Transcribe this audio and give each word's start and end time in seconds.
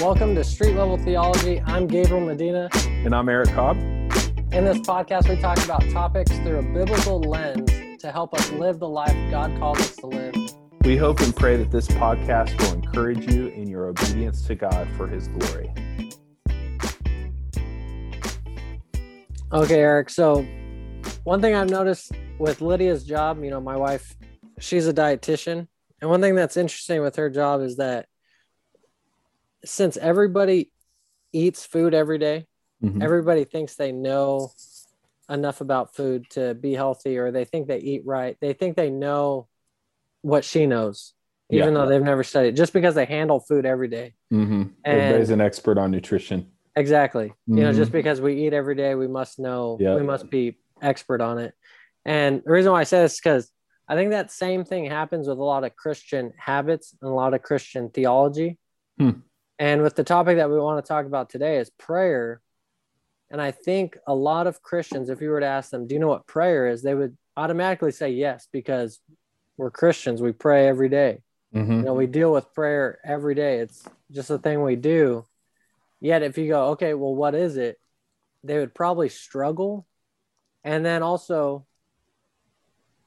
Welcome 0.00 0.34
to 0.36 0.44
Street 0.44 0.76
Level 0.76 0.96
Theology. 0.96 1.60
I'm 1.66 1.86
Gabriel 1.86 2.24
Medina. 2.24 2.70
And 2.86 3.14
I'm 3.14 3.28
Eric 3.28 3.50
Cobb. 3.50 3.76
In 3.76 4.64
this 4.64 4.78
podcast, 4.78 5.28
we 5.28 5.36
talk 5.36 5.62
about 5.62 5.86
topics 5.90 6.30
through 6.38 6.60
a 6.60 6.62
biblical 6.62 7.20
lens 7.20 7.70
to 8.00 8.10
help 8.10 8.32
us 8.32 8.50
live 8.52 8.78
the 8.78 8.88
life 8.88 9.14
God 9.30 9.54
calls 9.58 9.78
us 9.78 9.96
to 9.96 10.06
live. 10.06 10.34
We 10.86 10.96
hope 10.96 11.20
and 11.20 11.36
pray 11.36 11.58
that 11.58 11.70
this 11.70 11.86
podcast 11.86 12.58
will 12.62 12.72
encourage 12.82 13.30
you 13.30 13.48
in 13.48 13.68
your 13.68 13.88
obedience 13.88 14.46
to 14.46 14.54
God 14.54 14.88
for 14.96 15.06
His 15.06 15.28
glory. 15.28 15.70
Okay, 19.52 19.80
Eric. 19.80 20.08
So, 20.08 20.46
one 21.24 21.42
thing 21.42 21.54
I've 21.54 21.68
noticed 21.68 22.12
with 22.38 22.62
Lydia's 22.62 23.04
job, 23.04 23.44
you 23.44 23.50
know, 23.50 23.60
my 23.60 23.76
wife, 23.76 24.16
she's 24.60 24.88
a 24.88 24.94
dietitian. 24.94 25.68
And 26.00 26.08
one 26.08 26.22
thing 26.22 26.36
that's 26.36 26.56
interesting 26.56 27.02
with 27.02 27.16
her 27.16 27.28
job 27.28 27.60
is 27.60 27.76
that 27.76 28.06
since 29.64 29.96
everybody 29.96 30.70
eats 31.32 31.64
food 31.64 31.94
every 31.94 32.18
day, 32.18 32.46
mm-hmm. 32.82 33.02
everybody 33.02 33.44
thinks 33.44 33.74
they 33.74 33.92
know 33.92 34.50
enough 35.28 35.60
about 35.60 35.94
food 35.94 36.28
to 36.30 36.54
be 36.54 36.74
healthy 36.74 37.18
or 37.18 37.30
they 37.30 37.44
think 37.44 37.68
they 37.68 37.78
eat 37.78 38.02
right. 38.04 38.36
They 38.40 38.52
think 38.52 38.76
they 38.76 38.90
know 38.90 39.48
what 40.22 40.44
she 40.44 40.66
knows, 40.66 41.14
even 41.50 41.68
yeah. 41.68 41.74
though 41.74 41.88
they've 41.88 42.02
never 42.02 42.24
studied, 42.24 42.56
just 42.56 42.72
because 42.72 42.94
they 42.94 43.04
handle 43.04 43.40
food 43.40 43.64
every 43.64 43.88
day. 43.88 44.14
Mm-hmm. 44.32 44.64
Everybody's 44.84 45.30
an 45.30 45.40
expert 45.40 45.78
on 45.78 45.90
nutrition. 45.90 46.48
Exactly. 46.76 47.28
Mm-hmm. 47.28 47.58
You 47.58 47.64
know, 47.64 47.72
just 47.72 47.90
mm-hmm. 47.90 47.98
because 47.98 48.20
we 48.20 48.46
eat 48.46 48.52
every 48.52 48.74
day, 48.74 48.94
we 48.94 49.08
must 49.08 49.38
know, 49.38 49.78
yep. 49.80 49.96
we 49.96 50.02
must 50.02 50.30
be 50.30 50.58
expert 50.82 51.20
on 51.20 51.38
it. 51.38 51.54
And 52.04 52.42
the 52.44 52.50
reason 52.50 52.72
why 52.72 52.80
I 52.80 52.84
say 52.84 53.02
this 53.02 53.14
is 53.14 53.20
because 53.20 53.50
I 53.88 53.94
think 53.94 54.10
that 54.10 54.30
same 54.30 54.64
thing 54.64 54.86
happens 54.86 55.28
with 55.28 55.38
a 55.38 55.42
lot 55.42 55.64
of 55.64 55.76
Christian 55.76 56.32
habits 56.38 56.96
and 57.00 57.10
a 57.10 57.14
lot 57.14 57.34
of 57.34 57.42
Christian 57.42 57.90
theology. 57.90 58.58
Hmm. 58.98 59.10
And 59.60 59.82
with 59.82 59.94
the 59.94 60.04
topic 60.04 60.38
that 60.38 60.50
we 60.50 60.58
want 60.58 60.82
to 60.82 60.88
talk 60.88 61.04
about 61.04 61.28
today 61.28 61.58
is 61.58 61.68
prayer. 61.70 62.40
And 63.30 63.42
I 63.42 63.50
think 63.50 63.98
a 64.06 64.14
lot 64.14 64.46
of 64.46 64.62
Christians, 64.62 65.10
if 65.10 65.20
you 65.20 65.28
were 65.28 65.40
to 65.40 65.46
ask 65.46 65.70
them, 65.70 65.86
do 65.86 65.94
you 65.94 66.00
know 66.00 66.08
what 66.08 66.26
prayer 66.26 66.66
is? 66.66 66.82
They 66.82 66.94
would 66.94 67.16
automatically 67.36 67.92
say 67.92 68.10
yes, 68.10 68.48
because 68.50 68.98
we're 69.58 69.70
Christians. 69.70 70.22
We 70.22 70.32
pray 70.32 70.66
every 70.66 70.88
day. 70.88 71.20
Mm-hmm. 71.54 71.72
You 71.72 71.82
know, 71.82 71.94
we 71.94 72.06
deal 72.06 72.32
with 72.32 72.54
prayer 72.54 72.98
every 73.04 73.34
day. 73.34 73.58
It's 73.58 73.84
just 74.10 74.30
a 74.30 74.38
thing 74.38 74.62
we 74.62 74.76
do. 74.76 75.26
Yet 76.00 76.22
if 76.22 76.38
you 76.38 76.48
go, 76.48 76.68
okay, 76.70 76.94
well, 76.94 77.14
what 77.14 77.34
is 77.34 77.58
it? 77.58 77.78
They 78.42 78.58
would 78.58 78.74
probably 78.74 79.10
struggle. 79.10 79.86
And 80.64 80.84
then 80.86 81.02
also 81.02 81.66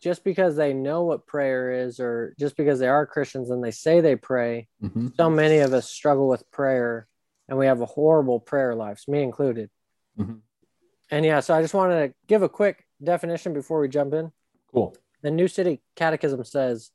just 0.03 0.25
because 0.25 0.57
they 0.57 0.73
know 0.73 1.03
what 1.03 1.25
prayer 1.25 1.85
is 1.85 1.99
or 1.99 2.35
just 2.37 2.57
because 2.57 2.77
they 2.77 2.89
are 2.89 3.05
Christians 3.05 3.49
and 3.49 3.63
they 3.63 3.71
say 3.71 4.01
they 4.01 4.17
pray, 4.17 4.67
mm-hmm. 4.83 5.07
so 5.15 5.29
many 5.29 5.59
of 5.59 5.73
us 5.73 5.89
struggle 5.89 6.27
with 6.27 6.49
prayer 6.51 7.07
and 7.47 7.57
we 7.57 7.67
have 7.67 7.79
a 7.79 7.85
horrible 7.85 8.39
prayer 8.39 8.75
lives, 8.75 9.07
me 9.07 9.23
included. 9.23 9.69
Mm-hmm. 10.19 10.35
And 11.09 11.25
yeah, 11.25 11.39
so 11.39 11.53
I 11.53 11.61
just 11.61 11.73
wanted 11.73 12.07
to 12.07 12.13
give 12.27 12.43
a 12.43 12.49
quick 12.49 12.85
definition 13.01 13.53
before 13.53 13.79
we 13.79 13.87
jump 13.87 14.13
in. 14.13 14.31
Cool. 14.73 14.95
The 15.21 15.31
New 15.31 15.47
City 15.47 15.81
Catechism 15.95 16.43
says 16.43 16.91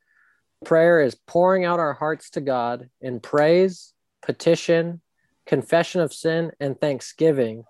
prayer 0.66 1.00
is 1.00 1.14
pouring 1.14 1.64
out 1.64 1.80
our 1.80 1.94
hearts 1.94 2.28
to 2.30 2.42
God 2.42 2.90
in 3.00 3.20
praise, 3.20 3.94
petition, 4.20 5.00
confession 5.46 6.02
of 6.02 6.12
sin, 6.12 6.52
and 6.60 6.78
thanksgiving. 6.78 7.64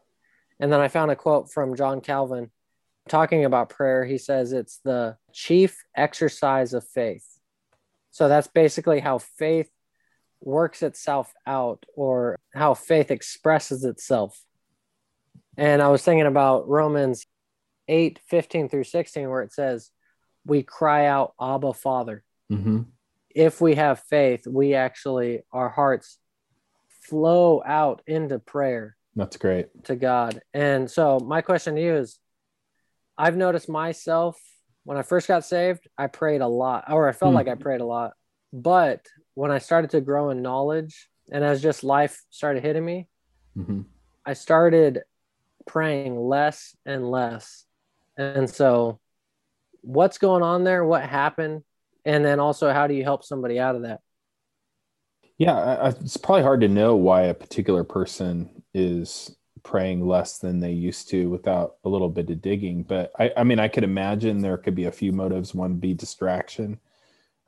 And 0.59 0.73
then 0.73 0.81
I 0.81 0.89
found 0.89 1.13
a 1.13 1.17
quote 1.17 1.53
from 1.53 1.77
John 1.77 2.01
Calvin 2.01 2.51
talking 3.09 3.45
about 3.45 3.71
prayer, 3.71 4.05
he 4.05 4.19
says 4.19 4.53
it's 4.53 4.79
the 4.85 5.17
chief 5.33 5.83
exercise 5.97 6.75
of 6.75 6.87
faith. 6.87 7.27
So 8.11 8.29
that's 8.29 8.49
basically 8.49 9.01
how 9.01 9.19
faith 9.19 9.71
works 10.41 10.83
itself 10.83 11.33
out 11.47 11.85
or 11.95 12.39
how 12.55 12.75
faith 12.75 13.11
expresses 13.11 13.85
itself. 13.85 14.41
And 15.57 15.83
I 15.83 15.89
was 15.89 16.03
thinking 16.03 16.27
about 16.27 16.69
Romans 16.69 17.27
8 17.89 18.21
15 18.29 18.69
through 18.69 18.85
16, 18.85 19.29
where 19.29 19.43
it 19.43 19.53
says, 19.53 19.91
We 20.47 20.63
cry 20.63 21.07
out, 21.07 21.35
Abba, 21.41 21.73
Father. 21.73 22.23
Mm-hmm. 22.51 22.83
If 23.35 23.61
we 23.61 23.75
have 23.75 24.01
faith, 24.01 24.47
we 24.47 24.75
actually, 24.75 25.43
our 25.53 25.69
hearts 25.69 26.19
flow 27.03 27.63
out 27.65 28.03
into 28.07 28.39
prayer. 28.39 28.97
That's 29.17 29.37
great. 29.37 29.85
To 29.85 29.97
God. 29.97 30.41
And 30.55 30.91
so, 30.91 31.19
my 31.19 31.41
question 31.41 31.75
to 31.75 31.83
you 31.83 31.97
is 31.97 32.19
I've 33.19 33.37
noticed 33.37 33.69
myself 33.69 34.41
when 34.85 34.97
I 34.97 35.03
first 35.03 35.29
got 35.29 35.45
saved, 35.45 35.87
I 35.99 36.07
prayed 36.07 36.41
a 36.41 36.47
lot, 36.47 36.85
or 36.91 37.09
I 37.09 37.13
felt 37.13 37.33
mm. 37.33 37.35
like 37.35 37.49
I 37.49 37.57
prayed 37.57 37.83
a 37.83 37.85
lot. 37.85 38.13
But 38.55 39.07
when 39.35 39.51
I 39.51 39.59
started 39.59 39.91
to 39.91 40.01
grow 40.01 40.31
in 40.31 40.41
knowledge 40.41 41.11
and 41.31 41.45
as 41.45 41.61
just 41.61 41.85
life 41.85 42.23
started 42.31 42.63
hitting 42.63 42.85
me, 42.85 43.07
mm-hmm. 43.55 43.83
I 44.25 44.33
started 44.33 45.03
praying 45.67 46.19
less 46.19 46.75
and 46.87 47.11
less. 47.11 47.67
And 48.17 48.49
so, 48.49 48.99
what's 49.83 50.17
going 50.17 50.43
on 50.43 50.65
there? 50.65 50.85
What 50.85 51.03
happened? 51.03 51.65
And 52.05 52.25
then 52.25 52.41
also, 52.41 52.73
how 52.73 52.87
do 52.87 52.95
you 52.95 53.05
help 53.05 53.25
somebody 53.25 53.59
out 53.59 53.77
of 53.77 53.83
that? 53.83 54.01
Yeah, 55.37 55.91
it's 55.91 56.17
probably 56.17 56.43
hard 56.43 56.63
to 56.63 56.69
know 56.69 56.97
why 56.97 57.25
a 57.25 57.35
particular 57.35 57.85
person 57.85 58.63
is 58.73 59.37
praying 59.63 60.07
less 60.07 60.39
than 60.39 60.61
they 60.61 60.73
used 60.73 61.09
to 61.11 61.29
without 61.31 61.77
a 61.85 61.89
little 61.89 62.09
bit 62.09 62.31
of 62.31 62.41
digging. 62.41 62.83
But 62.83 63.13
I, 63.19 63.33
I 63.37 63.45
mean, 63.45 63.59
I 63.59 63.69
could 63.69 63.85
imagine 63.85 64.41
there 64.41 64.59
could 64.59 64.75
be 64.75 64.85
a 64.85 64.93
few 64.93 65.13
motives. 65.13 65.55
One 65.55 65.75
be 65.75 65.95
distraction. 65.95 66.79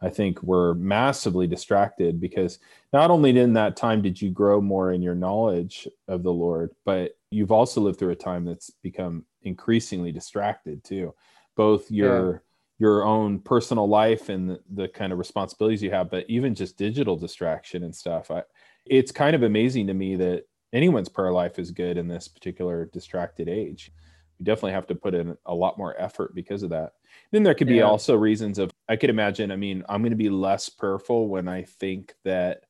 I 0.03 0.09
think 0.09 0.43
we're 0.43 0.75
massively 0.75 1.47
distracted 1.47 2.21
because 2.21 2.59
not 2.93 3.10
only 3.10 3.38
in 3.38 3.53
that 3.54 3.76
time 3.76 4.00
did 4.00 4.21
you 4.21 4.31
grow 4.31 4.60
more 4.60 4.93
in 4.93 5.03
your 5.03 5.15
knowledge 5.15 5.87
of 6.09 6.22
the 6.22 6.32
Lord, 6.32 6.71
but 6.84 7.16
you've 7.31 7.53
also 7.53 7.81
lived 7.81 7.98
through 7.98 8.10
a 8.10 8.16
time 8.16 8.44
that's 8.44 8.71
become 8.82 9.27
increasingly 9.42 10.12
distracted 10.12 10.82
too. 10.84 11.15
Both 11.54 11.91
your 11.91 12.32
yeah. 12.32 12.38
your 12.78 13.04
own 13.04 13.41
personal 13.41 13.88
life 13.88 14.31
and 14.31 14.50
the, 14.50 14.60
the, 14.71 14.88
kind 14.88 15.12
of 15.12 15.19
responsibilities 15.19 15.82
you 15.82 15.91
have, 15.91 16.10
but 16.10 16.25
even 16.28 16.54
just 16.54 16.78
digital 16.78 17.16
distraction 17.16 17.84
and 17.84 17.94
stuff. 17.94 18.31
I, 18.31 18.42
it's 18.87 19.12
kind 19.12 19.37
of 19.37 19.42
amazing 19.42 19.87
to 19.88 19.94
me 19.94 20.16
that 20.16 20.44
anyone's 20.72 21.08
prayer 21.08 21.32
life 21.32 21.58
is 21.58 21.70
good 21.70 21.97
in 21.97 22.08
this 22.08 22.28
particular 22.28 22.86
distracted 22.86 23.48
age. 23.48 23.92
We 24.38 24.44
definitely 24.44 24.72
have 24.72 24.86
to 24.88 24.94
put 24.94 25.14
in 25.14 25.36
a 25.47 25.54
lot 25.54 25.78
more 25.78 26.00
effort 26.00 26.34
because 26.34 26.62
of 26.62 26.70
that. 26.70 26.92
Then 27.31 27.42
there 27.42 27.54
could 27.54 27.66
be 27.66 27.76
yeah. 27.76 27.82
also 27.82 28.16
reasons 28.16 28.58
of 28.58 28.70
I 28.88 28.97
could 28.97 29.10
imagine, 29.10 29.50
I 29.50 29.56
mean, 29.56 29.84
I'm 29.88 30.03
going 30.03 30.10
to 30.10 30.16
be 30.16 30.30
less 30.30 30.69
prayerful 30.69 31.28
when 31.28 31.47
I 31.47 31.62
think 31.62 32.14
that 32.25 32.64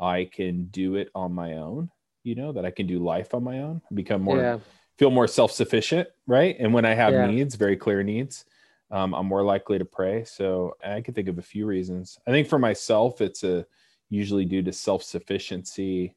I 0.00 0.24
can 0.32 0.66
do 0.66 0.94
it 0.94 1.10
on 1.14 1.32
my 1.32 1.54
own, 1.54 1.90
you 2.22 2.34
know, 2.34 2.52
that 2.52 2.64
I 2.64 2.70
can 2.70 2.86
do 2.86 3.00
life 3.00 3.34
on 3.34 3.42
my 3.42 3.60
own, 3.60 3.82
become 3.92 4.22
more 4.22 4.38
yeah. 4.38 4.58
feel 4.96 5.10
more 5.10 5.26
self-sufficient, 5.26 6.08
right? 6.26 6.56
And 6.58 6.72
when 6.72 6.84
I 6.84 6.94
have 6.94 7.12
yeah. 7.12 7.26
needs, 7.26 7.56
very 7.56 7.76
clear 7.76 8.02
needs, 8.02 8.44
um, 8.90 9.14
I'm 9.14 9.26
more 9.26 9.42
likely 9.42 9.78
to 9.78 9.84
pray. 9.84 10.24
So 10.24 10.76
I 10.84 11.00
can 11.00 11.14
think 11.14 11.28
of 11.28 11.38
a 11.38 11.42
few 11.42 11.66
reasons. 11.66 12.18
I 12.26 12.30
think 12.30 12.48
for 12.48 12.58
myself, 12.58 13.20
it's 13.20 13.44
a 13.44 13.66
usually 14.10 14.44
due 14.44 14.62
to 14.62 14.72
self-sufficiency 14.72 16.14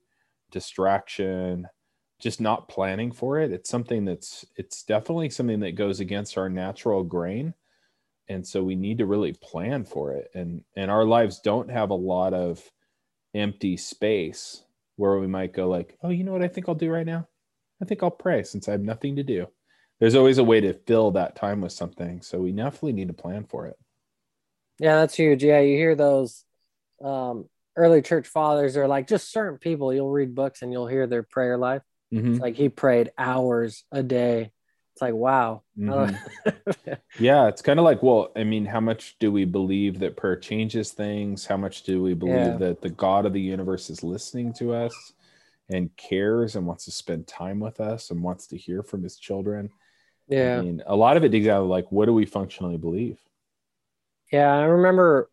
distraction, 0.52 1.68
just 2.20 2.42
not 2.42 2.70
planning 2.70 3.12
for 3.12 3.40
it. 3.40 3.52
It's 3.52 3.70
something 3.70 4.06
that's 4.06 4.46
it's 4.56 4.84
definitely 4.84 5.30
something 5.30 5.62
that 5.62 5.76
goes 5.76 6.00
against 6.00 6.38
our 6.38 6.50
natural 6.50 7.04
grain. 7.04 7.54
And 8.30 8.48
so 8.48 8.64
we 8.64 8.76
need 8.76 9.00
to 9.00 9.06
really 9.06 9.34
plan 9.34 9.86
for 9.86 10.14
it. 10.14 10.32
And 10.36 10.64
and 10.76 10.92
our 10.92 11.06
lives 11.06 11.40
don't 11.40 11.70
have 11.72 11.90
a 11.90 11.96
lot 11.96 12.34
of 12.34 12.72
empty 13.34 13.78
space 13.78 14.64
where 14.98 15.20
we 15.20 15.28
might 15.28 15.54
go 15.54 15.68
like, 15.70 15.98
"Oh, 16.04 16.10
you 16.10 16.24
know 16.24 16.34
what 16.34 16.44
I 16.44 16.48
think 16.48 16.70
I'll 16.70 16.76
do 16.76 16.92
right 16.92 17.06
now? 17.06 17.28
I 17.82 17.86
think 17.86 18.04
I'll 18.04 18.12
pray 18.12 18.44
since 18.44 18.68
I 18.68 18.74
have 18.74 18.82
nothing 18.82 19.16
to 19.18 19.24
do." 19.24 19.48
There's 20.00 20.16
always 20.16 20.40
a 20.40 20.44
way 20.44 20.62
to 20.62 20.74
fill 20.74 21.12
that 21.12 21.36
time 21.36 21.62
with 21.62 21.74
something. 21.74 22.22
So 22.22 22.40
we 22.42 22.52
definitely 22.52 22.94
need 22.94 23.10
to 23.10 23.14
plan 23.14 23.46
for 23.46 23.68
it. 23.68 23.78
Yeah, 24.80 24.96
that's 24.96 25.16
huge. 25.16 25.44
Yeah, 25.44 25.60
you 25.60 25.78
hear 25.78 25.96
those 25.96 26.44
um, 27.04 27.48
early 27.76 28.02
church 28.02 28.28
fathers 28.28 28.76
are 28.78 28.88
like 28.88 29.08
just 29.08 29.32
certain 29.32 29.58
people 29.58 29.94
you'll 29.94 30.12
read 30.12 30.36
books 30.36 30.62
and 30.62 30.72
you'll 30.72 30.88
hear 30.88 31.08
their 31.08 31.24
prayer 31.24 31.58
life. 31.58 31.82
Mm-hmm. 32.14 32.34
it's 32.34 32.42
like 32.42 32.56
he 32.56 32.68
prayed 32.70 33.12
hours 33.18 33.86
a 33.92 34.04
day. 34.04 34.52
It's 34.94 35.02
like 35.02 35.14
wow. 35.14 35.64
Mm-hmm. 35.78 36.94
yeah 37.20 37.48
it's 37.48 37.62
kind 37.62 37.80
of 37.80 37.86
like 37.86 38.04
well 38.04 38.32
i 38.36 38.44
mean 38.44 38.66
how 38.66 38.82
much 38.82 39.16
do 39.20 39.32
we 39.32 39.46
believe 39.46 40.00
that 40.00 40.18
prayer 40.18 40.36
changes 40.36 40.92
things? 40.92 41.46
How 41.46 41.58
much 41.58 41.84
do 41.84 42.02
we 42.02 42.14
believe 42.14 42.36
yeah. 42.36 42.58
that 42.58 42.82
the 42.82 42.90
god 42.90 43.26
of 43.26 43.34
the 43.34 43.42
universe 43.42 43.90
is 43.90 44.04
listening 44.04 44.54
to 44.56 44.74
us 44.74 45.14
and 45.70 45.96
cares 45.96 46.58
and 46.58 46.68
wants 46.68 46.86
to 46.86 46.92
spend 46.92 47.28
time 47.28 47.60
with 47.62 47.80
us 47.80 48.12
and 48.12 48.22
wants 48.22 48.48
to 48.48 48.58
hear 48.58 48.84
from 48.84 49.04
his 49.04 49.18
children? 49.18 49.70
Yeah. 50.28 50.58
i 50.60 50.62
mean 50.62 50.84
a 50.86 50.96
lot 50.96 51.16
of 51.16 51.24
it 51.24 51.30
digs 51.30 51.48
out 51.48 51.62
of 51.62 51.68
like 51.68 51.90
what 51.92 52.06
do 52.06 52.14
we 52.14 52.26
functionally 52.26 52.78
believe? 52.78 53.20
Yeah 54.30 54.54
i 54.54 54.64
remember 54.64 55.30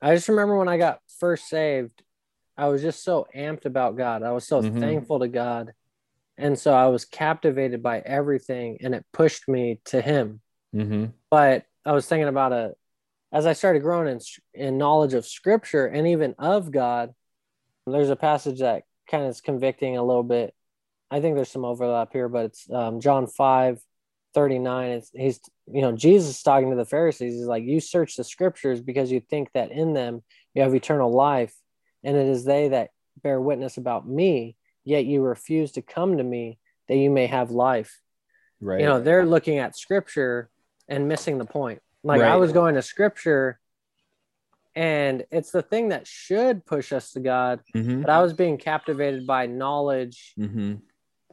I 0.00 0.14
just 0.14 0.28
remember 0.28 0.56
when 0.56 0.68
I 0.68 0.78
got 0.78 1.00
first 1.18 1.48
saved, 1.48 2.02
I 2.56 2.68
was 2.68 2.82
just 2.82 3.04
so 3.04 3.26
amped 3.34 3.64
about 3.64 3.96
God. 3.96 4.22
I 4.22 4.32
was 4.32 4.46
so 4.46 4.60
mm-hmm. 4.60 4.80
thankful 4.80 5.20
to 5.20 5.28
God. 5.28 5.72
And 6.36 6.58
so 6.58 6.72
I 6.72 6.86
was 6.86 7.04
captivated 7.04 7.82
by 7.82 8.00
everything 8.00 8.78
and 8.80 8.94
it 8.94 9.04
pushed 9.12 9.48
me 9.48 9.80
to 9.86 10.00
Him. 10.00 10.40
Mm-hmm. 10.74 11.06
But 11.30 11.64
I 11.84 11.92
was 11.92 12.06
thinking 12.06 12.28
about 12.28 12.52
it 12.52 12.76
as 13.32 13.46
I 13.46 13.52
started 13.52 13.82
growing 13.82 14.08
in, 14.08 14.20
in 14.54 14.78
knowledge 14.78 15.14
of 15.14 15.26
Scripture 15.26 15.86
and 15.86 16.08
even 16.08 16.34
of 16.38 16.70
God. 16.70 17.14
There's 17.86 18.10
a 18.10 18.16
passage 18.16 18.60
that 18.60 18.82
kind 19.10 19.24
of 19.24 19.30
is 19.30 19.40
convicting 19.40 19.96
a 19.96 20.02
little 20.02 20.22
bit. 20.22 20.54
I 21.10 21.20
think 21.20 21.36
there's 21.36 21.50
some 21.50 21.64
overlap 21.64 22.12
here, 22.12 22.28
but 22.28 22.46
it's 22.46 22.70
um, 22.70 23.00
John 23.00 23.26
5 23.26 23.80
39. 24.34 24.90
It's 24.90 25.10
he's 25.14 25.40
you 25.66 25.82
know, 25.82 25.92
Jesus 25.92 26.42
talking 26.42 26.70
to 26.70 26.76
the 26.76 26.84
Pharisees. 26.84 27.34
He's 27.34 27.46
like, 27.46 27.64
You 27.64 27.80
search 27.80 28.16
the 28.16 28.24
scriptures 28.24 28.80
because 28.80 29.10
you 29.10 29.20
think 29.20 29.50
that 29.54 29.70
in 29.70 29.94
them 29.94 30.22
you 30.54 30.62
have 30.62 30.74
eternal 30.74 31.12
life, 31.12 31.54
and 32.02 32.16
it 32.16 32.26
is 32.26 32.44
they 32.44 32.68
that 32.68 32.90
bear 33.22 33.40
witness 33.40 33.76
about 33.76 34.08
me, 34.08 34.56
yet 34.84 35.04
you 35.04 35.22
refuse 35.22 35.72
to 35.72 35.82
come 35.82 36.16
to 36.16 36.24
me 36.24 36.58
that 36.88 36.96
you 36.96 37.10
may 37.10 37.26
have 37.26 37.50
life. 37.50 38.00
Right. 38.60 38.80
You 38.80 38.86
know, 38.86 39.00
they're 39.00 39.26
looking 39.26 39.58
at 39.58 39.76
scripture 39.76 40.50
and 40.88 41.08
missing 41.08 41.38
the 41.38 41.44
point. 41.44 41.80
Like 42.02 42.22
right. 42.22 42.32
I 42.32 42.36
was 42.36 42.52
going 42.52 42.74
to 42.74 42.82
scripture 42.82 43.60
and 44.78 45.24
it's 45.32 45.50
the 45.50 45.62
thing 45.62 45.88
that 45.88 46.06
should 46.06 46.64
push 46.64 46.92
us 46.92 47.10
to 47.12 47.20
God. 47.20 47.58
Mm-hmm. 47.74 48.02
But 48.02 48.10
I 48.10 48.22
was 48.22 48.32
being 48.32 48.58
captivated 48.58 49.26
by 49.26 49.46
knowledge 49.46 50.34
mm-hmm. 50.38 50.74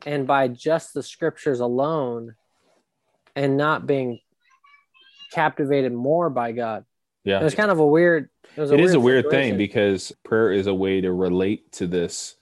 and 0.03 0.25
by 0.25 0.47
just 0.47 0.95
the 0.95 1.03
scriptures 1.03 1.59
alone 1.59 2.33
and 3.35 3.55
not 3.55 3.85
being 3.85 4.19
captivated 5.31 5.93
more 5.93 6.31
by 6.31 6.53
God. 6.53 6.85
Yeah. 7.25 7.41
It 7.41 7.43
was 7.43 7.55
kind 7.55 7.71
of 7.71 7.79
a 7.79 7.85
weird 7.85 8.29
it, 8.55 8.61
a 8.61 8.63
it 8.63 8.69
weird 8.69 8.81
is 8.81 8.93
a 8.93 8.99
weird 8.99 9.29
thing 9.29 9.57
because 9.57 10.13
prayer 10.23 10.51
is 10.51 10.67
a 10.67 10.73
way 10.73 11.01
to 11.01 11.11
relate 11.11 11.71
to 11.73 11.87
this 11.87 12.35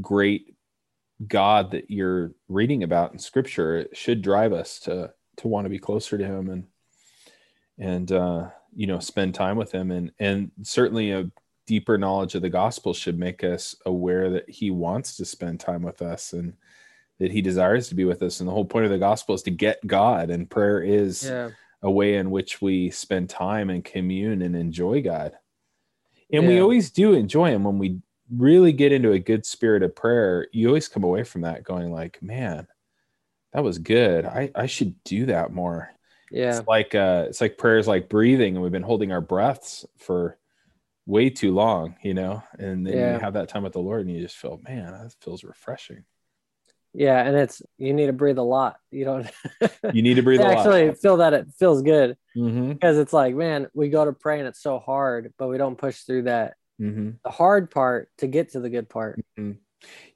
great 0.00 0.54
God 1.26 1.72
that 1.72 1.90
you're 1.90 2.32
reading 2.48 2.84
about 2.84 3.12
in 3.12 3.18
scripture. 3.18 3.78
It 3.78 3.96
should 3.96 4.22
drive 4.22 4.52
us 4.52 4.78
to 4.80 5.12
to 5.38 5.48
want 5.48 5.64
to 5.64 5.70
be 5.70 5.78
closer 5.78 6.18
to 6.18 6.24
him 6.24 6.50
and 6.50 6.64
and 7.78 8.12
uh 8.12 8.48
you 8.74 8.86
know 8.86 8.98
spend 8.98 9.34
time 9.34 9.56
with 9.56 9.72
him 9.72 9.90
and 9.90 10.12
and 10.18 10.50
certainly 10.62 11.12
a 11.12 11.30
deeper 11.66 11.98
knowledge 11.98 12.34
of 12.34 12.42
the 12.42 12.48
gospel 12.48 12.92
should 12.92 13.18
make 13.18 13.44
us 13.44 13.76
aware 13.86 14.30
that 14.30 14.48
he 14.48 14.70
wants 14.70 15.16
to 15.16 15.24
spend 15.24 15.60
time 15.60 15.82
with 15.82 16.02
us 16.02 16.32
and 16.32 16.54
that 17.18 17.30
he 17.30 17.42
desires 17.42 17.88
to 17.88 17.94
be 17.94 18.04
with 18.04 18.22
us 18.22 18.40
and 18.40 18.48
the 18.48 18.52
whole 18.52 18.64
point 18.64 18.84
of 18.84 18.90
the 18.90 18.98
gospel 18.98 19.34
is 19.34 19.42
to 19.42 19.50
get 19.50 19.86
god 19.86 20.30
and 20.30 20.50
prayer 20.50 20.80
is 20.82 21.24
yeah. 21.24 21.50
A 21.82 21.90
way 21.90 22.16
in 22.16 22.30
which 22.30 22.60
we 22.60 22.90
spend 22.90 23.28
time 23.28 23.70
and 23.70 23.84
commune 23.84 24.42
and 24.42 24.56
enjoy 24.56 25.02
god 25.02 25.32
and 26.32 26.44
yeah. 26.44 26.48
we 26.48 26.60
always 26.60 26.90
do 26.90 27.14
enjoy 27.14 27.50
him 27.50 27.64
when 27.64 27.78
we 27.78 28.00
really 28.30 28.72
get 28.72 28.92
into 28.92 29.12
a 29.12 29.18
good 29.18 29.46
spirit 29.46 29.82
of 29.82 29.94
prayer 29.94 30.48
you 30.52 30.68
always 30.68 30.88
come 30.88 31.04
away 31.04 31.24
from 31.24 31.42
that 31.42 31.64
going 31.64 31.90
like 31.90 32.22
man 32.22 32.66
that 33.52 33.64
was 33.64 33.78
good 33.78 34.26
i 34.26 34.50
i 34.54 34.66
should 34.66 35.02
do 35.04 35.26
that 35.26 35.52
more 35.52 35.90
yeah. 36.30 36.58
It's 36.58 36.68
like 36.68 36.94
uh 36.94 37.24
it's 37.28 37.40
like 37.40 37.58
prayers 37.58 37.88
like 37.88 38.08
breathing 38.08 38.54
and 38.54 38.62
we've 38.62 38.72
been 38.72 38.82
holding 38.82 39.12
our 39.12 39.20
breaths 39.20 39.86
for 39.96 40.38
way 41.06 41.30
too 41.30 41.54
long, 41.54 41.96
you 42.02 42.14
know, 42.14 42.42
and 42.58 42.86
then 42.86 42.96
yeah. 42.96 43.14
you 43.14 43.20
have 43.20 43.32
that 43.32 43.48
time 43.48 43.62
with 43.62 43.72
the 43.72 43.80
Lord 43.80 44.06
and 44.06 44.14
you 44.14 44.20
just 44.20 44.36
feel, 44.36 44.60
man, 44.62 44.92
that 44.92 45.14
feels 45.22 45.42
refreshing. 45.42 46.04
Yeah, 46.94 47.22
and 47.22 47.36
it's 47.36 47.62
you 47.76 47.92
need 47.92 48.06
to 48.06 48.12
breathe 48.12 48.38
a 48.38 48.42
lot. 48.42 48.76
You 48.90 49.04
don't. 49.04 49.30
you 49.92 50.02
need 50.02 50.14
to 50.14 50.22
breathe. 50.22 50.40
actually, 50.40 50.92
feel 50.94 51.18
that 51.18 51.34
it 51.34 51.48
feels 51.58 51.82
good 51.82 52.16
mm-hmm. 52.36 52.72
because 52.72 52.98
it's 52.98 53.12
like, 53.12 53.34
man, 53.34 53.68
we 53.74 53.88
go 53.88 54.04
to 54.04 54.12
pray 54.12 54.38
and 54.38 54.48
it's 54.48 54.62
so 54.62 54.78
hard, 54.78 55.32
but 55.38 55.48
we 55.48 55.58
don't 55.58 55.76
push 55.76 56.00
through 56.00 56.22
that 56.22 56.54
mm-hmm. 56.80 57.10
the 57.22 57.30
hard 57.30 57.70
part 57.70 58.10
to 58.18 58.26
get 58.26 58.52
to 58.52 58.60
the 58.60 58.70
good 58.70 58.88
part. 58.88 59.20
Mm-hmm. 59.38 59.58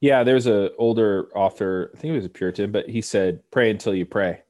Yeah, 0.01 0.25
there's 0.25 0.47
a 0.47 0.75
older 0.77 1.29
author. 1.37 1.91
I 1.95 1.99
think 1.99 2.13
he 2.13 2.17
was 2.17 2.25
a 2.27 2.31
Puritan, 2.31 2.73
but 2.73 2.89
he 2.89 3.01
said, 3.01 3.43
"Pray 3.51 3.71
until 3.71 3.95
you 3.95 4.07
pray." 4.07 4.43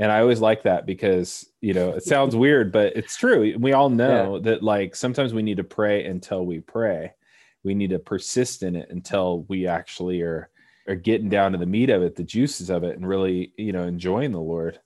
and 0.00 0.10
i 0.10 0.20
always 0.20 0.40
like 0.40 0.62
that 0.64 0.86
because 0.86 1.46
you 1.60 1.74
know 1.74 1.90
it 1.90 2.02
sounds 2.02 2.34
weird 2.44 2.72
but 2.72 2.96
it's 2.96 3.16
true 3.16 3.54
we 3.58 3.72
all 3.72 3.90
know 3.90 4.36
yeah. 4.36 4.42
that 4.42 4.62
like 4.62 4.96
sometimes 4.96 5.32
we 5.32 5.42
need 5.42 5.58
to 5.58 5.64
pray 5.64 6.04
until 6.06 6.44
we 6.44 6.60
pray 6.60 7.12
we 7.62 7.74
need 7.74 7.90
to 7.90 7.98
persist 7.98 8.62
in 8.62 8.74
it 8.74 8.88
until 8.90 9.42
we 9.48 9.66
actually 9.66 10.22
are 10.22 10.48
are 10.90 10.96
getting 10.96 11.28
down 11.28 11.52
to 11.52 11.58
the 11.58 11.66
meat 11.66 11.90
of 11.90 12.02
it 12.02 12.16
the 12.16 12.24
juices 12.24 12.70
of 12.70 12.84
it 12.84 12.96
and 12.96 13.06
really 13.06 13.52
you 13.56 13.72
know 13.72 13.84
enjoying 13.84 14.32
the 14.32 14.40
lord 14.40 14.78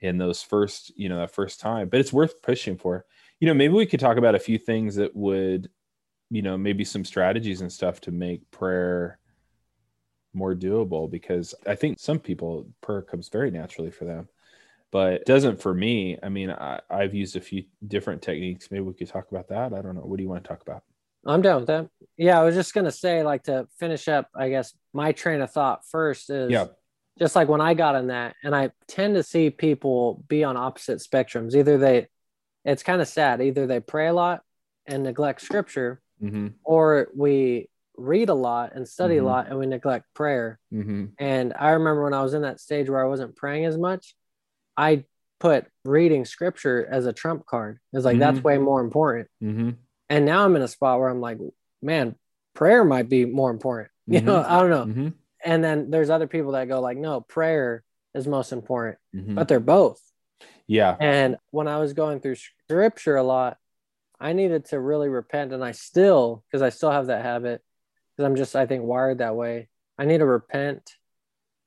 in 0.00 0.16
those 0.16 0.42
first 0.42 0.96
you 0.96 1.08
know 1.08 1.18
that 1.18 1.30
first 1.30 1.60
time 1.60 1.88
but 1.88 2.00
it's 2.00 2.12
worth 2.12 2.40
pushing 2.42 2.76
for 2.76 3.04
you 3.40 3.46
know 3.48 3.54
maybe 3.54 3.74
we 3.74 3.86
could 3.86 4.00
talk 4.00 4.16
about 4.16 4.34
a 4.34 4.40
few 4.40 4.58
things 4.58 4.94
that 4.94 5.14
would 5.14 5.68
you 6.30 6.42
know 6.42 6.56
maybe 6.56 6.84
some 6.84 7.04
strategies 7.04 7.60
and 7.60 7.72
stuff 7.72 8.00
to 8.00 8.10
make 8.10 8.48
prayer 8.50 9.18
more 10.32 10.54
doable 10.54 11.10
because 11.10 11.54
i 11.66 11.74
think 11.74 11.98
some 11.98 12.18
people 12.18 12.68
prayer 12.80 13.02
comes 13.02 13.28
very 13.28 13.50
naturally 13.50 13.90
for 13.90 14.04
them 14.04 14.28
but 14.90 15.14
it 15.14 15.26
doesn't 15.26 15.60
for 15.60 15.74
me. 15.74 16.18
I 16.22 16.28
mean, 16.28 16.50
I, 16.50 16.80
I've 16.90 17.14
used 17.14 17.36
a 17.36 17.40
few 17.40 17.64
different 17.86 18.22
techniques. 18.22 18.70
Maybe 18.70 18.82
we 18.82 18.94
could 18.94 19.08
talk 19.08 19.30
about 19.30 19.48
that. 19.48 19.74
I 19.74 19.82
don't 19.82 19.94
know. 19.94 20.02
What 20.02 20.16
do 20.16 20.22
you 20.22 20.28
want 20.28 20.42
to 20.44 20.48
talk 20.48 20.62
about? 20.62 20.82
I'm 21.28 21.42
down 21.42 21.60
with 21.60 21.66
that. 21.68 21.88
Yeah, 22.16 22.40
I 22.40 22.44
was 22.44 22.54
just 22.54 22.74
gonna 22.74 22.90
say, 22.90 23.22
like 23.22 23.44
to 23.44 23.68
finish 23.78 24.08
up, 24.08 24.28
I 24.34 24.48
guess 24.48 24.72
my 24.92 25.12
train 25.12 25.40
of 25.40 25.50
thought 25.50 25.82
first 25.88 26.30
is 26.30 26.50
yeah. 26.50 26.66
just 27.18 27.36
like 27.36 27.48
when 27.48 27.60
I 27.60 27.74
got 27.74 27.94
in 27.94 28.08
that, 28.08 28.34
and 28.42 28.56
I 28.56 28.70
tend 28.88 29.14
to 29.14 29.22
see 29.22 29.50
people 29.50 30.24
be 30.28 30.42
on 30.42 30.56
opposite 30.56 30.98
spectrums. 30.98 31.54
Either 31.54 31.78
they 31.78 32.08
it's 32.64 32.82
kind 32.82 33.00
of 33.00 33.08
sad, 33.08 33.40
either 33.40 33.66
they 33.66 33.80
pray 33.80 34.08
a 34.08 34.12
lot 34.12 34.42
and 34.86 35.04
neglect 35.04 35.42
scripture, 35.42 36.00
mm-hmm. 36.22 36.48
or 36.64 37.08
we 37.14 37.68
read 37.96 38.28
a 38.28 38.34
lot 38.34 38.74
and 38.74 38.86
study 38.86 39.16
mm-hmm. 39.16 39.24
a 39.24 39.28
lot 39.28 39.48
and 39.48 39.58
we 39.58 39.66
neglect 39.66 40.06
prayer. 40.14 40.58
Mm-hmm. 40.72 41.06
And 41.18 41.52
I 41.58 41.70
remember 41.70 42.04
when 42.04 42.14
I 42.14 42.22
was 42.22 42.34
in 42.34 42.42
that 42.42 42.60
stage 42.60 42.88
where 42.88 43.04
I 43.04 43.08
wasn't 43.08 43.36
praying 43.36 43.64
as 43.64 43.76
much, 43.76 44.14
I 44.76 45.04
put 45.40 45.66
reading 45.84 46.24
scripture 46.24 46.86
as 46.90 47.06
a 47.06 47.12
trump 47.12 47.46
card. 47.46 47.78
It's 47.92 48.04
like 48.04 48.14
mm-hmm. 48.14 48.20
that's 48.20 48.40
way 48.42 48.58
more 48.58 48.80
important. 48.80 49.28
And 50.10 50.24
now 50.24 50.44
I'm 50.44 50.56
in 50.56 50.62
a 50.62 50.68
spot 50.68 50.98
where 50.98 51.08
I'm 51.08 51.20
like, 51.20 51.38
man, 51.82 52.14
prayer 52.54 52.84
might 52.84 53.08
be 53.08 53.24
more 53.24 53.50
important. 53.50 53.90
You 54.10 54.22
know, 54.22 54.36
mm-hmm. 54.36 54.50
I 54.50 54.60
don't 54.60 54.70
know. 54.70 54.86
Mm-hmm. 54.86 55.08
And 55.44 55.62
then 55.62 55.90
there's 55.90 56.08
other 56.08 56.26
people 56.26 56.52
that 56.52 56.66
go 56.66 56.80
like, 56.80 56.96
no, 56.96 57.20
prayer 57.20 57.84
is 58.14 58.26
most 58.26 58.52
important, 58.52 58.96
mm-hmm. 59.14 59.34
but 59.34 59.48
they're 59.48 59.60
both. 59.60 60.00
Yeah. 60.66 60.96
And 60.98 61.36
when 61.50 61.68
I 61.68 61.78
was 61.78 61.92
going 61.92 62.20
through 62.20 62.36
scripture 62.36 63.16
a 63.16 63.22
lot, 63.22 63.58
I 64.18 64.32
needed 64.32 64.64
to 64.70 64.80
really 64.80 65.10
repent, 65.10 65.52
and 65.52 65.62
I 65.62 65.72
still, 65.72 66.42
because 66.46 66.62
I 66.62 66.70
still 66.70 66.90
have 66.90 67.08
that 67.08 67.22
habit, 67.22 67.62
because 68.16 68.26
I'm 68.26 68.36
just, 68.36 68.56
I 68.56 68.64
think, 68.64 68.82
wired 68.82 69.18
that 69.18 69.36
way. 69.36 69.68
I 69.98 70.06
need 70.06 70.18
to 70.18 70.26
repent 70.26 70.90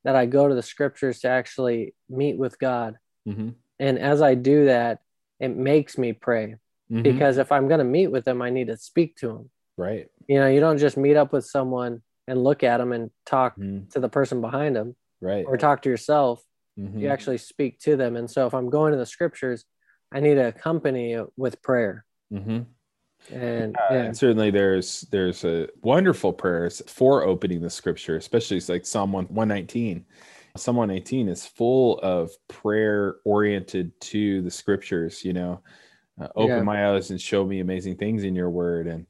that 0.03 0.15
I 0.15 0.25
go 0.25 0.47
to 0.47 0.55
the 0.55 0.63
scriptures 0.63 1.19
to 1.19 1.29
actually 1.29 1.93
meet 2.09 2.39
with 2.39 2.57
God. 2.57 2.95
Mm-hmm. 3.27 3.49
And 3.79 3.99
as 3.99 4.21
I 4.21 4.33
do 4.33 4.65
that, 4.65 4.99
it 5.39 5.55
makes 5.55 5.97
me 5.97 6.13
pray 6.13 6.55
mm-hmm. 6.91 7.03
because 7.03 7.37
if 7.37 7.51
I'm 7.51 7.67
going 7.67 7.79
to 7.79 7.85
meet 7.85 8.07
with 8.07 8.25
them, 8.25 8.41
I 8.41 8.49
need 8.49 8.67
to 8.67 8.77
speak 8.77 9.17
to 9.17 9.27
them. 9.27 9.49
Right. 9.77 10.07
You 10.27 10.39
know, 10.39 10.47
you 10.47 10.59
don't 10.59 10.77
just 10.77 10.97
meet 10.97 11.15
up 11.15 11.33
with 11.33 11.45
someone 11.45 12.01
and 12.27 12.43
look 12.43 12.63
at 12.63 12.77
them 12.77 12.91
and 12.91 13.09
talk 13.25 13.57
mm-hmm. 13.57 13.89
to 13.89 13.99
the 13.99 14.09
person 14.09 14.41
behind 14.41 14.75
them. 14.75 14.95
Right. 15.21 15.45
Or 15.47 15.57
talk 15.57 15.83
to 15.83 15.89
yourself. 15.89 16.43
Mm-hmm. 16.79 16.99
You 16.99 17.09
actually 17.09 17.37
speak 17.37 17.79
to 17.81 17.95
them. 17.95 18.15
And 18.15 18.29
so 18.29 18.47
if 18.47 18.53
I'm 18.53 18.69
going 18.69 18.91
to 18.91 18.97
the 18.97 19.05
scriptures, 19.05 19.65
I 20.11 20.19
need 20.19 20.35
to 20.35 20.47
accompany 20.47 21.13
it 21.13 21.27
with 21.37 21.61
prayer. 21.61 22.05
Mm-hmm. 22.33 22.61
And, 23.31 23.75
yeah. 23.91 23.97
and, 23.97 24.17
certainly 24.17 24.49
there's 24.49 25.01
there's 25.11 25.45
a 25.45 25.67
wonderful 25.83 26.33
prayers 26.33 26.81
for 26.87 27.23
opening 27.23 27.61
the 27.61 27.69
scripture, 27.69 28.15
especially 28.15 28.57
it's 28.57 28.67
like 28.67 28.83
Psalm 28.83 29.11
119 29.11 30.05
Psalm 30.57 30.75
118 30.75 31.29
is 31.29 31.45
full 31.45 31.99
of 31.99 32.31
prayer 32.47 33.17
oriented 33.23 33.99
to 34.01 34.41
the 34.41 34.51
scriptures, 34.51 35.23
you 35.23 35.33
know, 35.33 35.61
uh, 36.19 36.27
open 36.35 36.57
yeah. 36.57 36.63
my 36.63 36.89
eyes 36.89 37.09
and 37.09 37.21
show 37.21 37.45
me 37.45 37.59
amazing 37.59 37.97
things 37.97 38.23
in 38.23 38.35
your 38.35 38.49
word 38.49 38.87
and 38.87 39.05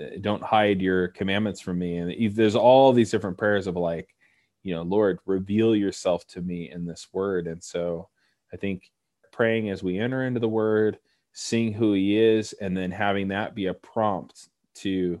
uh, 0.00 0.18
don't 0.20 0.42
hide 0.42 0.80
your 0.80 1.08
commandments 1.08 1.60
from 1.60 1.78
me. 1.78 1.96
And 1.96 2.34
there's 2.34 2.56
all 2.56 2.92
these 2.92 3.10
different 3.10 3.38
prayers 3.38 3.66
of 3.66 3.76
like, 3.76 4.14
you 4.62 4.74
know, 4.74 4.82
Lord, 4.82 5.18
reveal 5.26 5.76
yourself 5.76 6.26
to 6.28 6.40
me 6.40 6.70
in 6.70 6.86
this 6.86 7.08
word. 7.12 7.46
And 7.46 7.62
so 7.62 8.08
I 8.52 8.56
think 8.56 8.90
praying 9.32 9.70
as 9.70 9.82
we 9.82 9.98
enter 9.98 10.24
into 10.24 10.40
the 10.40 10.48
word, 10.48 10.98
seeing 11.32 11.72
who 11.72 11.92
he 11.92 12.18
is, 12.18 12.52
and 12.54 12.76
then 12.76 12.90
having 12.90 13.28
that 13.28 13.54
be 13.54 13.66
a 13.66 13.74
prompt 13.74 14.48
to 14.76 15.20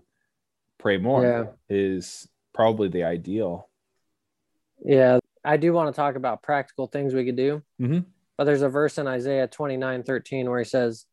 pray 0.78 0.96
more 0.96 1.22
yeah. 1.22 1.44
is 1.68 2.28
probably 2.54 2.88
the 2.88 3.04
ideal. 3.04 3.68
Yeah, 4.84 5.18
I 5.44 5.56
do 5.56 5.72
want 5.72 5.94
to 5.94 5.96
talk 5.96 6.16
about 6.16 6.42
practical 6.42 6.86
things 6.86 7.14
we 7.14 7.24
could 7.24 7.36
do. 7.36 7.62
Mm-hmm. 7.80 8.00
But 8.36 8.44
there's 8.44 8.62
a 8.62 8.68
verse 8.68 8.98
in 8.98 9.06
Isaiah 9.06 9.46
29 9.46 10.02
13 10.02 10.50
where 10.50 10.58
he 10.58 10.64
says, 10.64 11.06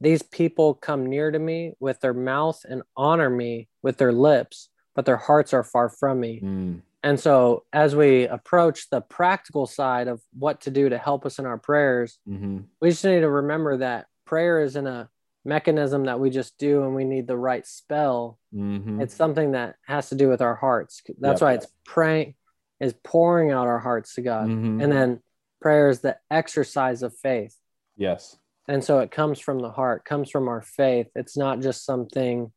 These 0.00 0.22
people 0.22 0.74
come 0.74 1.06
near 1.06 1.30
to 1.30 1.38
me 1.38 1.72
with 1.80 2.00
their 2.00 2.14
mouth 2.14 2.64
and 2.68 2.82
honor 2.96 3.30
me 3.30 3.68
with 3.82 3.96
their 3.96 4.12
lips, 4.12 4.68
but 4.94 5.06
their 5.06 5.16
hearts 5.16 5.52
are 5.52 5.64
far 5.64 5.88
from 5.88 6.20
me. 6.20 6.40
Mm. 6.42 6.82
And 7.02 7.20
so, 7.20 7.64
as 7.72 7.94
we 7.94 8.26
approach 8.26 8.88
the 8.88 9.02
practical 9.02 9.66
side 9.66 10.08
of 10.08 10.22
what 10.32 10.62
to 10.62 10.70
do 10.70 10.88
to 10.88 10.96
help 10.96 11.26
us 11.26 11.38
in 11.38 11.44
our 11.44 11.58
prayers, 11.58 12.18
mm-hmm. 12.26 12.60
we 12.80 12.90
just 12.90 13.04
need 13.04 13.20
to 13.20 13.30
remember 13.30 13.76
that 13.76 14.06
prayer 14.24 14.62
isn't 14.62 14.86
a 14.86 15.10
mechanism 15.44 16.04
that 16.04 16.18
we 16.18 16.30
just 16.30 16.56
do 16.56 16.82
and 16.82 16.94
we 16.94 17.04
need 17.04 17.26
the 17.26 17.36
right 17.36 17.66
spell. 17.66 18.38
Mm-hmm. 18.54 19.02
It's 19.02 19.14
something 19.14 19.52
that 19.52 19.76
has 19.86 20.08
to 20.08 20.14
do 20.14 20.28
with 20.28 20.40
our 20.40 20.54
hearts. 20.54 21.02
That's 21.20 21.40
yep. 21.40 21.46
why 21.46 21.54
it's 21.54 21.66
praying 21.84 22.34
is 22.80 22.94
pouring 23.04 23.50
out 23.50 23.66
our 23.66 23.78
hearts 23.78 24.14
to 24.14 24.22
God. 24.22 24.48
Mm-hmm. 24.48 24.80
And 24.80 24.92
then 24.92 25.20
prayer 25.60 25.88
is 25.88 26.00
the 26.00 26.16
exercise 26.30 27.02
of 27.02 27.14
faith. 27.16 27.56
Yes. 27.96 28.36
And 28.66 28.82
so 28.82 29.00
it 29.00 29.10
comes 29.10 29.38
from 29.38 29.58
the 29.58 29.70
heart, 29.70 30.04
comes 30.04 30.30
from 30.30 30.48
our 30.48 30.62
faith. 30.62 31.08
It's 31.14 31.36
not 31.36 31.60
just 31.60 31.84
something 31.84 32.50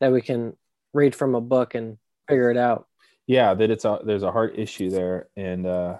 that 0.00 0.12
we 0.12 0.20
can 0.20 0.56
read 0.92 1.14
from 1.14 1.34
a 1.34 1.40
book 1.40 1.74
and 1.74 1.98
figure 2.28 2.50
it 2.50 2.56
out. 2.56 2.88
Yeah, 3.26 3.54
that 3.54 3.70
it's 3.70 3.84
a 3.84 4.00
there's 4.04 4.22
a 4.22 4.32
heart 4.32 4.58
issue 4.58 4.90
there, 4.90 5.28
and 5.36 5.66
uh, 5.66 5.98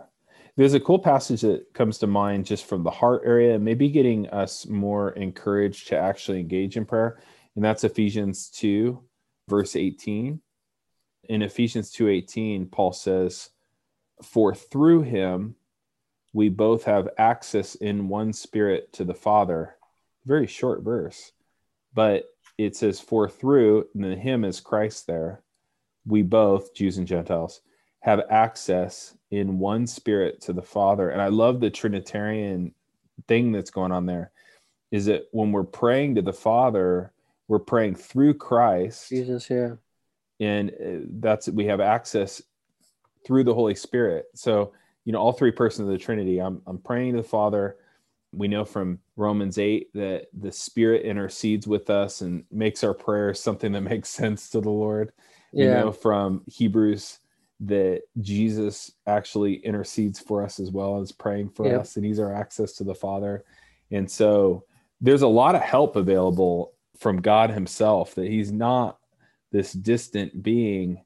there's 0.57 0.75
a 0.75 0.81
cool 0.81 0.99
passage 0.99 1.41
that 1.41 1.73
comes 1.73 1.99
to 1.99 2.07
mind 2.07 2.47
just 2.47 2.67
from 2.67 2.83
the 2.83 2.91
heart 2.91 3.23
area, 3.25 3.59
maybe 3.59 3.89
getting 3.89 4.29
us 4.29 4.67
more 4.67 5.11
encouraged 5.13 5.89
to 5.89 5.97
actually 5.97 6.41
engage 6.41 6.77
in 6.77 6.85
prayer, 6.85 7.21
and 7.57 7.65
that's 7.65 7.85
Ephesians 7.85 8.51
two, 8.51 9.03
verse 9.49 9.75
eighteen. 9.75 10.43
In 11.29 11.41
Ephesians 11.43 11.91
two 11.91 12.09
eighteen, 12.09 12.67
Paul 12.67 12.93
says, 12.93 13.51
"For 14.23 14.55
through 14.55 15.03
him." 15.03 15.57
We 16.35 16.49
both 16.49 16.85
have 16.85 17.09
access 17.17 17.77
in 17.77 18.09
one 18.09 18.33
spirit 18.33 18.93
to 18.93 19.05
the 19.05 19.15
Father. 19.15 19.77
Very 20.27 20.49
short 20.49 20.83
verse, 20.83 21.33
but 21.95 22.25
it 22.59 22.77
says, 22.77 23.01
For 23.01 23.29
through, 23.29 23.87
and 23.95 24.05
the 24.05 24.17
him 24.17 24.45
is 24.45 24.61
Christ 24.61 25.07
there, 25.07 25.43
we 26.05 26.23
both, 26.23 26.75
Jews 26.75 26.99
and 26.99 27.07
Gentiles, 27.07 27.61
have 28.01 28.21
access 28.29 29.17
in 29.31 29.59
one 29.59 29.87
spirit 29.87 30.41
to 30.43 30.53
the 30.53 30.63
Father. 30.63 31.09
And 31.09 31.23
I 31.23 31.29
love 31.29 31.61
the 31.61 31.71
Trinitarian 31.71 32.75
thing 33.29 33.53
that's 33.53 33.71
going 33.71 33.93
on 33.93 34.05
there 34.05 34.33
is 34.91 35.07
that 35.07 35.29
when 35.31 35.53
we're 35.53 35.63
praying 35.63 36.17
to 36.17 36.23
the 36.23 36.33
Father, 36.33 37.13
we're 37.47 37.59
praying 37.61 37.95
through 37.95 38.35
Christ. 38.35 39.09
Jesus, 39.09 39.49
yeah. 39.49 39.75
And 40.41 40.71
uh, 40.71 41.07
that's 41.21 41.49
we 41.49 41.67
have 41.67 41.81
access 41.81 42.43
through 43.25 43.45
the 43.45 43.55
Holy 43.55 43.75
Spirit. 43.75 44.27
So 44.35 44.73
you 45.05 45.13
know 45.13 45.19
all 45.19 45.33
three 45.33 45.51
persons 45.51 45.89
of 45.89 45.93
the 45.93 45.99
trinity 45.99 46.41
i'm, 46.41 46.61
I'm 46.67 46.79
praying 46.79 47.13
to 47.13 47.23
the 47.23 47.29
father 47.29 47.77
we 48.33 48.49
know 48.49 48.65
from 48.65 48.99
romans 49.17 49.59
8 49.59 49.93
that 49.95 50.27
the 50.33 50.53
spirit 50.53 51.03
intercedes 51.05 51.67
with 51.67 51.91
us 51.91 52.21
and 52.21 52.45
makes 52.51 52.83
our 52.83 52.95
prayers 52.95 53.41
something 53.41 53.73
that 53.73 53.81
makes 53.93 54.09
sense 54.09 54.51
to 54.51 54.61
the 54.61 54.71
lord 54.71 55.13
yeah. 55.53 55.67
we 55.67 55.81
know 55.81 55.93
from 55.93 56.43
hebrews 56.47 57.19
that 57.61 58.03
jesus 58.21 58.93
actually 59.07 59.55
intercedes 59.55 60.19
for 60.19 60.43
us 60.43 60.59
as 60.59 60.71
well 60.71 61.01
as 61.01 61.13
praying 61.13 61.49
for 61.49 61.67
yeah. 61.67 61.77
us 61.77 61.97
and 61.97 62.05
he's 62.05 62.19
our 62.19 62.35
access 62.35 62.73
to 62.73 62.85
the 62.85 62.95
father 62.95 63.45
and 63.91 64.11
so 64.11 64.65
there's 65.01 65.23
a 65.23 65.29
lot 65.29 65.55
of 65.55 65.61
help 65.61 65.97
available 65.97 66.73
from 66.99 67.21
god 67.21 67.51
himself 67.51 68.15
that 68.15 68.29
he's 68.29 68.51
not 68.51 68.99
this 69.53 69.73
distant 69.73 70.43
being 70.43 71.01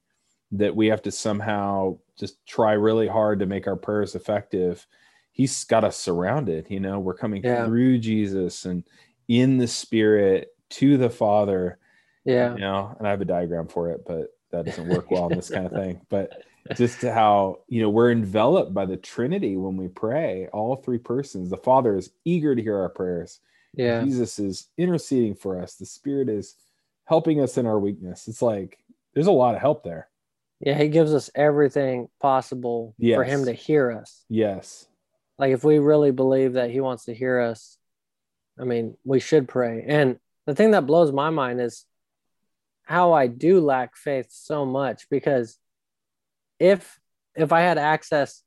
that 0.51 0.75
we 0.75 0.87
have 0.87 1.01
to 1.03 1.11
somehow 1.11 1.97
just 2.17 2.45
try 2.45 2.73
really 2.73 3.07
hard 3.07 3.39
to 3.39 3.45
make 3.45 3.67
our 3.67 3.75
prayers 3.75 4.15
effective. 4.15 4.85
He's 5.31 5.63
got 5.63 5.83
us 5.85 5.95
surrounded 5.95 6.67
you 6.69 6.81
know 6.81 6.99
we're 6.99 7.13
coming 7.13 7.41
yeah. 7.45 7.65
through 7.65 7.97
jesus 7.99 8.65
and 8.65 8.83
in 9.29 9.57
the 9.57 9.67
spirit 9.67 10.49
to 10.69 10.97
the 10.97 11.09
father 11.09 11.77
yeah. 12.25 12.53
you 12.55 12.59
know 12.59 12.93
and 12.97 13.07
i 13.07 13.11
have 13.11 13.21
a 13.21 13.25
diagram 13.25 13.65
for 13.65 13.89
it 13.89 14.01
but 14.05 14.33
that 14.51 14.65
doesn't 14.65 14.87
work 14.87 15.11
well 15.11 15.29
in 15.29 15.35
this 15.35 15.49
kind 15.49 15.65
of 15.65 15.71
thing. 15.83 16.01
But 16.09 16.43
just 16.75 17.01
how 17.01 17.59
you 17.67 17.81
know 17.81 17.89
we're 17.89 18.11
enveloped 18.11 18.73
by 18.73 18.85
the 18.85 18.97
trinity 18.97 19.57
when 19.57 19.77
we 19.77 19.87
pray 19.87 20.47
all 20.51 20.75
three 20.75 20.97
persons. 20.97 21.49
The 21.49 21.57
father 21.57 21.95
is 21.95 22.11
eager 22.25 22.55
to 22.55 22.61
hear 22.61 22.77
our 22.77 22.89
prayers. 22.89 23.39
Yeah. 23.73 24.03
Jesus 24.03 24.39
is 24.39 24.67
interceding 24.77 25.35
for 25.35 25.61
us. 25.61 25.75
The 25.75 25.85
spirit 25.85 26.29
is 26.29 26.55
helping 27.05 27.41
us 27.41 27.57
in 27.57 27.65
our 27.65 27.79
weakness. 27.79 28.27
It's 28.27 28.41
like 28.41 28.79
there's 29.13 29.27
a 29.27 29.31
lot 29.31 29.55
of 29.55 29.61
help 29.61 29.83
there 29.83 30.08
yeah, 30.59 30.77
he 30.77 30.89
gives 30.89 31.13
us 31.13 31.29
everything 31.35 32.07
possible 32.21 32.93
yes. 32.97 33.15
for 33.15 33.23
him 33.23 33.45
to 33.45 33.53
hear 33.53 33.91
us. 33.91 34.25
Yes. 34.29 34.87
Like 35.37 35.53
if 35.53 35.63
we 35.63 35.79
really 35.79 36.11
believe 36.11 36.53
that 36.53 36.69
he 36.69 36.81
wants 36.81 37.05
to 37.05 37.13
hear 37.13 37.39
us, 37.39 37.77
I 38.59 38.65
mean, 38.65 38.95
we 39.05 39.21
should 39.21 39.47
pray. 39.47 39.85
And 39.87 40.17
the 40.45 40.55
thing 40.55 40.71
that 40.71 40.85
blows 40.85 41.13
my 41.13 41.29
mind 41.29 41.61
is 41.61 41.85
how 42.83 43.13
I 43.13 43.27
do 43.27 43.61
lack 43.61 43.95
faith 43.95 44.27
so 44.31 44.65
much 44.65 45.07
because 45.09 45.57
if 46.59 46.99
if 47.35 47.53
I 47.53 47.61
had 47.61 47.77
access 47.77 48.43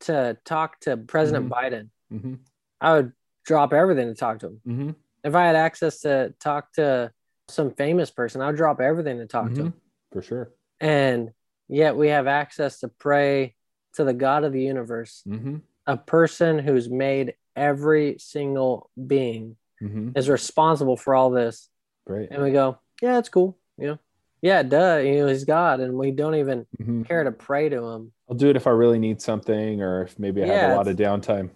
to 0.00 0.36
talk 0.44 0.80
to 0.80 0.98
President 0.98 1.48
mm-hmm. 1.48 1.74
Biden, 1.74 1.90
mm-hmm. 2.12 2.34
I 2.80 2.94
would 2.94 3.12
drop 3.46 3.72
everything 3.72 4.08
to 4.08 4.14
talk 4.14 4.40
to 4.40 4.48
him. 4.48 4.60
Mm-hmm. 4.66 4.90
If 5.22 5.34
I 5.34 5.46
had 5.46 5.56
access 5.56 6.00
to 6.00 6.34
talk 6.40 6.72
to 6.74 7.10
some 7.48 7.70
famous 7.70 8.10
person, 8.10 8.42
I 8.42 8.48
would 8.48 8.56
drop 8.56 8.80
everything 8.80 9.18
to 9.18 9.26
talk 9.26 9.46
to 9.46 9.50
mm-hmm. 9.50 9.66
him. 9.66 9.74
For 10.12 10.20
sure. 10.20 10.50
And 10.80 11.30
yet 11.68 11.96
we 11.96 12.08
have 12.08 12.26
access 12.26 12.80
to 12.80 12.88
pray 12.88 13.54
to 13.94 14.04
the 14.04 14.14
God 14.14 14.44
of 14.44 14.52
the 14.52 14.62
universe, 14.62 15.22
mm-hmm. 15.26 15.56
a 15.86 15.96
person 15.96 16.58
who's 16.58 16.88
made 16.88 17.34
every 17.56 18.16
single 18.18 18.90
being 19.06 19.56
mm-hmm. 19.82 20.10
is 20.16 20.28
responsible 20.28 20.96
for 20.96 21.14
all 21.14 21.30
this. 21.30 21.68
Right. 22.06 22.28
And 22.30 22.42
we 22.42 22.50
go, 22.50 22.78
yeah, 23.00 23.18
it's 23.18 23.28
cool. 23.28 23.56
You 23.78 23.86
know, 23.86 23.98
yeah, 24.42 24.62
duh. 24.62 24.96
You 24.98 25.14
know, 25.20 25.26
he's 25.28 25.44
God, 25.44 25.80
and 25.80 25.94
we 25.94 26.10
don't 26.10 26.34
even 26.34 26.66
mm-hmm. 26.80 27.02
care 27.04 27.24
to 27.24 27.32
pray 27.32 27.68
to 27.68 27.76
him. 27.76 28.12
I'll 28.28 28.36
do 28.36 28.50
it 28.50 28.56
if 28.56 28.66
I 28.66 28.70
really 28.70 28.98
need 28.98 29.20
something, 29.22 29.80
or 29.80 30.02
if 30.02 30.18
maybe 30.18 30.42
I 30.42 30.46
yeah, 30.46 30.60
have 30.60 30.70
a 30.72 30.76
lot 30.76 30.88
of 30.88 30.96
downtime. 30.96 31.50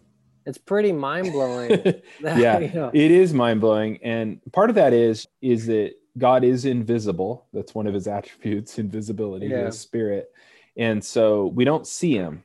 It's 0.47 0.59
pretty 0.59 0.93
mind 0.93 1.33
blowing. 1.33 1.71
yeah, 2.23 2.59
you 2.59 2.73
know. 2.73 2.91
it 2.93 3.11
is 3.11 3.35
mind 3.35 3.61
blowing, 3.61 3.99
and 4.03 4.41
part 4.53 4.71
of 4.71 4.77
that 4.77 4.93
is 4.93 5.27
is 5.43 5.67
that 5.67 5.93
God 6.19 6.45
is 6.45 6.65
invisible. 6.65 7.47
That's 7.53 7.75
one 7.75 7.87
of 7.87 7.95
his 7.95 8.07
attributes, 8.07 8.79
invisibility, 8.79 9.47
yeah. 9.47 9.67
his 9.67 9.79
spirit. 9.79 10.31
And 10.77 11.05
so 11.05 11.47
we 11.47 11.65
don't 11.65 11.87
see 11.87 12.15
him. 12.15 12.45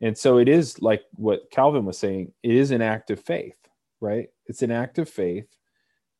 And 0.00 0.16
so 0.16 0.38
it 0.38 0.48
is 0.48 0.80
like 0.80 1.04
what 1.14 1.50
Calvin 1.50 1.84
was 1.84 1.98
saying, 1.98 2.32
it 2.42 2.54
is 2.54 2.70
an 2.70 2.82
act 2.82 3.10
of 3.10 3.20
faith, 3.20 3.56
right? 4.00 4.30
It's 4.46 4.62
an 4.62 4.70
act 4.70 4.98
of 4.98 5.08
faith 5.08 5.46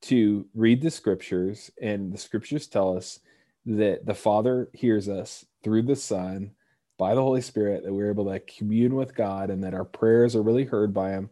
to 0.03 0.47
read 0.55 0.81
the 0.81 0.91
scriptures, 0.91 1.71
and 1.81 2.13
the 2.13 2.19
scriptures 2.19 2.67
tell 2.67 2.97
us 2.97 3.21
that 3.67 4.07
the 4.07 4.15
Father 4.15 4.69
hears 4.73 5.09
us 5.09 5.45
through 5.63 5.83
the 5.83 5.97
Son 5.97 6.53
by 6.99 7.15
the 7.15 7.23
Holy 7.23 7.41
Spirit, 7.41 7.85
that 7.85 7.93
we're 7.93 8.11
able 8.11 8.27
to 8.27 8.41
commune 8.41 8.95
with 8.95 9.15
God 9.15 9.51
and 9.51 9.65
that 9.65 9.75
our 9.75 9.85
prayers 9.85 10.37
are 10.37 10.43
really 10.43 10.65
heard 10.65 10.93
by 10.93 11.11
Him. 11.11 11.31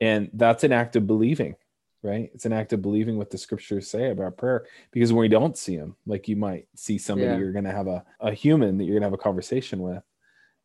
And 0.00 0.30
that's 0.32 0.64
an 0.64 0.72
act 0.72 0.96
of 0.96 1.06
believing 1.06 1.54
right? 2.02 2.30
It's 2.34 2.46
an 2.46 2.52
act 2.52 2.72
of 2.72 2.82
believing 2.82 3.16
what 3.16 3.30
the 3.30 3.38
scriptures 3.38 3.88
say 3.88 4.10
about 4.10 4.36
prayer 4.36 4.66
because 4.90 5.12
when 5.12 5.20
we 5.20 5.28
don't 5.28 5.56
see 5.56 5.76
them, 5.76 5.96
like 6.06 6.28
you 6.28 6.36
might 6.36 6.66
see 6.74 6.98
somebody 6.98 7.30
yeah. 7.30 7.38
you're 7.38 7.52
going 7.52 7.64
to 7.64 7.72
have 7.72 7.86
a, 7.86 8.04
a 8.20 8.32
human 8.32 8.78
that 8.78 8.84
you're 8.84 8.94
going 8.94 9.02
to 9.02 9.06
have 9.06 9.12
a 9.12 9.18
conversation 9.18 9.80
with. 9.80 10.02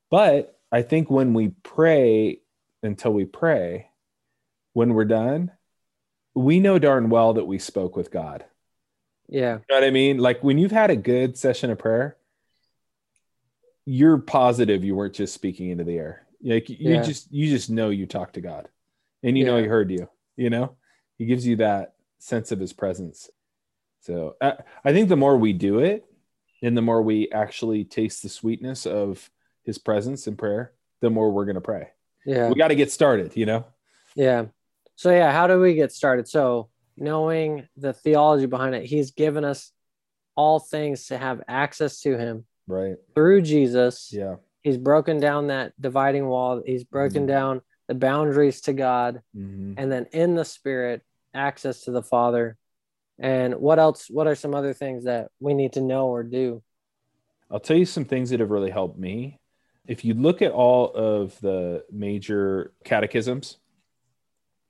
But 0.09 0.57
I 0.71 0.81
think 0.81 1.09
when 1.09 1.33
we 1.33 1.49
pray 1.63 2.41
until 2.83 3.13
we 3.13 3.25
pray, 3.25 3.89
when 4.73 4.93
we're 4.93 5.05
done, 5.05 5.51
we 6.33 6.59
know 6.59 6.79
darn 6.79 7.09
well 7.09 7.33
that 7.33 7.45
we 7.45 7.59
spoke 7.59 7.95
with 7.95 8.11
God. 8.11 8.45
Yeah. 9.27 9.55
You 9.55 9.63
know 9.69 9.75
what 9.75 9.83
I 9.83 9.91
mean? 9.91 10.17
Like 10.19 10.43
when 10.43 10.57
you've 10.57 10.71
had 10.71 10.89
a 10.89 10.95
good 10.95 11.37
session 11.37 11.69
of 11.69 11.79
prayer, 11.79 12.17
you're 13.85 14.17
positive 14.17 14.83
you 14.83 14.95
weren't 14.95 15.15
just 15.15 15.33
speaking 15.33 15.69
into 15.69 15.83
the 15.83 15.97
air. 15.97 16.25
Like 16.43 16.69
you 16.69 16.77
yeah. 16.79 17.01
just 17.01 17.31
you 17.31 17.49
just 17.49 17.69
know 17.69 17.89
you 17.89 18.05
talked 18.05 18.35
to 18.35 18.41
God 18.41 18.67
and 19.23 19.37
you 19.37 19.45
yeah. 19.45 19.51
know 19.51 19.57
he 19.57 19.65
heard 19.65 19.91
you, 19.91 20.09
you 20.35 20.49
know? 20.49 20.76
He 21.17 21.25
gives 21.25 21.45
you 21.45 21.57
that 21.57 21.93
sense 22.19 22.51
of 22.51 22.59
his 22.59 22.73
presence. 22.73 23.29
So 24.01 24.35
I, 24.41 24.53
I 24.85 24.93
think 24.93 25.09
the 25.09 25.15
more 25.15 25.37
we 25.37 25.53
do 25.53 25.79
it 25.79 26.05
and 26.61 26.75
the 26.75 26.81
more 26.81 27.01
we 27.01 27.29
actually 27.31 27.83
taste 27.83 28.23
the 28.23 28.29
sweetness 28.29 28.85
of 28.85 29.29
his 29.63 29.77
presence 29.77 30.27
in 30.27 30.37
prayer 30.37 30.73
the 31.01 31.09
more 31.09 31.31
we're 31.31 31.45
going 31.45 31.55
to 31.55 31.61
pray. 31.61 31.89
Yeah. 32.25 32.49
We 32.49 32.55
got 32.55 32.69
to 32.69 32.75
get 32.75 32.91
started 32.91 33.35
you 33.35 33.45
know? 33.45 33.65
Yeah. 34.15 34.45
So 34.95 35.11
yeah 35.11 35.31
how 35.31 35.47
do 35.47 35.59
we 35.59 35.73
get 35.73 35.91
started? 35.91 36.27
So 36.27 36.69
knowing 36.95 37.67
the 37.75 37.93
theology 37.93 38.45
behind 38.45 38.75
it 38.75 38.85
he's 38.85 39.11
given 39.11 39.43
us 39.43 39.71
all 40.35 40.59
things 40.59 41.07
to 41.07 41.17
have 41.17 41.41
access 41.47 42.01
to 42.01 42.17
him. 42.17 42.45
Right. 42.67 42.95
Through 43.13 43.41
jesus. 43.41 44.11
Yeah. 44.11 44.35
He's 44.63 44.77
broken 44.77 45.19
down 45.19 45.47
that 45.47 45.73
dividing 45.79 46.27
wall. 46.27 46.61
He's 46.65 46.83
broken 46.83 47.21
mm-hmm. 47.21 47.27
down 47.27 47.61
the 47.87 47.95
boundaries 47.95 48.61
to 48.61 48.73
god 48.73 49.21
mm-hmm. 49.35 49.73
and 49.77 49.91
then 49.91 50.07
in 50.11 50.35
the 50.35 50.45
spirit 50.45 51.01
access 51.37 51.81
to 51.81 51.91
the 51.91 52.03
Father. 52.03 52.57
And 53.19 53.55
what 53.55 53.79
else? 53.79 54.09
What 54.09 54.27
are 54.27 54.35
some 54.35 54.53
other 54.53 54.73
things 54.73 55.05
that 55.05 55.31
we 55.39 55.53
need 55.53 55.73
to 55.73 55.81
know 55.81 56.07
or 56.07 56.23
do? 56.23 56.61
I'll 57.49 57.59
tell 57.59 57.77
you 57.77 57.85
some 57.85 58.05
things 58.05 58.29
that 58.31 58.39
have 58.39 58.51
really 58.51 58.71
helped 58.71 58.99
me. 58.99 59.39
If 59.87 60.03
you 60.03 60.13
look 60.13 60.41
at 60.41 60.51
all 60.51 60.91
of 60.93 61.39
the 61.39 61.85
major 61.91 62.73
catechisms, 62.83 63.57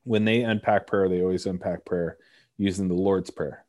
when 0.03 0.25
they 0.25 0.43
unpack 0.43 0.87
prayer, 0.87 1.09
they 1.09 1.21
always 1.21 1.47
unpack 1.47 1.85
prayer 1.85 2.17
using 2.57 2.87
the 2.87 2.93
Lord's 2.93 3.31
Prayer. 3.31 3.65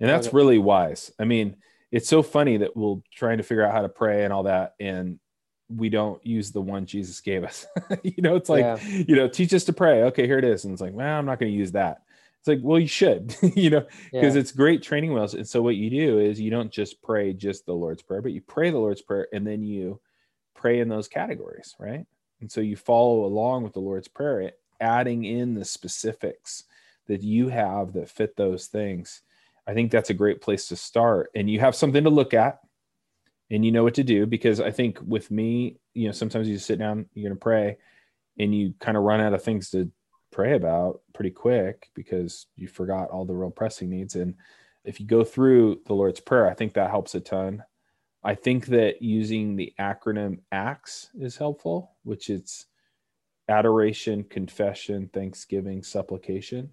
And 0.00 0.08
that's 0.08 0.28
okay. 0.28 0.36
really 0.36 0.58
wise. 0.58 1.10
I 1.18 1.24
mean, 1.24 1.56
it's 1.90 2.08
so 2.08 2.22
funny 2.22 2.58
that 2.58 2.76
we'll 2.76 3.02
trying 3.12 3.38
to 3.38 3.42
figure 3.42 3.64
out 3.64 3.72
how 3.72 3.82
to 3.82 3.88
pray 3.88 4.24
and 4.24 4.32
all 4.32 4.44
that. 4.44 4.74
And 4.78 5.18
we 5.76 5.88
don't 5.88 6.24
use 6.26 6.50
the 6.50 6.60
one 6.60 6.86
Jesus 6.86 7.20
gave 7.20 7.44
us. 7.44 7.66
you 8.02 8.22
know, 8.22 8.36
it's 8.36 8.48
like, 8.48 8.62
yeah. 8.62 8.78
you 8.86 9.16
know, 9.16 9.28
teach 9.28 9.54
us 9.54 9.64
to 9.64 9.72
pray. 9.72 10.02
Okay, 10.04 10.26
here 10.26 10.38
it 10.38 10.44
is. 10.44 10.64
And 10.64 10.72
it's 10.72 10.82
like, 10.82 10.92
well, 10.92 11.18
I'm 11.18 11.26
not 11.26 11.38
going 11.38 11.52
to 11.52 11.58
use 11.58 11.72
that. 11.72 12.02
It's 12.38 12.48
like, 12.48 12.60
well, 12.62 12.78
you 12.78 12.88
should, 12.88 13.36
you 13.56 13.70
know, 13.70 13.86
because 14.12 14.34
yeah. 14.34 14.40
it's 14.40 14.50
great 14.52 14.82
training 14.82 15.12
wheels. 15.12 15.34
And 15.34 15.48
so 15.48 15.62
what 15.62 15.76
you 15.76 15.90
do 15.90 16.18
is 16.18 16.40
you 16.40 16.50
don't 16.50 16.72
just 16.72 17.00
pray 17.00 17.32
just 17.32 17.66
the 17.66 17.72
Lord's 17.72 18.02
Prayer, 18.02 18.20
but 18.20 18.32
you 18.32 18.40
pray 18.40 18.70
the 18.70 18.78
Lord's 18.78 19.02
Prayer 19.02 19.28
and 19.32 19.46
then 19.46 19.62
you 19.62 20.00
pray 20.54 20.80
in 20.80 20.88
those 20.88 21.08
categories, 21.08 21.76
right? 21.78 22.04
And 22.40 22.50
so 22.50 22.60
you 22.60 22.76
follow 22.76 23.24
along 23.24 23.62
with 23.62 23.74
the 23.74 23.80
Lord's 23.80 24.08
Prayer, 24.08 24.52
adding 24.80 25.24
in 25.24 25.54
the 25.54 25.64
specifics 25.64 26.64
that 27.06 27.22
you 27.22 27.48
have 27.48 27.92
that 27.92 28.10
fit 28.10 28.36
those 28.36 28.66
things. 28.66 29.22
I 29.66 29.74
think 29.74 29.92
that's 29.92 30.10
a 30.10 30.14
great 30.14 30.40
place 30.40 30.66
to 30.68 30.76
start. 30.76 31.30
And 31.36 31.48
you 31.48 31.60
have 31.60 31.76
something 31.76 32.02
to 32.02 32.10
look 32.10 32.34
at 32.34 32.58
and 33.52 33.66
you 33.66 33.70
know 33.70 33.82
what 33.82 33.94
to 33.94 34.02
do 34.02 34.24
because 34.24 34.60
I 34.60 34.70
think 34.70 34.98
with 35.06 35.30
me, 35.30 35.76
you 35.92 36.06
know, 36.06 36.12
sometimes 36.12 36.48
you 36.48 36.54
just 36.54 36.66
sit 36.66 36.78
down, 36.78 37.04
you're 37.12 37.28
going 37.28 37.38
to 37.38 37.40
pray 37.40 37.76
and 38.38 38.54
you 38.54 38.72
kind 38.80 38.96
of 38.96 39.02
run 39.02 39.20
out 39.20 39.34
of 39.34 39.42
things 39.42 39.70
to 39.70 39.92
pray 40.30 40.54
about 40.54 41.02
pretty 41.12 41.30
quick 41.30 41.90
because 41.94 42.46
you 42.56 42.66
forgot 42.66 43.10
all 43.10 43.26
the 43.26 43.34
real 43.34 43.50
pressing 43.50 43.90
needs. 43.90 44.16
And 44.16 44.36
if 44.86 45.00
you 45.00 45.06
go 45.06 45.22
through 45.22 45.80
the 45.84 45.92
Lord's 45.92 46.18
Prayer, 46.18 46.48
I 46.48 46.54
think 46.54 46.72
that 46.72 46.88
helps 46.88 47.14
a 47.14 47.20
ton. 47.20 47.62
I 48.24 48.36
think 48.36 48.66
that 48.68 49.02
using 49.02 49.56
the 49.56 49.74
acronym 49.78 50.38
ACTS 50.50 51.10
is 51.20 51.36
helpful, 51.36 51.92
which 52.04 52.30
is 52.30 52.64
adoration, 53.50 54.24
confession, 54.24 55.10
thanksgiving, 55.12 55.82
supplication. 55.82 56.70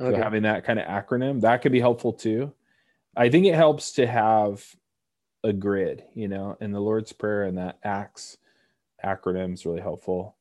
Okay. 0.00 0.14
So 0.14 0.22
having 0.22 0.44
that 0.44 0.64
kind 0.64 0.78
of 0.78 0.86
acronym, 0.86 1.40
that 1.40 1.60
could 1.62 1.72
be 1.72 1.80
helpful 1.80 2.12
too. 2.12 2.52
I 3.16 3.30
think 3.30 3.46
it 3.46 3.54
helps 3.56 3.92
to 3.92 4.06
have 4.06 4.64
a 5.44 5.52
grid, 5.52 6.02
you 6.14 6.26
know, 6.26 6.56
and 6.60 6.74
the 6.74 6.80
Lord's 6.80 7.12
Prayer 7.12 7.44
and 7.44 7.58
that 7.58 7.78
ACTS 7.84 8.38
acronym 9.04 9.54
is 9.54 9.66
really 9.66 9.80
helpful. 9.80 10.36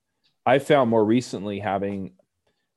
I 0.46 0.58
found 0.60 0.90
more 0.90 1.06
recently 1.06 1.60
having 1.60 2.14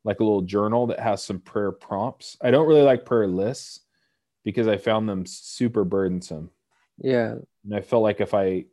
like 0.04 0.20
a 0.20 0.24
little 0.24 0.42
journal 0.42 0.88
that 0.88 1.00
has 1.00 1.22
some 1.22 1.40
prayer 1.40 1.72
prompts. 1.72 2.36
I 2.42 2.50
don't 2.50 2.68
really 2.68 2.82
like 2.82 3.06
prayer 3.06 3.26
lists 3.26 3.80
because 4.44 4.68
I 4.68 4.76
found 4.76 5.08
them 5.08 5.24
super 5.24 5.84
burdensome. 5.84 6.50
Yeah. 6.98 7.36
And 7.64 7.74
I 7.74 7.80
felt 7.80 8.02
like 8.02 8.20
if 8.20 8.34
I, 8.34 8.66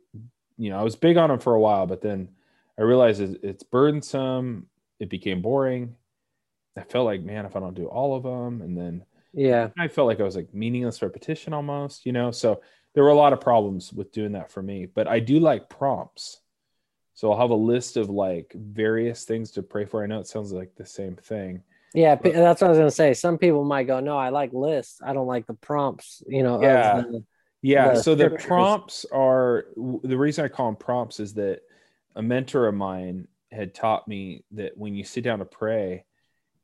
you 0.56 0.70
know, 0.70 0.78
I 0.78 0.82
was 0.82 0.96
big 0.96 1.16
on 1.16 1.30
them 1.30 1.38
for 1.38 1.54
a 1.54 1.60
while, 1.60 1.86
but 1.86 2.00
then 2.00 2.30
I 2.78 2.82
realized 2.82 3.20
it's 3.20 3.62
burdensome. 3.62 4.66
It 5.00 5.10
became 5.10 5.42
boring. 5.42 5.96
I 6.76 6.82
felt 6.82 7.06
like, 7.06 7.22
man, 7.22 7.46
if 7.46 7.56
I 7.56 7.60
don't 7.60 7.74
do 7.74 7.86
all 7.86 8.16
of 8.16 8.24
them, 8.24 8.62
and 8.62 8.76
then 8.76 9.04
yeah, 9.32 9.68
I 9.78 9.88
felt 9.88 10.06
like 10.06 10.20
I 10.20 10.24
was 10.24 10.36
like 10.36 10.54
meaningless 10.54 11.02
repetition 11.02 11.52
almost, 11.52 12.06
you 12.06 12.12
know. 12.12 12.30
So 12.30 12.62
there 12.94 13.04
were 13.04 13.10
a 13.10 13.14
lot 13.14 13.32
of 13.32 13.40
problems 13.40 13.92
with 13.92 14.12
doing 14.12 14.32
that 14.32 14.50
for 14.50 14.62
me. 14.62 14.86
But 14.86 15.06
I 15.06 15.20
do 15.20 15.38
like 15.38 15.68
prompts. 15.68 16.40
So 17.14 17.30
I'll 17.30 17.40
have 17.40 17.50
a 17.50 17.54
list 17.54 17.96
of 17.96 18.08
like 18.08 18.52
various 18.54 19.24
things 19.24 19.52
to 19.52 19.62
pray 19.62 19.84
for. 19.84 20.02
I 20.02 20.06
know 20.06 20.20
it 20.20 20.26
sounds 20.26 20.52
like 20.52 20.74
the 20.74 20.86
same 20.86 21.16
thing. 21.16 21.62
Yeah, 21.92 22.16
but, 22.16 22.32
that's 22.32 22.60
what 22.60 22.66
I 22.66 22.70
was 22.70 22.78
gonna 22.78 22.90
say. 22.90 23.14
Some 23.14 23.38
people 23.38 23.62
might 23.64 23.84
go, 23.84 24.00
"No, 24.00 24.16
I 24.16 24.30
like 24.30 24.52
lists. 24.52 25.00
I 25.04 25.12
don't 25.12 25.28
like 25.28 25.46
the 25.46 25.54
prompts." 25.54 26.24
You 26.26 26.42
know. 26.42 26.60
Yeah. 26.60 27.02
The, 27.02 27.24
yeah. 27.62 27.94
The 27.94 28.02
so 28.02 28.16
the 28.16 28.30
prompts 28.30 29.06
are 29.12 29.66
the 29.76 30.18
reason 30.18 30.44
I 30.44 30.48
call 30.48 30.66
them 30.66 30.76
prompts 30.76 31.20
is 31.20 31.34
that 31.34 31.60
a 32.16 32.22
mentor 32.22 32.66
of 32.66 32.74
mine 32.74 33.28
had 33.52 33.74
taught 33.74 34.08
me 34.08 34.44
that 34.52 34.76
when 34.76 34.94
you 34.94 35.04
sit 35.04 35.22
down 35.22 35.38
to 35.38 35.44
pray, 35.44 36.04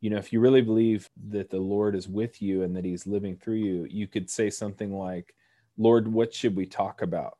you 0.00 0.10
know, 0.10 0.16
if 0.16 0.32
you 0.32 0.40
really 0.40 0.62
believe 0.62 1.08
that 1.28 1.48
the 1.48 1.60
Lord 1.60 1.94
is 1.94 2.08
with 2.08 2.42
you 2.42 2.64
and 2.64 2.74
that 2.76 2.84
He's 2.84 3.06
living 3.06 3.36
through 3.36 3.56
you, 3.56 3.86
you 3.88 4.08
could 4.08 4.28
say 4.28 4.50
something 4.50 4.92
like, 4.92 5.32
Lord, 5.78 6.08
what 6.08 6.34
should 6.34 6.56
we 6.56 6.66
talk 6.66 7.02
about? 7.02 7.38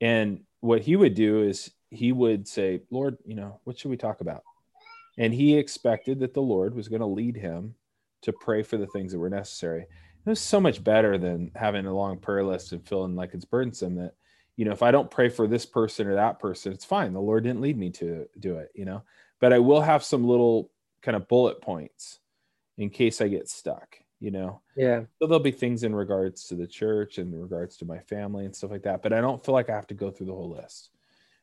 And 0.00 0.40
what 0.60 0.82
he 0.82 0.96
would 0.96 1.14
do 1.14 1.42
is 1.42 1.70
he 1.90 2.12
would 2.12 2.46
say, 2.46 2.82
Lord, 2.90 3.18
you 3.24 3.34
know, 3.34 3.60
what 3.64 3.78
should 3.78 3.90
we 3.90 3.96
talk 3.96 4.20
about? 4.20 4.42
And 5.16 5.32
he 5.32 5.56
expected 5.56 6.20
that 6.20 6.34
the 6.34 6.42
Lord 6.42 6.74
was 6.74 6.88
going 6.88 7.00
to 7.00 7.06
lead 7.06 7.36
him 7.36 7.74
to 8.22 8.32
pray 8.32 8.62
for 8.62 8.76
the 8.76 8.86
things 8.88 9.12
that 9.12 9.18
were 9.18 9.30
necessary. 9.30 9.82
It 9.82 10.28
was 10.28 10.40
so 10.40 10.60
much 10.60 10.84
better 10.84 11.18
than 11.18 11.50
having 11.54 11.86
a 11.86 11.94
long 11.94 12.18
prayer 12.18 12.44
list 12.44 12.72
and 12.72 12.86
feeling 12.86 13.16
like 13.16 13.34
it's 13.34 13.44
burdensome 13.44 13.96
that 13.96 14.14
you 14.58 14.64
know, 14.64 14.72
if 14.72 14.82
I 14.82 14.90
don't 14.90 15.10
pray 15.10 15.28
for 15.28 15.46
this 15.46 15.64
person 15.64 16.08
or 16.08 16.16
that 16.16 16.40
person, 16.40 16.72
it's 16.72 16.84
fine. 16.84 17.12
The 17.12 17.20
Lord 17.20 17.44
didn't 17.44 17.60
lead 17.60 17.78
me 17.78 17.90
to 17.90 18.28
do 18.40 18.56
it, 18.56 18.72
you 18.74 18.84
know, 18.84 19.04
but 19.38 19.52
I 19.52 19.60
will 19.60 19.80
have 19.80 20.02
some 20.02 20.26
little 20.26 20.72
kind 21.00 21.14
of 21.14 21.28
bullet 21.28 21.62
points 21.62 22.18
in 22.76 22.90
case 22.90 23.20
I 23.20 23.28
get 23.28 23.48
stuck, 23.48 24.00
you 24.20 24.30
know? 24.30 24.60
Yeah. 24.76 25.02
So 25.20 25.26
there'll 25.26 25.40
be 25.40 25.50
things 25.50 25.84
in 25.84 25.94
regards 25.94 26.44
to 26.48 26.54
the 26.54 26.66
church 26.66 27.18
and 27.18 27.32
in 27.32 27.40
regards 27.40 27.76
to 27.78 27.84
my 27.84 27.98
family 27.98 28.44
and 28.44 28.54
stuff 28.54 28.70
like 28.70 28.82
that, 28.82 29.02
but 29.02 29.12
I 29.12 29.20
don't 29.20 29.44
feel 29.44 29.54
like 29.54 29.70
I 29.70 29.74
have 29.74 29.86
to 29.88 29.94
go 29.94 30.10
through 30.10 30.26
the 30.26 30.34
whole 30.34 30.50
list. 30.50 30.90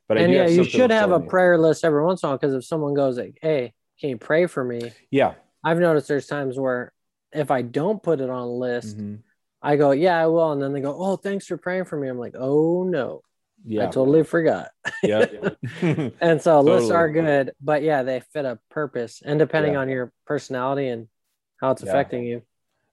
But 0.08 0.18
and 0.18 0.32
yeah, 0.32 0.48
you 0.48 0.64
should 0.64 0.92
have 0.92 1.12
a 1.12 1.20
me. 1.20 1.28
prayer 1.28 1.58
list 1.58 1.84
every 1.84 2.04
once 2.04 2.22
in 2.22 2.28
a 2.28 2.30
while 2.30 2.38
because 2.38 2.54
if 2.54 2.64
someone 2.64 2.94
goes 2.94 3.18
like, 3.18 3.40
"Hey, 3.42 3.74
can 4.00 4.12
you 4.12 4.18
pray 4.18 4.46
for 4.46 4.64
me?" 4.64 4.92
Yeah, 5.10 5.34
I've 5.64 5.80
noticed 5.80 6.08
there's 6.08 6.28
times 6.28 6.60
where 6.60 6.94
if 7.34 7.50
I 7.50 7.64
don't 7.64 8.02
put 8.02 8.22
it 8.22 8.30
on 8.30 8.42
a 8.42 8.48
list, 8.48 8.98
mm-hmm. 8.98 9.16
I 9.62 9.76
go, 9.78 9.92
yeah, 9.92 10.22
I 10.22 10.28
will. 10.28 10.52
And 10.52 10.62
then 10.62 10.74
they 10.74 10.82
go, 10.82 10.96
oh, 10.98 11.16
thanks 11.18 11.48
for 11.48 11.58
praying 11.58 11.86
for 11.86 11.98
me. 11.98 12.08
I'm 12.08 12.20
like, 12.20 12.36
oh 12.38 12.84
no. 12.84 13.22
Yeah. 13.68 13.84
I 13.84 13.86
totally 13.88 14.24
forgot. 14.24 14.70
Yeah. 15.02 15.26
and 15.82 16.40
so 16.40 16.62
totally. 16.62 16.72
lists 16.72 16.92
are 16.92 17.10
good, 17.10 17.52
but 17.60 17.82
yeah, 17.82 18.04
they 18.04 18.20
fit 18.32 18.46
a 18.46 18.60
purpose 18.70 19.24
and 19.26 19.40
depending 19.40 19.74
yeah. 19.74 19.80
on 19.80 19.90
your 19.90 20.14
personality 20.28 20.88
and 20.88 21.08
how 21.60 21.72
it's 21.72 21.84
yeah. 21.84 21.90
affecting 21.90 22.24
you. 22.26 22.44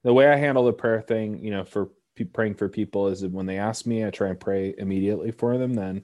The 0.04 0.12
way 0.12 0.28
I 0.28 0.36
handle 0.36 0.64
the 0.64 0.72
prayer 0.72 1.00
thing, 1.00 1.42
you 1.42 1.50
know, 1.50 1.64
for 1.64 1.90
praying 2.32 2.54
for 2.54 2.68
people 2.68 3.08
is 3.08 3.20
that 3.20 3.32
when 3.32 3.46
they 3.46 3.58
ask 3.58 3.86
me, 3.86 4.04
I 4.04 4.10
try 4.10 4.28
and 4.28 4.38
pray 4.38 4.74
immediately 4.76 5.30
for 5.30 5.58
them 5.58 5.74
then. 5.74 6.02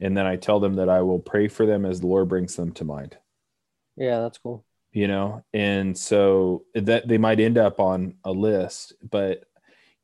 And 0.00 0.16
then 0.16 0.26
I 0.26 0.36
tell 0.36 0.60
them 0.60 0.74
that 0.74 0.88
I 0.88 1.00
will 1.02 1.18
pray 1.18 1.48
for 1.48 1.64
them 1.64 1.86
as 1.86 2.00
the 2.00 2.06
Lord 2.06 2.28
brings 2.28 2.54
them 2.56 2.72
to 2.72 2.84
mind. 2.84 3.16
Yeah, 3.96 4.20
that's 4.20 4.38
cool. 4.38 4.64
You 4.92 5.08
know, 5.08 5.44
and 5.52 5.96
so 5.96 6.64
that 6.74 7.06
they 7.06 7.18
might 7.18 7.40
end 7.40 7.58
up 7.58 7.80
on 7.80 8.14
a 8.24 8.32
list, 8.32 8.94
but 9.08 9.44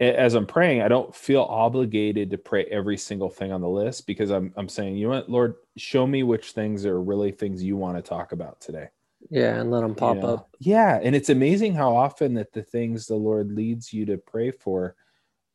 as 0.00 0.34
I'm 0.34 0.46
praying, 0.46 0.82
I 0.82 0.88
don't 0.88 1.14
feel 1.14 1.42
obligated 1.42 2.30
to 2.30 2.38
pray 2.38 2.64
every 2.64 2.98
single 2.98 3.30
thing 3.30 3.52
on 3.52 3.60
the 3.60 3.68
list 3.68 4.06
because 4.06 4.30
I'm 4.30 4.52
I'm 4.56 4.68
saying, 4.68 4.96
you 4.96 5.04
know 5.04 5.14
what, 5.14 5.30
Lord, 5.30 5.54
show 5.76 6.06
me 6.06 6.24
which 6.24 6.52
things 6.52 6.84
are 6.84 7.00
really 7.00 7.30
things 7.30 7.62
you 7.62 7.76
want 7.76 7.96
to 7.96 8.02
talk 8.02 8.32
about 8.32 8.60
today. 8.60 8.88
Yeah, 9.30 9.60
and 9.60 9.70
let 9.70 9.80
them 9.80 9.94
pop 9.94 10.22
up. 10.24 10.56
Yeah, 10.58 10.98
and 11.02 11.14
it's 11.14 11.30
amazing 11.30 11.74
how 11.74 11.96
often 11.96 12.34
that 12.34 12.52
the 12.52 12.62
things 12.62 13.06
the 13.06 13.16
Lord 13.16 13.52
leads 13.52 13.92
you 13.92 14.06
to 14.06 14.18
pray 14.18 14.50
for 14.50 14.96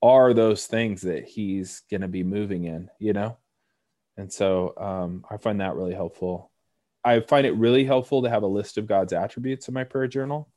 are 0.02 0.34
those 0.34 0.66
things 0.66 1.02
that 1.04 1.26
He's 1.26 1.82
going 1.90 2.02
to 2.02 2.08
be 2.08 2.24
moving 2.24 2.66
in. 2.66 2.90
You 3.00 3.14
know, 3.14 3.38
and 4.16 4.32
so 4.32 4.74
um, 4.78 5.26
I 5.30 5.38
find 5.38 5.62
that 5.62 5.76
really 5.76 5.94
helpful. 5.94 6.52
I 7.04 7.20
find 7.22 7.46
it 7.46 7.56
really 7.56 7.86
helpful 7.86 8.24
to 8.24 8.30
have 8.30 8.44
a 8.44 8.48
list 8.48 8.78
of 8.78 8.88
God's 8.88 9.14
attributes 9.14 9.68
in 9.68 9.74
my 9.74 9.84
prayer 9.84 10.08
journal. 10.08 10.50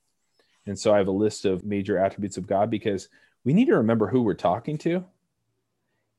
And 0.66 0.78
so 0.78 0.92
I 0.92 0.98
have 0.98 1.08
a 1.08 1.12
list 1.12 1.44
of 1.44 1.64
major 1.64 1.98
attributes 1.98 2.36
of 2.36 2.46
God 2.46 2.70
because 2.70 3.08
we 3.44 3.52
need 3.52 3.66
to 3.66 3.76
remember 3.76 4.08
who 4.08 4.22
we're 4.22 4.34
talking 4.34 4.78
to. 4.78 5.04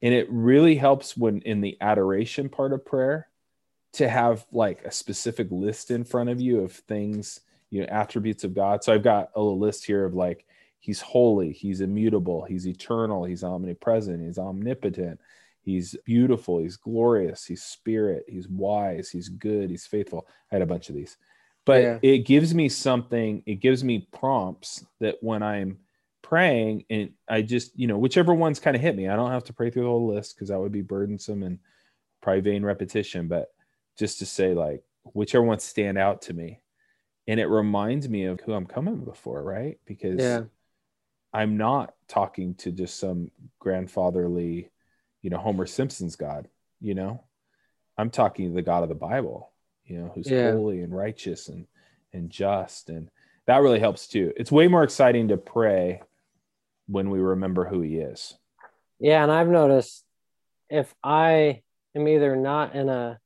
And 0.02 0.14
it 0.14 0.28
really 0.32 0.76
helps 0.76 1.16
when 1.16 1.42
in 1.42 1.62
the 1.62 1.78
adoration 1.82 2.50
part 2.50 2.74
of 2.74 2.86
prayer 2.86 3.28
to 3.94 4.08
have 4.08 4.46
like 4.52 4.84
a 4.86 4.92
specific 4.92 5.48
list 5.52 5.92
in 5.92 6.04
front 6.04 6.30
of 6.30 6.40
you 6.40 6.62
of 6.62 6.72
things, 6.72 7.42
you 7.70 7.82
know, 7.82 7.88
attributes 7.88 8.44
of 8.44 8.54
God. 8.54 8.84
So 8.84 8.94
I've 8.94 9.04
got 9.04 9.32
a 9.36 9.42
little 9.42 9.60
list 9.60 9.86
here 9.86 10.06
of 10.06 10.14
like, 10.14 10.46
he's 10.80 11.02
holy, 11.02 11.52
he's 11.52 11.82
immutable, 11.82 12.44
he's 12.44 12.68
eternal, 12.68 13.24
he's 13.24 13.44
omnipresent, 13.44 14.22
he's 14.22 14.40
omnipotent, 14.40 15.20
he's 15.62 15.96
beautiful, 16.06 16.60
he's 16.60 16.78
glorious, 16.78 17.46
he's 17.46 17.64
spirit, 17.64 18.26
he's 18.28 18.48
wise, 18.48 19.10
he's 19.10 19.30
good, 19.30 19.70
he's 19.70 19.86
faithful. 19.86 20.28
I 20.52 20.56
had 20.56 20.62
a 20.62 20.68
bunch 20.68 20.90
of 20.90 20.96
these. 20.96 21.18
But 21.66 21.82
yeah. 21.84 22.00
it 22.02 22.20
gives 22.20 22.56
me 22.56 22.68
something, 22.68 23.44
it 23.46 23.56
gives 23.56 23.84
me 23.84 24.08
prompts 24.12 24.84
that 25.00 25.18
when 25.22 25.44
I'm 25.44 25.78
praying 26.24 26.86
and 26.90 27.12
I 27.28 27.42
just, 27.42 27.78
you 27.78 27.88
know, 27.88 27.98
whichever 27.98 28.34
ones 28.34 28.60
kind 28.60 28.76
of 28.76 28.82
hit 28.82 28.96
me. 28.96 29.08
I 29.08 29.16
don't 29.16 29.32
have 29.32 29.44
to 29.46 29.54
pray 29.54 29.70
through 29.70 29.84
the 29.84 29.90
whole 29.90 30.08
list 30.08 30.36
because 30.36 30.50
that 30.50 30.60
would 30.60 30.72
be 30.72 30.82
burdensome 30.82 31.44
and 31.44 31.60
probably 32.22 32.42
vain 32.42 32.64
repetition, 32.64 33.28
but 33.28 33.52
just 33.98 34.20
to 34.20 34.26
say 34.26 34.54
like 34.54 34.84
whichever 35.04 35.44
ones 35.44 35.64
stand 35.64 35.98
out 35.98 36.24
to 36.24 36.34
me. 36.34 36.60
And 37.28 37.40
it 37.40 37.46
reminds 37.46 38.10
me 38.10 38.26
of 38.26 38.42
who 38.42 38.54
I'm 38.54 38.66
coming 38.66 39.06
before, 39.06 39.44
right? 39.44 39.80
Because 39.86 40.20
yeah. 40.20 40.42
I'm 41.34 41.58
not 41.58 41.94
talking 42.08 42.56
to 42.56 42.72
just 42.72 43.00
some 43.00 43.32
grandfatherly, 43.60 44.70
you 45.22 45.30
know, 45.30 45.38
Homer 45.38 45.66
Simpson's 45.66 46.16
God, 46.16 46.48
you 46.80 46.96
know. 46.96 47.24
I'm 47.98 48.10
talking 48.10 48.50
to 48.50 48.56
the 48.56 48.64
God 48.64 48.84
of 48.84 48.90
the 48.90 48.96
Bible, 48.96 49.52
you 49.86 50.00
know, 50.00 50.12
who's 50.14 50.30
yeah. 50.30 50.52
holy 50.52 50.82
and 50.82 50.96
righteous 50.96 51.48
and 51.48 51.68
and 52.14 52.30
just 52.30 52.90
and 52.90 53.10
that 53.46 53.62
really 53.62 53.80
helps 53.80 54.08
too. 54.08 54.34
It's 54.36 54.52
way 54.52 54.68
more 54.68 54.84
exciting 54.84 55.30
to 55.30 55.38
pray 55.38 56.02
when 56.88 57.10
we 57.10 57.20
remember 57.20 57.66
who 57.66 57.82
he 57.82 57.98
is. 57.98 58.34
Yeah, 59.00 59.24
and 59.24 59.32
I've 59.32 59.48
noticed 59.48 60.04
if 60.70 60.94
I 61.04 61.62
am 61.96 62.08
either 62.08 62.36
not 62.36 62.76
in 62.76 62.90
a 62.90 63.20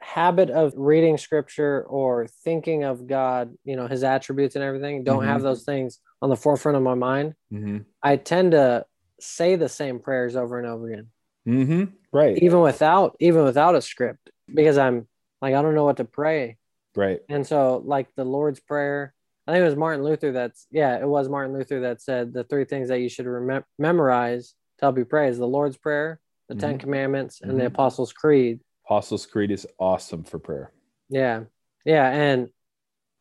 habit 0.00 0.50
of 0.50 0.72
reading 0.76 1.18
scripture 1.18 1.82
or 1.82 2.26
thinking 2.44 2.84
of 2.84 3.06
God, 3.06 3.54
you 3.64 3.76
know, 3.76 3.86
his 3.86 4.02
attributes 4.02 4.54
and 4.56 4.64
everything, 4.64 5.04
don't 5.04 5.20
mm-hmm. 5.20 5.28
have 5.28 5.42
those 5.42 5.64
things 5.64 6.00
on 6.22 6.30
the 6.30 6.36
forefront 6.36 6.76
of 6.76 6.82
my 6.82 6.94
mind, 6.94 7.34
mm-hmm. 7.52 7.78
I 8.02 8.16
tend 8.16 8.52
to 8.52 8.84
say 9.20 9.56
the 9.56 9.68
same 9.68 9.98
prayers 9.98 10.36
over 10.36 10.58
and 10.58 10.66
over 10.66 10.90
again. 10.90 11.06
Mm-hmm. 11.46 11.84
Right. 12.12 12.38
Even 12.38 12.60
without 12.60 13.16
even 13.20 13.44
without 13.44 13.74
a 13.74 13.80
script, 13.80 14.30
because 14.52 14.76
I'm 14.78 15.08
like 15.40 15.54
I 15.54 15.62
don't 15.62 15.74
know 15.74 15.84
what 15.84 15.98
to 15.98 16.04
pray. 16.04 16.58
Right. 16.94 17.20
And 17.28 17.46
so 17.46 17.82
like 17.84 18.08
the 18.16 18.24
Lord's 18.24 18.60
prayer, 18.60 19.14
I 19.46 19.52
think 19.52 19.62
it 19.62 19.66
was 19.66 19.76
Martin 19.76 20.04
Luther 20.04 20.32
that's 20.32 20.66
yeah, 20.70 20.98
it 20.98 21.08
was 21.08 21.28
Martin 21.28 21.54
Luther 21.54 21.80
that 21.80 22.02
said 22.02 22.32
the 22.32 22.44
three 22.44 22.64
things 22.64 22.88
that 22.88 23.00
you 23.00 23.08
should 23.08 23.26
rem- 23.26 23.64
memorize 23.78 24.54
to 24.78 24.86
help 24.86 24.98
you 24.98 25.04
pray 25.04 25.28
is 25.28 25.38
the 25.38 25.46
Lord's 25.46 25.76
Prayer, 25.76 26.20
the 26.48 26.54
mm-hmm. 26.54 26.60
Ten 26.60 26.78
Commandments, 26.78 27.40
and 27.40 27.52
mm-hmm. 27.52 27.60
the 27.60 27.66
Apostles' 27.66 28.12
Creed. 28.12 28.60
Apostles' 28.90 29.24
Creed 29.24 29.52
is 29.52 29.68
awesome 29.78 30.24
for 30.24 30.40
prayer. 30.40 30.72
Yeah, 31.08 31.44
yeah, 31.84 32.10
and 32.10 32.48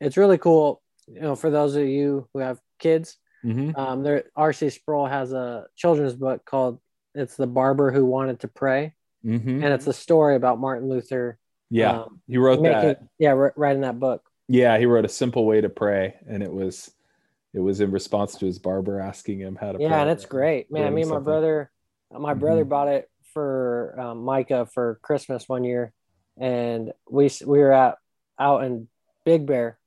it's 0.01 0.17
really 0.17 0.39
cool. 0.39 0.82
You 1.08 1.21
know, 1.21 1.36
for 1.36 1.51
those 1.51 1.75
of 1.75 1.88
you 1.88 2.27
who 2.34 2.39
have 2.39 2.60
kids, 2.79 3.17
mm-hmm. 3.45 3.79
um, 3.79 4.01
there 4.01 4.23
R.C. 4.36 4.71
Sproul 4.71 5.05
has 5.05 5.32
a 5.32 5.67
children's 5.75 6.15
book 6.15 6.43
called 6.43 6.79
it's 7.13 7.36
the 7.36 7.45
barber 7.45 7.91
who 7.91 8.03
wanted 8.03 8.39
to 8.39 8.47
pray, 8.47 8.95
mm-hmm. 9.23 9.63
and 9.63 9.65
it's 9.65 9.86
a 9.86 9.93
story 9.93 10.36
about 10.36 10.60
Martin 10.60 10.89
Luther. 10.89 11.38
Yeah, 11.69 11.99
um, 11.99 12.19
he 12.27 12.38
wrote 12.39 12.62
making, 12.62 12.82
that. 12.82 13.03
Yeah, 13.19 13.49
writing 13.55 13.84
that 13.84 13.99
book. 13.99 14.23
Yeah, 14.47 14.75
he 14.79 14.88
wrote 14.88 15.05
a 15.05 15.10
simple 15.10 15.45
way 15.45 15.62
to 15.62 15.69
pray, 15.69 16.15
and 16.27 16.41
it 16.41 16.51
was 16.51 16.89
it 17.53 17.60
was 17.60 17.79
in 17.79 17.91
response 17.91 18.36
to 18.38 18.47
his 18.47 18.58
barber 18.58 18.99
asking 18.99 19.38
him 19.38 19.55
how 19.55 19.73
to. 19.73 19.77
Pray. 19.77 19.86
Yeah, 19.86 20.01
and 20.01 20.10
it's 20.10 20.25
great, 20.25 20.71
man. 20.71 20.95
Me 20.95 21.03
and 21.03 21.12
my 21.12 21.19
brother, 21.19 21.69
my 22.12 22.34
brother 22.34 22.62
mm-hmm. 22.62 22.69
bought 22.69 22.88
it 22.88 23.08
for 23.33 23.99
um, 23.99 24.23
Micah 24.23 24.67
for 24.73 24.99
Christmas 25.01 25.47
one 25.47 25.63
year, 25.63 25.93
and 26.37 26.91
we 27.09 27.29
we 27.45 27.59
were 27.59 27.73
out 27.73 27.97
out 28.37 28.63
in 28.63 28.87
Big 29.25 29.45
Bear, 29.45 29.77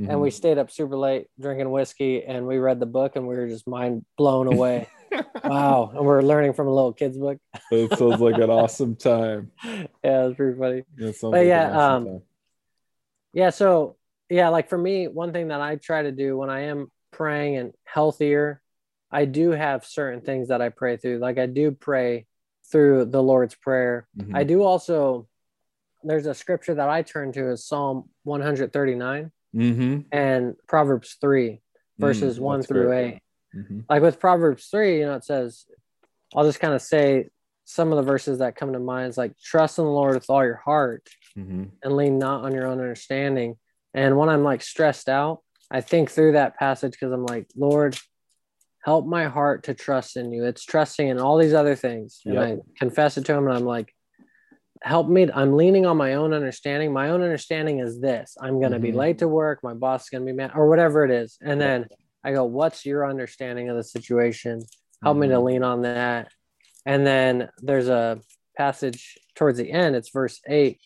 mm-hmm. 0.00 0.10
and 0.10 0.20
we 0.20 0.28
mm-hmm. 0.28 0.36
stayed 0.36 0.58
up 0.58 0.70
super 0.70 0.96
late 0.96 1.28
drinking 1.40 1.70
whiskey, 1.70 2.24
and 2.24 2.46
we 2.46 2.58
read 2.58 2.80
the 2.80 2.86
book, 2.86 3.16
and 3.16 3.26
we 3.26 3.36
were 3.36 3.48
just 3.48 3.66
mind 3.66 4.04
blown 4.16 4.46
away. 4.52 4.88
wow, 5.44 5.92
and 5.94 6.04
we're 6.04 6.22
learning 6.22 6.52
from 6.52 6.68
a 6.68 6.74
little 6.74 6.92
kid's 6.92 7.18
book. 7.18 7.38
it 7.70 7.98
sounds 7.98 8.20
like 8.20 8.36
an 8.36 8.50
awesome 8.50 8.96
time. 8.96 9.50
Yeah, 9.64 10.26
it's 10.26 10.36
pretty 10.36 10.58
funny. 10.58 10.82
Yeah, 10.98 11.12
but 11.20 11.28
like 11.30 11.46
yeah, 11.46 11.76
awesome 11.76 12.08
um, 12.08 12.22
yeah. 13.32 13.50
So 13.50 13.96
yeah, 14.28 14.48
like 14.48 14.68
for 14.68 14.78
me, 14.78 15.08
one 15.08 15.32
thing 15.32 15.48
that 15.48 15.60
I 15.60 15.76
try 15.76 16.02
to 16.02 16.12
do 16.12 16.36
when 16.36 16.50
I 16.50 16.62
am 16.62 16.90
praying 17.10 17.56
and 17.56 17.72
healthier, 17.84 18.62
I 19.10 19.26
do 19.26 19.50
have 19.50 19.84
certain 19.84 20.22
things 20.22 20.48
that 20.48 20.62
I 20.62 20.70
pray 20.70 20.96
through. 20.96 21.18
Like 21.18 21.38
I 21.38 21.46
do 21.46 21.70
pray 21.70 22.26
through 22.72 23.04
the 23.04 23.22
Lord's 23.22 23.54
Prayer. 23.54 24.08
Mm-hmm. 24.18 24.34
I 24.34 24.44
do 24.44 24.62
also, 24.62 25.28
there's 26.02 26.26
a 26.26 26.34
scripture 26.34 26.74
that 26.74 26.88
I 26.88 27.02
turn 27.02 27.32
to 27.32 27.50
is 27.50 27.64
Psalm 27.64 28.08
139 28.24 29.30
mm-hmm. 29.54 30.00
and 30.10 30.56
Proverbs 30.66 31.16
3, 31.20 31.60
verses 31.98 32.38
mm, 32.38 32.42
1 32.42 32.62
through 32.62 32.86
great. 32.86 33.14
8. 33.14 33.20
Mm-hmm. 33.58 33.80
Like 33.88 34.02
with 34.02 34.18
Proverbs 34.18 34.66
3, 34.66 34.98
you 34.98 35.06
know, 35.06 35.14
it 35.14 35.24
says, 35.24 35.66
I'll 36.34 36.44
just 36.46 36.60
kind 36.60 36.74
of 36.74 36.82
say 36.82 37.28
some 37.64 37.92
of 37.92 37.96
the 37.96 38.10
verses 38.10 38.38
that 38.38 38.56
come 38.56 38.72
to 38.72 38.80
mind 38.80 39.10
is 39.10 39.18
like, 39.18 39.38
trust 39.38 39.78
in 39.78 39.84
the 39.84 39.90
Lord 39.90 40.14
with 40.14 40.30
all 40.30 40.44
your 40.44 40.56
heart 40.56 41.06
mm-hmm. 41.38 41.64
and 41.82 41.96
lean 41.96 42.18
not 42.18 42.44
on 42.44 42.54
your 42.54 42.66
own 42.66 42.80
understanding. 42.80 43.56
And 43.94 44.16
when 44.16 44.30
I'm 44.30 44.42
like 44.42 44.62
stressed 44.62 45.08
out, 45.08 45.42
I 45.70 45.82
think 45.82 46.10
through 46.10 46.32
that 46.32 46.56
passage 46.56 46.92
because 46.92 47.12
I'm 47.12 47.26
like, 47.26 47.48
Lord, 47.54 47.98
help 48.82 49.06
my 49.06 49.26
heart 49.26 49.64
to 49.64 49.74
trust 49.74 50.16
in 50.16 50.32
you. 50.32 50.44
It's 50.44 50.64
trusting 50.64 51.08
in 51.08 51.18
all 51.18 51.38
these 51.38 51.54
other 51.54 51.74
things. 51.74 52.20
And 52.24 52.34
yep. 52.34 52.44
I 52.44 52.58
confess 52.78 53.16
it 53.16 53.24
to 53.26 53.34
him 53.34 53.46
and 53.46 53.56
I'm 53.56 53.64
like, 53.64 53.94
help 54.82 55.08
me. 55.08 55.28
I'm 55.32 55.56
leaning 55.56 55.86
on 55.86 55.96
my 55.96 56.14
own 56.14 56.32
understanding. 56.32 56.92
My 56.92 57.10
own 57.10 57.22
understanding 57.22 57.78
is 57.78 58.00
this 58.00 58.36
I'm 58.40 58.58
going 58.58 58.72
to 58.72 58.78
mm-hmm. 58.78 58.86
be 58.86 58.92
late 58.92 59.18
to 59.18 59.28
work. 59.28 59.60
My 59.62 59.74
boss 59.74 60.04
is 60.04 60.08
going 60.10 60.26
to 60.26 60.32
be 60.32 60.36
mad 60.36 60.52
or 60.54 60.68
whatever 60.68 61.04
it 61.04 61.10
is. 61.10 61.38
And 61.40 61.60
then 61.60 61.86
I 62.24 62.32
go, 62.32 62.44
what's 62.44 62.84
your 62.84 63.08
understanding 63.08 63.68
of 63.68 63.76
the 63.76 63.84
situation? 63.84 64.62
Help 65.02 65.14
mm-hmm. 65.14 65.20
me 65.20 65.28
to 65.28 65.34
mm-hmm. 65.34 65.46
lean 65.46 65.62
on 65.62 65.82
that. 65.82 66.32
And 66.84 67.06
then 67.06 67.48
there's 67.58 67.88
a 67.88 68.20
passage 68.56 69.16
towards 69.36 69.58
the 69.58 69.70
end. 69.70 69.94
It's 69.94 70.10
verse 70.10 70.40
eight. 70.48 70.80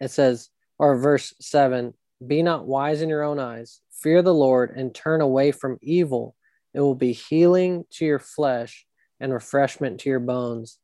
It 0.00 0.10
says, 0.10 0.50
or 0.78 0.98
verse 0.98 1.34
seven, 1.40 1.94
be 2.24 2.42
not 2.42 2.66
wise 2.66 3.00
in 3.00 3.08
your 3.08 3.22
own 3.22 3.38
eyes. 3.38 3.80
Fear 4.02 4.22
the 4.22 4.34
Lord 4.34 4.76
and 4.76 4.94
turn 4.94 5.22
away 5.22 5.50
from 5.50 5.78
evil 5.80 6.36
it 6.78 6.82
will 6.82 6.94
be 6.94 7.12
healing 7.12 7.84
to 7.90 8.04
your 8.04 8.20
flesh 8.20 8.86
and 9.18 9.32
refreshment 9.32 9.98
to 9.98 10.08
your 10.08 10.20
bones. 10.20 10.78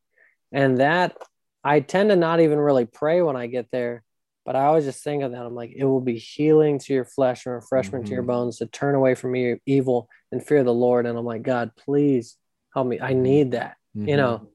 And 0.50 0.78
that 0.78 1.16
I 1.62 1.78
tend 1.78 2.10
to 2.10 2.16
not 2.16 2.40
even 2.40 2.58
really 2.58 2.84
pray 2.84 3.22
when 3.22 3.36
I 3.36 3.46
get 3.46 3.68
there, 3.70 4.02
but 4.44 4.56
I 4.56 4.64
always 4.64 4.86
just 4.86 5.04
think 5.04 5.22
of 5.22 5.30
that. 5.30 5.46
I'm 5.46 5.54
like, 5.54 5.72
it 5.76 5.84
will 5.84 6.00
be 6.00 6.18
healing 6.18 6.80
to 6.80 6.92
your 6.92 7.04
flesh 7.04 7.46
and 7.46 7.54
refreshment 7.54 8.06
mm-hmm. 8.06 8.08
to 8.08 8.12
your 8.12 8.22
mm-hmm. 8.24 8.32
bones 8.32 8.58
to 8.58 8.66
turn 8.66 8.96
away 8.96 9.14
from 9.14 9.36
your 9.36 9.58
evil 9.66 10.08
and 10.32 10.44
fear 10.44 10.64
the 10.64 10.74
Lord. 10.74 11.06
And 11.06 11.16
I'm 11.16 11.24
like, 11.24 11.44
God, 11.44 11.70
please 11.76 12.36
help 12.74 12.88
me. 12.88 12.98
I 12.98 13.12
mm-hmm. 13.12 13.22
need 13.22 13.50
that, 13.52 13.76
mm-hmm. 13.96 14.08
you 14.08 14.16
know. 14.16 14.48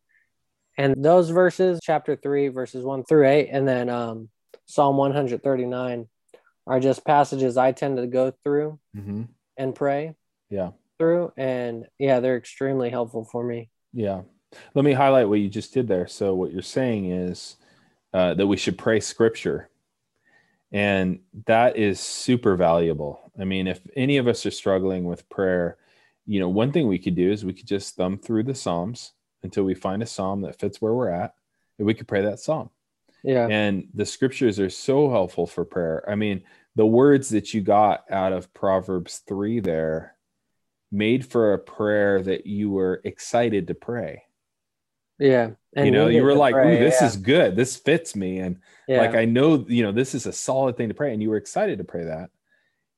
And 0.78 1.02
those 1.02 1.30
verses, 1.30 1.80
chapter 1.82 2.17
three, 2.17 2.49
verses 2.49 2.84
one 2.84 3.06
through 3.06 3.30
eight, 3.30 3.47
and 3.49 3.65
then 3.65 3.88
um, 3.88 4.28
Psalm 4.65 4.97
139 4.97 6.06
are 6.67 6.80
just 6.82 7.06
passages 7.06 7.56
I 7.56 7.71
tend 7.71 7.95
to 7.95 8.08
go 8.08 8.34
through 8.43 8.78
mm-hmm. 8.93 9.23
and 9.56 9.73
pray. 9.73 10.15
Yeah 10.49 10.71
through 10.99 11.31
and 11.38 11.88
yeah 11.97 12.19
they're 12.19 12.38
extremely 12.38 12.89
helpful 12.89 13.23
for 13.23 13.43
me. 13.43 13.69
Yeah. 13.93 14.21
Let 14.75 14.85
me 14.85 14.93
highlight 14.93 15.29
what 15.29 15.39
you 15.39 15.47
just 15.47 15.73
did 15.73 15.88
there. 15.88 16.07
So 16.07 16.35
what 16.35 16.51
you're 16.51 16.62
saying 16.62 17.12
is 17.12 17.55
uh, 18.13 18.33
that 18.33 18.47
we 18.47 18.57
should 18.57 18.77
pray 18.77 18.99
scripture 18.99 19.69
and 20.71 21.19
that 21.47 21.77
is 21.77 21.99
super 21.99 22.55
valuable. 22.55 23.31
I 23.39 23.45
mean 23.45 23.67
if 23.67 23.79
any 23.95 24.17
of 24.17 24.27
us 24.27 24.45
are 24.45 24.51
struggling 24.51 25.05
with 25.05 25.27
prayer 25.29 25.77
you 26.25 26.39
know 26.39 26.49
one 26.49 26.71
thing 26.71 26.88
we 26.88 26.99
could 26.99 27.15
do 27.15 27.31
is 27.31 27.43
we 27.43 27.53
could 27.53 27.67
just 27.67 27.95
thumb 27.95 28.17
through 28.17 28.43
the 28.43 28.53
psalms 28.53 29.13
until 29.41 29.63
we 29.63 29.73
find 29.73 30.03
a 30.03 30.05
psalm 30.05 30.41
that 30.41 30.59
fits 30.59 30.79
where 30.79 30.93
we're 30.93 31.09
at 31.09 31.33
and 31.79 31.88
we 31.88 31.93
could 31.93 32.07
pray 32.07 32.21
that 32.21 32.39
psalm. 32.39 32.69
Yeah. 33.23 33.47
And 33.49 33.88
the 33.93 34.05
scriptures 34.05 34.59
are 34.59 34.69
so 34.69 35.09
helpful 35.09 35.47
for 35.47 35.65
prayer. 35.65 36.03
I 36.07 36.15
mean 36.15 36.43
the 36.75 36.85
words 36.85 37.29
that 37.29 37.53
you 37.53 37.62
got 37.62 38.05
out 38.12 38.31
of 38.31 38.53
proverbs 38.53 39.21
3 39.27 39.59
there 39.59 40.15
made 40.91 41.25
for 41.25 41.54
a 41.54 41.60
prayer 41.60 42.21
that 42.21 42.45
you 42.45 42.69
were 42.69 43.02
excited 43.04 43.67
to 43.67 43.75
pray. 43.75 44.23
Yeah. 45.19 45.52
And 45.75 45.86
you 45.86 45.91
know, 45.91 46.08
you 46.08 46.23
were 46.23 46.34
like, 46.34 46.54
pray, 46.54 46.75
Ooh, 46.75 46.80
this 46.80 46.97
yeah. 47.02 47.08
is 47.08 47.17
good. 47.17 47.56
This 47.56 47.75
fits 47.75 48.15
me. 48.15 48.39
And 48.39 48.60
yeah. 48.88 49.02
like, 49.02 49.15
I 49.15 49.25
know, 49.25 49.65
you 49.67 49.84
know, 49.84 49.91
this 49.91 50.15
is 50.15 50.25
a 50.25 50.34
solid 50.34 50.78
thing 50.78 50.88
to 50.88 50.93
pray. 50.93 51.13
And 51.13 51.21
you 51.21 51.30
were 51.30 51.38
excited 51.38 51.78
to 51.78 51.84
pray 51.84 52.06
that. 52.06 52.30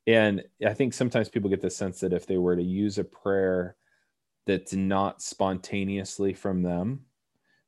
And 0.08 0.44
I 0.66 0.74
think 0.74 0.94
sometimes 0.94 1.30
people 1.30 1.50
get 1.50 1.62
the 1.62 1.70
sense 1.70 2.00
that 2.00 2.14
if 2.14 2.26
they 2.26 2.38
were 2.38 2.56
to 2.56 2.64
use 2.64 2.98
a 2.98 3.04
prayer 3.04 3.76
that's 4.46 4.74
not 4.74 5.22
spontaneously 5.22 6.34
from 6.34 6.64
them, 6.64 7.02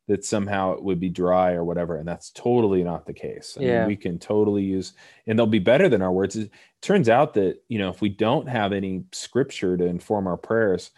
that 0.08 0.26
somehow 0.26 0.74
it 0.74 0.84
would 0.84 1.00
be 1.00 1.10
dry 1.10 1.54
or 1.54 1.64
whatever. 1.64 1.98
And 1.98 2.08
that's 2.08 2.30
totally 2.32 2.84
not 2.84 3.06
the 3.06 3.14
case. 3.14 3.58
I 3.60 3.64
yeah. 3.64 3.80
Mean, 3.80 3.88
we 3.88 3.96
can 3.96 4.20
totally 4.20 4.64
use, 4.64 4.94
and 5.26 5.38
they'll 5.38 5.48
be 5.48 5.60
better 5.60 5.88
than 5.88 6.02
our 6.02 6.12
words. 6.12 6.36
It 6.36 6.52
turns 6.82 7.08
out 7.08 7.36
that, 7.36 7.64
you 7.70 7.80
know, 7.80 7.90
if 7.90 8.02
we 8.02 8.10
don't 8.10 8.48
have 8.50 8.74
any 8.74 9.06
scripture 9.14 9.78
to 9.78 9.86
inform 9.86 10.28
our 10.28 10.38
prayers, 10.38 10.92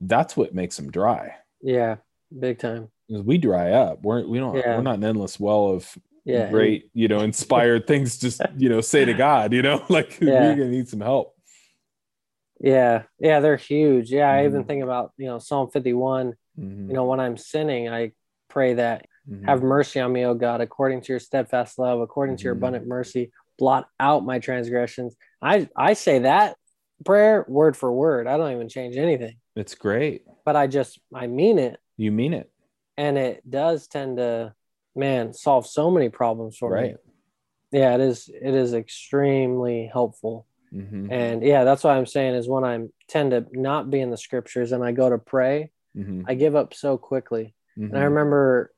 that's 0.00 0.36
what 0.36 0.54
makes 0.54 0.76
them 0.76 0.90
dry. 0.90 1.36
Yeah. 1.62 1.96
Big 2.38 2.58
time. 2.58 2.88
We 3.08 3.38
dry 3.38 3.72
up. 3.72 4.02
We're, 4.02 4.26
we 4.26 4.38
don't, 4.38 4.56
yeah. 4.56 4.76
we're 4.76 4.82
not 4.82 4.96
an 4.96 5.04
endless 5.04 5.40
well 5.40 5.68
of 5.68 5.98
yeah. 6.24 6.50
great, 6.50 6.90
you 6.92 7.08
know, 7.08 7.20
inspired 7.20 7.86
things 7.86 8.18
just, 8.18 8.42
you 8.56 8.68
know, 8.68 8.80
say 8.80 9.04
to 9.04 9.14
God, 9.14 9.52
you 9.52 9.62
know, 9.62 9.84
like 9.88 10.18
yeah. 10.20 10.40
we're 10.40 10.56
going 10.56 10.70
to 10.70 10.76
need 10.76 10.88
some 10.88 11.00
help. 11.00 11.34
Yeah. 12.60 13.04
Yeah. 13.18 13.40
They're 13.40 13.56
huge. 13.56 14.10
Yeah. 14.10 14.28
Mm-hmm. 14.28 14.38
I 14.38 14.44
even 14.44 14.60
mm-hmm. 14.60 14.68
think 14.68 14.82
about, 14.82 15.12
you 15.16 15.26
know, 15.26 15.38
Psalm 15.38 15.70
51, 15.70 16.34
mm-hmm. 16.58 16.88
you 16.88 16.94
know, 16.94 17.04
when 17.04 17.20
I'm 17.20 17.36
sinning, 17.36 17.88
I 17.88 18.12
pray 18.52 18.74
that 18.74 19.06
mm-hmm. 19.28 19.44
have 19.46 19.62
mercy 19.62 20.00
on 20.00 20.12
me, 20.12 20.24
O 20.24 20.34
God, 20.34 20.60
according 20.60 21.00
to 21.02 21.12
your 21.12 21.20
steadfast 21.20 21.78
love, 21.78 22.00
according 22.00 22.36
mm-hmm. 22.36 22.40
to 22.40 22.44
your 22.44 22.54
mm-hmm. 22.54 22.64
abundant 22.64 22.86
mercy, 22.86 23.32
blot 23.58 23.88
out 23.98 24.24
my 24.24 24.38
transgressions. 24.38 25.16
I 25.40 25.68
I 25.76 25.94
say 25.94 26.20
that 26.20 26.56
prayer 27.04 27.44
word 27.48 27.76
for 27.76 27.92
word. 27.92 28.26
I 28.26 28.36
don't 28.36 28.52
even 28.52 28.68
change 28.68 28.96
anything. 28.96 29.36
It's 29.56 29.74
great. 29.74 30.24
But 30.44 30.56
I 30.56 30.66
just 30.66 30.98
I 31.14 31.26
mean 31.26 31.58
it. 31.58 31.78
You 31.96 32.12
mean 32.12 32.34
it. 32.34 32.50
And 32.96 33.18
it 33.18 33.48
does 33.48 33.88
tend 33.88 34.18
to 34.18 34.54
man 34.94 35.32
solve 35.32 35.66
so 35.66 35.90
many 35.90 36.08
problems 36.08 36.58
for 36.58 36.70
right. 36.70 36.92
me. 36.92 36.96
Yeah, 37.80 37.94
it 37.94 38.00
is 38.00 38.28
it 38.28 38.54
is 38.54 38.74
extremely 38.74 39.90
helpful. 39.92 40.46
Mm-hmm. 40.72 41.12
And 41.12 41.42
yeah, 41.42 41.64
that's 41.64 41.84
what 41.84 41.96
I'm 41.96 42.06
saying 42.06 42.34
is 42.34 42.48
when 42.48 42.64
I 42.64 42.80
tend 43.08 43.32
to 43.32 43.46
not 43.52 43.90
be 43.90 44.00
in 44.00 44.10
the 44.10 44.16
scriptures 44.16 44.72
and 44.72 44.82
I 44.82 44.92
go 44.92 45.10
to 45.10 45.18
pray, 45.18 45.70
mm-hmm. 45.96 46.22
I 46.26 46.34
give 46.34 46.56
up 46.56 46.74
so 46.74 46.96
quickly. 46.96 47.54
Mm-hmm. 47.78 47.94
And 47.94 47.98
I 47.98 48.04
remember, 48.04 48.72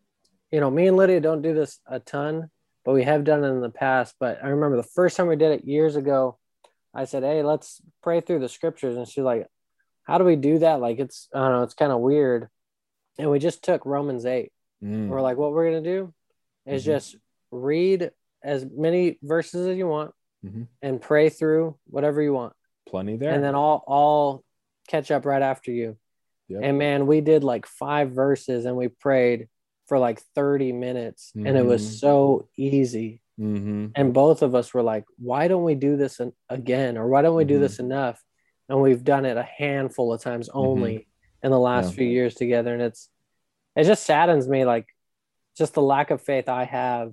you 0.50 0.60
know, 0.60 0.70
me 0.70 0.86
and 0.86 0.96
Lydia 0.96 1.20
don't 1.20 1.42
do 1.42 1.54
this 1.54 1.80
a 1.86 2.00
ton, 2.00 2.50
but 2.84 2.92
we 2.92 3.04
have 3.04 3.24
done 3.24 3.44
it 3.44 3.48
in 3.48 3.60
the 3.60 3.70
past. 3.70 4.14
But 4.20 4.38
I 4.42 4.48
remember 4.48 4.76
the 4.76 4.82
first 4.82 5.16
time 5.16 5.26
we 5.26 5.36
did 5.36 5.52
it 5.52 5.64
years 5.64 5.96
ago, 5.96 6.38
I 6.94 7.04
said, 7.04 7.22
Hey, 7.22 7.42
let's 7.42 7.80
pray 8.02 8.20
through 8.20 8.40
the 8.40 8.48
scriptures. 8.48 8.96
And 8.96 9.08
she's 9.08 9.24
like, 9.24 9.46
How 10.04 10.18
do 10.18 10.24
we 10.24 10.36
do 10.36 10.60
that? 10.60 10.80
Like, 10.80 10.98
it's, 10.98 11.28
I 11.34 11.40
don't 11.40 11.52
know, 11.52 11.62
it's 11.62 11.74
kind 11.74 11.92
of 11.92 12.00
weird. 12.00 12.48
And 13.18 13.30
we 13.30 13.38
just 13.38 13.62
took 13.62 13.84
Romans 13.86 14.26
8. 14.26 14.52
Mm. 14.82 15.08
We're 15.08 15.22
like, 15.22 15.36
What 15.36 15.52
we're 15.52 15.70
going 15.70 15.82
to 15.82 15.90
do 15.90 16.14
is 16.66 16.82
mm-hmm. 16.82 16.92
just 16.92 17.16
read 17.50 18.10
as 18.42 18.64
many 18.64 19.18
verses 19.22 19.66
as 19.66 19.76
you 19.76 19.88
want 19.88 20.12
mm-hmm. 20.44 20.64
and 20.82 21.00
pray 21.00 21.30
through 21.30 21.76
whatever 21.86 22.22
you 22.22 22.32
want. 22.32 22.52
Plenty 22.88 23.16
there. 23.16 23.32
And 23.32 23.42
then 23.42 23.54
I'll, 23.54 23.82
I'll 23.88 24.44
catch 24.88 25.10
up 25.10 25.24
right 25.24 25.42
after 25.42 25.72
you. 25.72 25.96
Yep. 26.48 26.60
And 26.62 26.78
man, 26.78 27.06
we 27.06 27.20
did 27.20 27.44
like 27.44 27.66
five 27.66 28.10
verses 28.10 28.64
and 28.64 28.76
we 28.76 28.88
prayed 28.88 29.48
for 29.88 29.98
like 29.98 30.20
30 30.34 30.72
minutes 30.72 31.32
mm-hmm. 31.36 31.46
and 31.46 31.56
it 31.56 31.64
was 31.64 31.82
mm-hmm. 31.82 31.94
so 31.94 32.48
easy. 32.56 33.20
Mm-hmm. 33.40 33.86
And 33.94 34.14
both 34.14 34.42
of 34.42 34.54
us 34.54 34.72
were 34.72 34.82
like, 34.82 35.04
why 35.16 35.48
don't 35.48 35.64
we 35.64 35.74
do 35.74 35.96
this 35.96 36.20
again? 36.48 36.96
Or 36.96 37.08
why 37.08 37.22
don't 37.22 37.36
we 37.36 37.44
do 37.44 37.54
mm-hmm. 37.54 37.62
this 37.62 37.78
enough? 37.78 38.22
And 38.68 38.80
we've 38.80 39.04
done 39.04 39.24
it 39.24 39.36
a 39.36 39.42
handful 39.42 40.12
of 40.12 40.22
times 40.22 40.48
mm-hmm. 40.48 40.58
only 40.58 41.08
in 41.42 41.50
the 41.50 41.58
last 41.58 41.90
yeah. 41.90 41.96
few 41.96 42.06
years 42.06 42.34
together. 42.34 42.72
And 42.72 42.82
it's, 42.82 43.08
it 43.76 43.84
just 43.84 44.06
saddens 44.06 44.48
me 44.48 44.64
like 44.64 44.86
just 45.56 45.74
the 45.74 45.82
lack 45.82 46.10
of 46.10 46.22
faith 46.22 46.48
I 46.48 46.64
have 46.64 47.12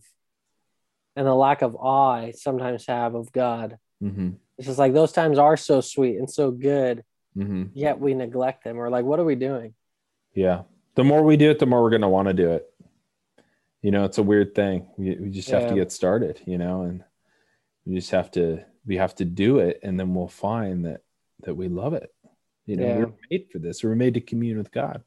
and 1.16 1.28
the 1.28 1.36
lack 1.36 1.62
of 1.62 1.76
awe 1.76 2.12
I 2.12 2.32
sometimes 2.32 2.86
have 2.88 3.16
of 3.16 3.32
God. 3.32 3.78
Mm-hmm. 4.02 4.32
It's 4.58 4.68
just 4.68 4.80
like 4.80 4.94
those 4.94 5.12
times 5.12 5.38
are 5.38 5.58
so 5.58 5.82
sweet 5.82 6.18
and 6.18 6.30
so 6.30 6.52
good 6.52 7.04
mm-hmm. 7.38 7.64
yet 7.74 8.00
we 8.00 8.14
neglect 8.14 8.64
them 8.64 8.78
or 8.78 8.90
like 8.90 9.06
what 9.06 9.20
are 9.20 9.26
we 9.26 9.36
doing 9.36 9.74
yeah 10.34 10.64
The 10.96 11.04
more 11.04 11.24
we 11.24 11.38
do 11.38 11.50
it, 11.50 11.60
the 11.60 11.66
more 11.66 11.82
we're 11.82 11.90
going 11.90 12.02
to 12.02 12.10
want 12.10 12.28
to 12.28 12.34
do 12.34 12.52
it. 12.52 12.68
You 13.82 13.92
know, 13.92 14.04
it's 14.04 14.18
a 14.18 14.24
weird 14.24 14.54
thing. 14.54 14.88
We, 14.98 15.16
we 15.16 15.30
just 15.30 15.50
have 15.50 15.70
to 15.70 15.76
get 15.76 15.92
started, 15.92 16.40
you 16.46 16.58
know, 16.58 16.82
and 16.84 17.04
we 17.86 17.96
just 17.96 18.12
have 18.12 18.30
to, 18.32 18.64
we 18.86 18.98
have 18.98 19.16
to 19.16 19.26
do 19.26 19.60
it. 19.60 19.80
And 19.82 20.00
then 20.00 20.14
we'll 20.14 20.28
find 20.28 20.86
that, 20.86 21.02
that 21.44 21.56
we 21.56 21.68
love 21.68 21.94
it. 21.94 22.14
You 22.66 22.76
know, 22.76 22.86
yeah. 22.86 22.98
we're 22.98 23.14
made 23.32 23.48
for 23.52 23.60
this. 23.60 23.84
We're 23.84 23.96
made 23.96 24.14
to 24.16 24.22
commune 24.22 24.58
with 24.58 24.72
God. 24.72 25.04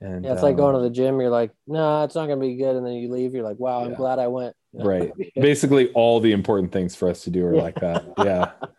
And 0.00 0.24
yeah, 0.24 0.32
it's 0.32 0.42
um, 0.42 0.48
like 0.48 0.56
going 0.56 0.74
to 0.74 0.80
the 0.80 0.90
gym. 0.90 1.20
You're 1.20 1.30
like, 1.30 1.50
no, 1.66 1.78
nah, 1.78 2.04
it's 2.04 2.14
not 2.14 2.26
going 2.26 2.40
to 2.40 2.46
be 2.46 2.56
good. 2.56 2.76
And 2.76 2.86
then 2.86 2.94
you 2.94 3.10
leave. 3.10 3.34
You're 3.34 3.44
like, 3.44 3.58
wow, 3.58 3.84
I'm 3.84 3.94
glad 3.94 4.18
I 4.18 4.28
went. 4.28 4.56
right. 4.72 5.12
Basically, 5.34 5.90
all 5.92 6.20
the 6.20 6.32
important 6.32 6.72
things 6.72 6.96
for 6.96 7.08
us 7.08 7.24
to 7.24 7.30
do 7.30 7.44
are 7.44 7.54
yeah. 7.54 7.62
like 7.62 7.80
that. 7.80 8.04
Yeah. 8.18 8.52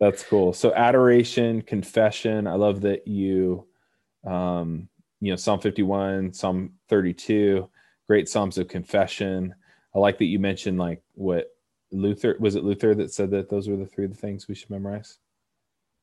That's 0.00 0.22
cool. 0.22 0.52
So 0.52 0.72
adoration, 0.74 1.62
confession. 1.62 2.46
I 2.46 2.54
love 2.54 2.80
that 2.82 3.06
you, 3.06 3.66
um, 4.26 4.88
you 5.20 5.32
know, 5.32 5.36
Psalm 5.36 5.60
51, 5.60 6.32
Psalm 6.32 6.72
32, 6.88 7.68
great 8.06 8.28
Psalms 8.28 8.58
of 8.58 8.68
confession. 8.68 9.54
I 9.94 9.98
like 9.98 10.18
that 10.18 10.26
you 10.26 10.38
mentioned 10.38 10.78
like 10.78 11.02
what 11.14 11.50
Luther 11.92 12.36
was 12.38 12.54
it 12.54 12.64
Luther 12.64 12.94
that 12.94 13.12
said 13.12 13.30
that 13.30 13.48
those 13.48 13.68
were 13.68 13.76
the 13.76 13.86
three 13.86 14.08
things 14.08 14.48
we 14.48 14.54
should 14.54 14.70
memorize. 14.70 15.18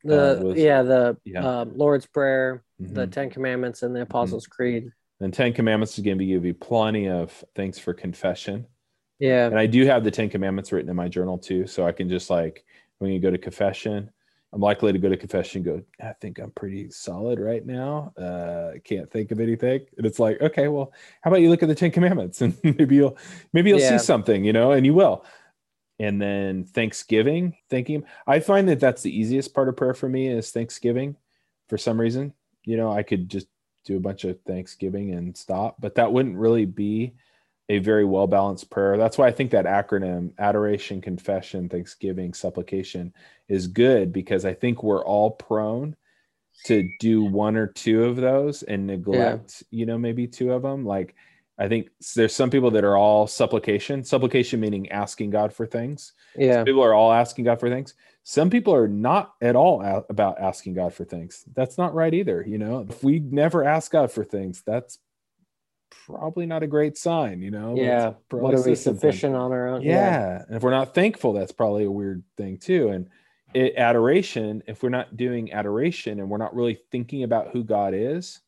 The 0.03 0.39
uh, 0.39 0.43
was, 0.43 0.57
yeah 0.57 0.81
the 0.81 1.17
yeah. 1.23 1.61
Um, 1.61 1.77
Lord's 1.77 2.05
Prayer, 2.05 2.63
mm-hmm. 2.81 2.93
the 2.93 3.07
Ten 3.07 3.29
Commandments, 3.29 3.83
and 3.83 3.95
the 3.95 3.99
mm-hmm. 3.99 4.11
Apostles' 4.11 4.45
mm-hmm. 4.45 4.55
Creed. 4.55 4.91
And 5.19 5.33
Ten 5.33 5.53
Commandments 5.53 5.97
is 5.97 6.03
going 6.03 6.17
to 6.17 6.25
give 6.25 6.45
you 6.45 6.53
plenty 6.53 7.07
of 7.07 7.43
things 7.55 7.79
for 7.79 7.93
confession. 7.93 8.65
Yeah. 9.19 9.45
And 9.45 9.57
I 9.57 9.67
do 9.67 9.85
have 9.85 10.03
the 10.03 10.11
Ten 10.11 10.29
Commandments 10.29 10.71
written 10.71 10.89
in 10.89 10.95
my 10.95 11.07
journal 11.07 11.37
too, 11.37 11.67
so 11.67 11.85
I 11.85 11.91
can 11.91 12.09
just 12.09 12.29
like 12.29 12.65
when 13.03 13.11
you 13.11 13.19
go 13.19 13.29
to 13.29 13.37
confession, 13.37 14.09
I'm 14.53 14.61
likely 14.61 14.93
to 14.93 14.97
go 14.97 15.09
to 15.09 15.17
confession 15.17 15.59
and 15.59 15.65
go, 15.65 15.83
I 16.07 16.13
think 16.13 16.39
I'm 16.39 16.51
pretty 16.51 16.89
solid 16.89 17.37
right 17.37 17.65
now. 17.65 18.13
Uh, 18.17 18.79
can't 18.83 19.11
think 19.11 19.31
of 19.31 19.41
anything. 19.41 19.81
And 19.97 20.05
it's 20.05 20.19
like, 20.19 20.39
okay, 20.41 20.69
well, 20.69 20.93
how 21.21 21.31
about 21.31 21.41
you 21.41 21.49
look 21.49 21.63
at 21.63 21.69
the 21.69 21.75
Ten 21.75 21.91
Commandments 21.91 22.41
and 22.41 22.57
maybe 22.63 22.95
you'll 22.95 23.17
maybe 23.51 23.69
you'll 23.71 23.79
yeah. 23.79 23.97
see 23.97 24.03
something, 24.03 24.45
you 24.45 24.53
know, 24.53 24.71
and 24.71 24.85
you 24.85 24.93
will. 24.93 25.25
And 25.99 26.21
then 26.21 26.63
Thanksgiving, 26.63 27.57
thanking. 27.69 28.05
I 28.25 28.39
find 28.39 28.69
that 28.69 28.79
that's 28.79 29.01
the 29.01 29.15
easiest 29.15 29.53
part 29.53 29.69
of 29.69 29.75
prayer 29.75 29.93
for 29.93 30.07
me 30.07 30.27
is 30.27 30.51
Thanksgiving. 30.51 31.17
For 31.67 31.77
some 31.77 31.99
reason, 31.99 32.33
you 32.63 32.77
know, 32.77 32.91
I 32.91 33.03
could 33.03 33.29
just 33.29 33.47
do 33.85 33.97
a 33.97 34.01
bunch 34.01 34.23
of 34.23 34.39
Thanksgiving 34.41 35.13
and 35.13 35.35
stop, 35.35 35.75
but 35.79 35.95
that 35.95 36.13
wouldn't 36.13 36.37
really 36.37 36.65
be 36.65 37.15
a 37.69 37.79
very 37.79 38.05
well 38.05 38.27
balanced 38.27 38.69
prayer. 38.69 38.97
That's 38.97 39.17
why 39.17 39.27
I 39.27 39.31
think 39.31 39.51
that 39.51 39.65
acronym 39.65 40.31
adoration, 40.37 41.01
confession, 41.01 41.69
thanksgiving, 41.69 42.33
supplication 42.33 43.13
is 43.47 43.67
good 43.67 44.11
because 44.11 44.45
I 44.45 44.53
think 44.53 44.83
we're 44.83 45.03
all 45.03 45.31
prone 45.31 45.95
to 46.65 46.89
do 46.99 47.23
one 47.23 47.55
or 47.55 47.67
two 47.67 48.03
of 48.03 48.15
those 48.15 48.63
and 48.63 48.85
neglect, 48.85 49.63
yeah. 49.69 49.79
you 49.79 49.85
know, 49.85 49.97
maybe 49.97 50.27
two 50.27 50.51
of 50.51 50.61
them. 50.61 50.85
Like 50.85 51.15
I 51.57 51.67
think 51.67 51.89
there's 52.15 52.35
some 52.35 52.49
people 52.49 52.71
that 52.71 52.83
are 52.83 52.97
all 52.97 53.27
supplication, 53.27 54.03
supplication 54.03 54.59
meaning 54.59 54.89
asking 54.89 55.29
God 55.29 55.53
for 55.53 55.65
things. 55.65 56.13
Yeah. 56.37 56.55
Some 56.55 56.65
people 56.65 56.83
are 56.83 56.93
all 56.93 57.11
asking 57.11 57.45
God 57.45 57.59
for 57.59 57.69
things. 57.69 57.93
Some 58.23 58.49
people 58.49 58.73
are 58.73 58.87
not 58.87 59.33
at 59.41 59.55
all 59.55 59.81
about 60.09 60.39
asking 60.39 60.75
God 60.75 60.93
for 60.93 61.05
things. 61.05 61.43
That's 61.53 61.77
not 61.77 61.93
right 61.93 62.13
either. 62.13 62.43
You 62.47 62.57
know, 62.57 62.85
if 62.89 63.03
we 63.03 63.19
never 63.19 63.63
ask 63.63 63.91
God 63.91 64.11
for 64.11 64.23
things, 64.23 64.63
that's 64.65 64.99
probably 66.05 66.45
not 66.45 66.63
a 66.63 66.67
great 66.67 66.97
sign, 66.97 67.41
you 67.41 67.51
know? 67.51 67.75
Yeah. 67.75 68.13
What 68.29 68.53
are 68.53 68.61
we 68.61 68.75
sufficient 68.75 69.35
on 69.35 69.51
our 69.51 69.67
own? 69.67 69.81
Yeah. 69.81 69.91
yeah. 69.91 70.43
And 70.47 70.55
if 70.57 70.63
we're 70.63 70.71
not 70.71 70.93
thankful, 70.93 71.33
that's 71.33 71.51
probably 71.51 71.85
a 71.85 71.91
weird 71.91 72.23
thing 72.37 72.57
too. 72.57 72.89
And 72.89 73.09
it, 73.53 73.75
adoration, 73.77 74.63
if 74.67 74.83
we're 74.83 74.89
not 74.89 75.15
doing 75.15 75.53
adoration 75.53 76.19
and 76.19 76.29
we're 76.29 76.37
not 76.37 76.55
really 76.55 76.79
thinking 76.91 77.23
about 77.23 77.51
who 77.51 77.63
God 77.63 77.93
is, 77.93 78.41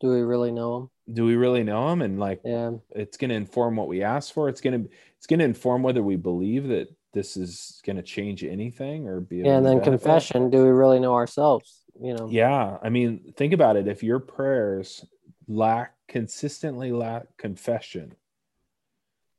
do 0.00 0.10
we 0.10 0.20
really 0.20 0.52
know 0.52 0.76
him? 0.76 0.90
Do 1.14 1.24
we 1.24 1.36
really 1.36 1.62
know 1.62 1.88
him? 1.90 2.02
And 2.02 2.18
like, 2.18 2.40
yeah, 2.44 2.72
it's 2.90 3.16
going 3.16 3.30
to 3.30 3.36
inform 3.36 3.76
what 3.76 3.88
we 3.88 4.02
ask 4.02 4.32
for. 4.32 4.48
It's 4.48 4.60
going 4.60 4.84
to, 4.84 4.90
it's 5.16 5.26
going 5.26 5.38
to 5.38 5.44
inform 5.44 5.82
whether 5.82 6.02
we 6.02 6.16
believe 6.16 6.68
that 6.68 6.88
this 7.14 7.36
is 7.36 7.80
going 7.86 7.96
to 7.96 8.02
change 8.02 8.44
anything 8.44 9.08
or 9.08 9.20
be. 9.20 9.38
Yeah, 9.38 9.56
and 9.56 9.64
then 9.64 9.78
benefit. 9.78 10.02
confession. 10.02 10.50
Do 10.50 10.62
we 10.62 10.68
really 10.68 11.00
know 11.00 11.14
ourselves? 11.14 11.82
You 12.00 12.14
know. 12.14 12.28
Yeah, 12.30 12.76
I 12.82 12.90
mean, 12.90 13.32
think 13.36 13.54
about 13.54 13.76
it. 13.76 13.88
If 13.88 14.02
your 14.02 14.18
prayers 14.18 15.04
lack 15.48 15.95
consistently 16.08 16.92
lack 16.92 17.36
confession, 17.36 18.14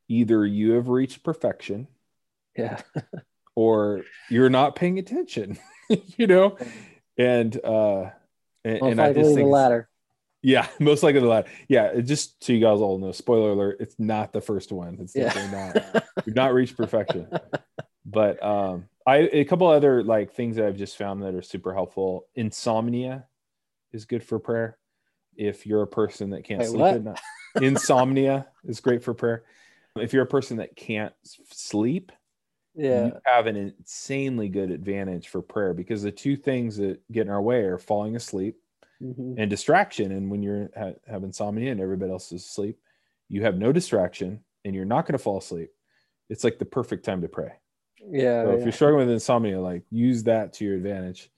either 0.08 0.46
you 0.46 0.74
have 0.74 0.90
reached 0.90 1.24
perfection, 1.24 1.88
yeah, 2.58 2.82
or 3.56 4.04
you're 4.30 4.50
not 4.50 4.76
paying 4.76 5.00
attention, 5.00 5.58
you 6.18 6.28
know, 6.28 6.58
and 7.18 7.60
uh, 7.64 8.10
and, 8.64 8.82
and 8.82 9.02
I 9.02 9.14
just 9.14 9.36
think 9.36 9.40
the 9.40 9.46
latter. 9.46 9.90
Yeah, 10.44 10.68
most 10.80 11.04
likely 11.04 11.22
the 11.22 11.28
latter. 11.28 11.50
Yeah, 11.68 12.00
just 12.02 12.44
so 12.44 12.54
you 12.54 12.60
guys 12.60 12.80
all 12.80 12.98
know, 13.00 13.12
spoiler 13.12 13.52
alert, 13.52 13.78
it's 13.80 13.96
not 13.98 14.34
the 14.34 14.42
first 14.42 14.72
one. 14.72 14.98
It's 15.02 15.14
definitely 15.14 15.58
yeah. 15.58 15.92
not. 15.94 16.04
You've 16.26 16.36
not 16.36 16.54
reached 16.54 16.78
perfection. 16.78 17.28
But 18.06 18.42
um, 18.42 18.86
I 19.06 19.18
a 19.18 19.46
couple 19.46 19.68
other 19.68 20.04
like 20.04 20.34
things 20.34 20.56
that 20.56 20.66
I've 20.66 20.78
just 20.78 20.98
found 20.98 21.24
that 21.24 21.36
are 21.36 21.42
super 21.42 21.74
helpful. 21.74 22.28
Insomnia 22.36 23.26
is 23.92 24.06
good 24.06 24.24
for 24.24 24.40
prayer 24.40 24.78
if 25.38 25.66
you're 25.66 25.84
a 25.84 25.88
person 25.88 26.32
that 26.32 26.44
can't 26.44 26.60
Wait, 26.60 26.70
sleep 26.70 26.80
what? 26.80 26.96
at 26.96 27.04
night. 27.04 27.20
Insomnia 27.62 28.48
is 28.66 28.80
great 28.80 29.04
for 29.04 29.14
prayer. 29.14 29.44
If 29.96 30.14
you're 30.14 30.24
a 30.24 30.28
person 30.28 30.58
that 30.58 30.76
can't 30.76 31.14
sleep, 31.52 32.12
yeah, 32.76 33.06
you 33.06 33.14
have 33.26 33.48
an 33.48 33.56
insanely 33.56 34.50
good 34.50 34.70
advantage 34.70 35.30
for 35.30 35.42
prayer 35.42 35.74
because 35.74 36.04
the 36.04 36.12
two 36.12 36.36
things 36.36 36.78
that 36.78 37.00
get 37.12 37.26
in 37.26 37.32
our 37.32 37.42
way 37.42 37.62
are 37.62 37.80
falling 37.80 38.16
asleep 38.16 38.58
mm-hmm. 39.02 39.34
and 39.38 39.50
distraction. 39.50 40.12
And 40.12 40.30
when 40.30 40.44
you're 40.44 40.70
ha- 40.78 40.94
have 41.08 41.24
insomnia 41.24 41.72
and 41.72 41.82
everybody 41.82 42.12
else 42.12 42.32
is 42.32 42.46
asleep, 42.46 42.78
you 43.30 43.44
have 43.44 43.58
no 43.58 43.72
distraction 43.72 44.42
and 44.64 44.76
you're 44.76 44.86
not 44.86 45.06
going 45.06 45.14
to 45.14 45.24
fall 45.24 45.40
asleep. 45.40 45.70
It's 46.30 46.44
like 46.44 46.60
the 46.60 46.66
perfect 46.66 47.06
time 47.06 47.22
to 47.22 47.28
pray. 47.28 47.54
Yeah. 48.08 48.44
So 48.44 48.52
if 48.52 48.60
yeah. 48.60 48.64
you're 48.66 48.74
struggling 48.74 49.08
with 49.08 49.14
insomnia, 49.14 49.60
like 49.60 49.84
use 49.90 50.24
that 50.24 50.54
to 50.54 50.66
your 50.66 50.76
advantage. 50.76 51.32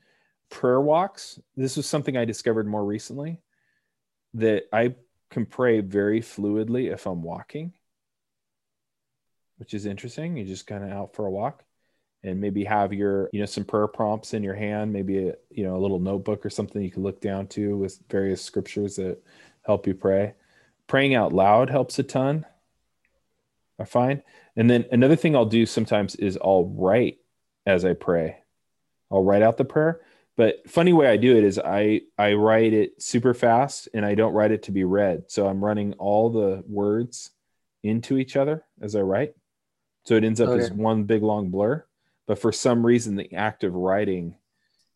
Prayer 0.49 0.81
walks. 0.81 1.39
This 1.55 1.77
was 1.77 1.85
something 1.85 2.17
I 2.17 2.25
discovered 2.25 2.67
more 2.67 2.83
recently 2.83 3.39
that 4.35 4.63
I 4.71 4.95
can 5.29 5.45
pray 5.45 5.81
very 5.81 6.21
fluidly 6.21 6.91
if 6.91 7.05
I'm 7.05 7.21
walking, 7.21 7.73
which 9.57 9.73
is 9.73 9.85
interesting. 9.85 10.37
You're 10.37 10.45
just 10.47 10.67
kind 10.67 10.83
of 10.83 10.91
out 10.91 11.15
for 11.15 11.25
a 11.25 11.31
walk 11.31 11.63
and 12.23 12.41
maybe 12.41 12.63
have 12.65 12.93
your, 12.93 13.29
you 13.31 13.39
know, 13.39 13.45
some 13.45 13.63
prayer 13.63 13.87
prompts 13.87 14.33
in 14.33 14.43
your 14.43 14.55
hand, 14.55 14.91
maybe 14.91 15.29
a, 15.29 15.33
you 15.49 15.63
know, 15.63 15.77
a 15.77 15.79
little 15.79 15.99
notebook 15.99 16.45
or 16.45 16.49
something 16.49 16.81
you 16.81 16.91
can 16.91 17.03
look 17.03 17.21
down 17.21 17.47
to 17.47 17.77
with 17.77 17.99
various 18.09 18.41
scriptures 18.41 18.97
that 18.97 19.17
help 19.63 19.87
you 19.87 19.93
pray. 19.93 20.33
Praying 20.87 21.15
out 21.15 21.33
loud 21.33 21.69
helps 21.69 21.99
a 21.99 22.03
ton. 22.03 22.45
I 23.79 23.85
find. 23.85 24.21
And 24.57 24.69
then 24.69 24.85
another 24.91 25.15
thing 25.15 25.35
I'll 25.35 25.45
do 25.45 25.65
sometimes 25.65 26.15
is 26.15 26.37
I'll 26.43 26.65
write 26.65 27.19
as 27.65 27.85
I 27.85 27.93
pray. 27.93 28.39
I'll 29.09 29.23
write 29.23 29.41
out 29.41 29.57
the 29.57 29.65
prayer 29.65 30.01
but 30.39 30.69
funny 30.69 30.93
way 30.93 31.07
I 31.07 31.17
do 31.17 31.35
it 31.35 31.43
is 31.43 31.59
I 31.59 31.99
I 32.17 32.31
write 32.31 32.71
it 32.71 33.03
super 33.03 33.33
fast 33.33 33.89
and 33.93 34.05
I 34.05 34.15
don't 34.15 34.31
write 34.31 34.51
it 34.51 34.63
to 34.63 34.71
be 34.71 34.85
read. 34.85 35.25
So 35.27 35.45
I'm 35.45 35.61
running 35.61 35.95
all 35.95 36.29
the 36.29 36.63
words 36.65 37.31
into 37.83 38.17
each 38.17 38.37
other 38.37 38.63
as 38.81 38.95
I 38.95 39.01
write. 39.01 39.33
So 40.05 40.15
it 40.15 40.23
ends 40.23 40.39
up 40.39 40.47
okay. 40.47 40.63
as 40.63 40.71
one 40.71 41.03
big 41.03 41.23
long 41.23 41.49
blur. 41.49 41.83
But 42.25 42.39
for 42.39 42.53
some 42.53 42.85
reason, 42.85 43.17
the 43.17 43.33
act 43.33 43.65
of 43.65 43.73
writing, 43.73 44.33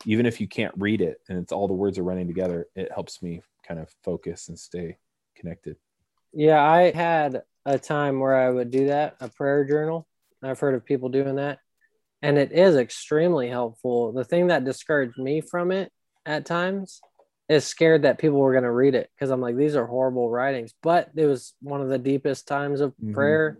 even 0.05 0.25
if 0.25 0.39
you 0.39 0.47
can't 0.47 0.73
read 0.77 1.01
it 1.01 1.19
and 1.27 1.37
it's 1.37 1.51
all 1.51 1.67
the 1.67 1.73
words 1.73 1.97
are 1.97 2.03
running 2.03 2.27
together, 2.27 2.67
it 2.73 2.89
helps 2.93 3.21
me 3.21 3.41
kind 3.67 3.81
of 3.81 3.93
focus 4.01 4.47
and 4.47 4.57
stay 4.57 4.97
connected. 5.35 5.75
Yeah, 6.31 6.63
I 6.63 6.91
had 6.91 7.43
a 7.65 7.77
time 7.77 8.21
where 8.21 8.37
I 8.37 8.49
would 8.49 8.71
do 8.71 8.87
that, 8.87 9.17
a 9.19 9.27
prayer 9.27 9.65
journal. 9.65 10.07
I've 10.41 10.61
heard 10.61 10.73
of 10.73 10.85
people 10.85 11.09
doing 11.09 11.35
that 11.35 11.59
and 12.23 12.37
it 12.37 12.53
is 12.53 12.77
extremely 12.77 13.49
helpful. 13.49 14.13
The 14.13 14.23
thing 14.23 14.47
that 14.47 14.63
discouraged 14.63 15.17
me 15.17 15.41
from 15.41 15.71
it 15.71 15.91
at 16.25 16.45
times 16.45 17.01
is 17.49 17.65
scared 17.65 18.03
that 18.03 18.17
people 18.17 18.39
were 18.39 18.53
going 18.53 18.63
to 18.63 18.71
read 18.71 18.95
it 18.95 19.09
because 19.13 19.29
I'm 19.29 19.41
like, 19.41 19.57
these 19.57 19.75
are 19.75 19.85
horrible 19.85 20.29
writings. 20.29 20.73
But 20.81 21.09
it 21.15 21.25
was 21.25 21.53
one 21.61 21.81
of 21.81 21.89
the 21.89 21.99
deepest 21.99 22.47
times 22.47 22.79
of 22.79 22.91
mm-hmm. 22.91 23.13
prayer 23.13 23.59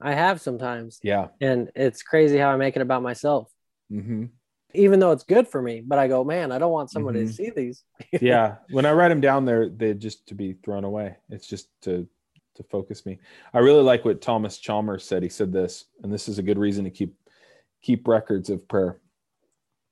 I 0.00 0.12
have 0.12 0.40
sometimes. 0.40 0.98
Yeah. 1.04 1.28
And 1.40 1.70
it's 1.76 2.02
crazy 2.02 2.36
how 2.36 2.50
I 2.50 2.56
make 2.56 2.74
it 2.74 2.82
about 2.82 3.02
myself. 3.02 3.48
Mm-hmm. 3.92 4.24
Even 4.74 4.98
though 4.98 5.12
it's 5.12 5.22
good 5.22 5.46
for 5.46 5.62
me, 5.62 5.80
but 5.80 6.00
I 6.00 6.08
go, 6.08 6.24
man, 6.24 6.50
I 6.50 6.58
don't 6.58 6.72
want 6.72 6.90
somebody 6.90 7.20
mm-hmm. 7.20 7.28
to 7.28 7.32
see 7.32 7.50
these. 7.50 7.84
yeah. 8.20 8.56
When 8.70 8.86
I 8.86 8.92
write 8.92 9.10
them 9.10 9.20
down, 9.20 9.44
they're, 9.44 9.68
they're 9.68 9.94
just 9.94 10.26
to 10.28 10.34
be 10.34 10.54
thrown 10.64 10.82
away. 10.82 11.14
It's 11.30 11.46
just 11.46 11.68
to, 11.82 12.08
to 12.56 12.62
focus 12.64 13.06
me. 13.06 13.20
I 13.52 13.60
really 13.60 13.84
like 13.84 14.04
what 14.04 14.20
Thomas 14.20 14.58
Chalmers 14.58 15.04
said. 15.04 15.22
He 15.22 15.28
said 15.28 15.52
this, 15.52 15.84
and 16.02 16.12
this 16.12 16.28
is 16.28 16.40
a 16.40 16.42
good 16.42 16.58
reason 16.58 16.82
to 16.84 16.90
keep 16.90 17.14
keep 17.84 18.08
records 18.08 18.48
of 18.48 18.66
prayer 18.66 18.98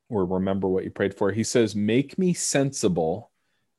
or 0.09 0.25
remember 0.25 0.67
what 0.67 0.85
you 0.85 0.91
prayed 0.91 1.15
for. 1.15 1.31
He 1.31 1.45
says, 1.45 1.77
Make 1.77 2.19
me 2.19 2.33
sensible 2.33 3.31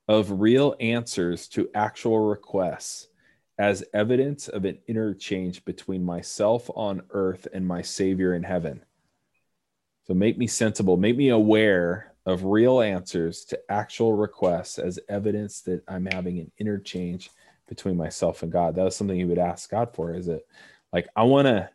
of 0.07 0.39
real 0.39 0.75
answers 0.79 1.47
to 1.49 1.69
actual 1.73 2.19
requests 2.19 3.07
as 3.57 3.83
evidence 3.93 4.47
of 4.47 4.65
an 4.65 4.77
interchange 4.87 5.63
between 5.65 6.03
myself 6.03 6.69
on 6.75 7.01
earth 7.11 7.47
and 7.53 7.67
my 7.67 7.81
Savior 7.81 8.33
in 8.33 8.43
heaven. 8.43 8.83
So 10.05 10.13
make 10.13 10.37
me 10.37 10.47
sensible, 10.47 10.97
make 10.97 11.15
me 11.15 11.29
aware 11.29 12.13
of 12.25 12.45
real 12.45 12.81
answers 12.81 13.45
to 13.45 13.59
actual 13.69 14.13
requests 14.13 14.79
as 14.79 14.99
evidence 15.09 15.61
that 15.61 15.83
I'm 15.87 16.05
having 16.05 16.39
an 16.39 16.51
interchange 16.57 17.29
between 17.67 17.95
myself 17.95 18.43
and 18.43 18.51
God. 18.51 18.75
That 18.75 18.83
was 18.83 18.95
something 18.95 19.17
you 19.17 19.27
would 19.27 19.37
ask 19.37 19.69
God 19.69 19.93
for. 19.93 20.13
Is 20.13 20.27
it 20.27 20.45
like 20.91 21.07
I 21.15 21.23
want 21.23 21.47
to 21.47 21.69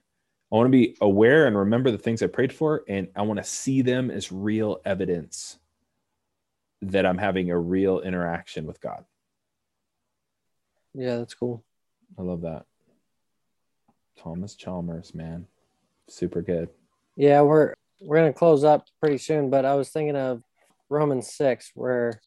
I 0.51 0.57
want 0.57 0.67
to 0.67 0.71
be 0.71 0.97
aware 1.01 1.47
and 1.47 1.57
remember 1.57 1.91
the 1.91 1.99
things 1.99 2.23
I 2.23 2.27
prayed 2.27 2.53
for, 2.53 2.83
and 2.89 3.09
I 3.15 3.23
want 3.23 3.39
to 3.39 3.45
see 3.45 3.83
them 3.83 4.11
as 4.11 4.33
real 4.33 4.81
evidence 4.85 5.59
that 6.81 7.05
I'm 7.05 7.19
having 7.19 7.51
a 7.51 7.59
real 7.59 8.01
interaction 8.01 8.67
with 8.67 8.81
God. 8.81 9.05
Yeah, 10.95 11.17
that's 11.17 11.35
cool. 11.35 11.65
I 12.19 12.23
love 12.23 12.43
that. 12.43 12.65
Thomas 14.19 14.55
Chalmers, 14.55 15.15
man. 15.15 15.47
Super 16.09 16.41
good. 16.41 16.71
Yeah, 17.17 17.43
we're 17.43 17.75
we're 18.01 18.17
gonna 18.17 18.33
close 18.33 18.65
up 18.65 18.87
pretty 19.01 19.19
soon, 19.19 19.51
but 19.51 19.65
I 19.65 19.75
was 19.75 19.91
thinking 19.91 20.17
of 20.17 20.43
Romans 20.89 21.33
six 21.33 21.73
where 21.75 22.21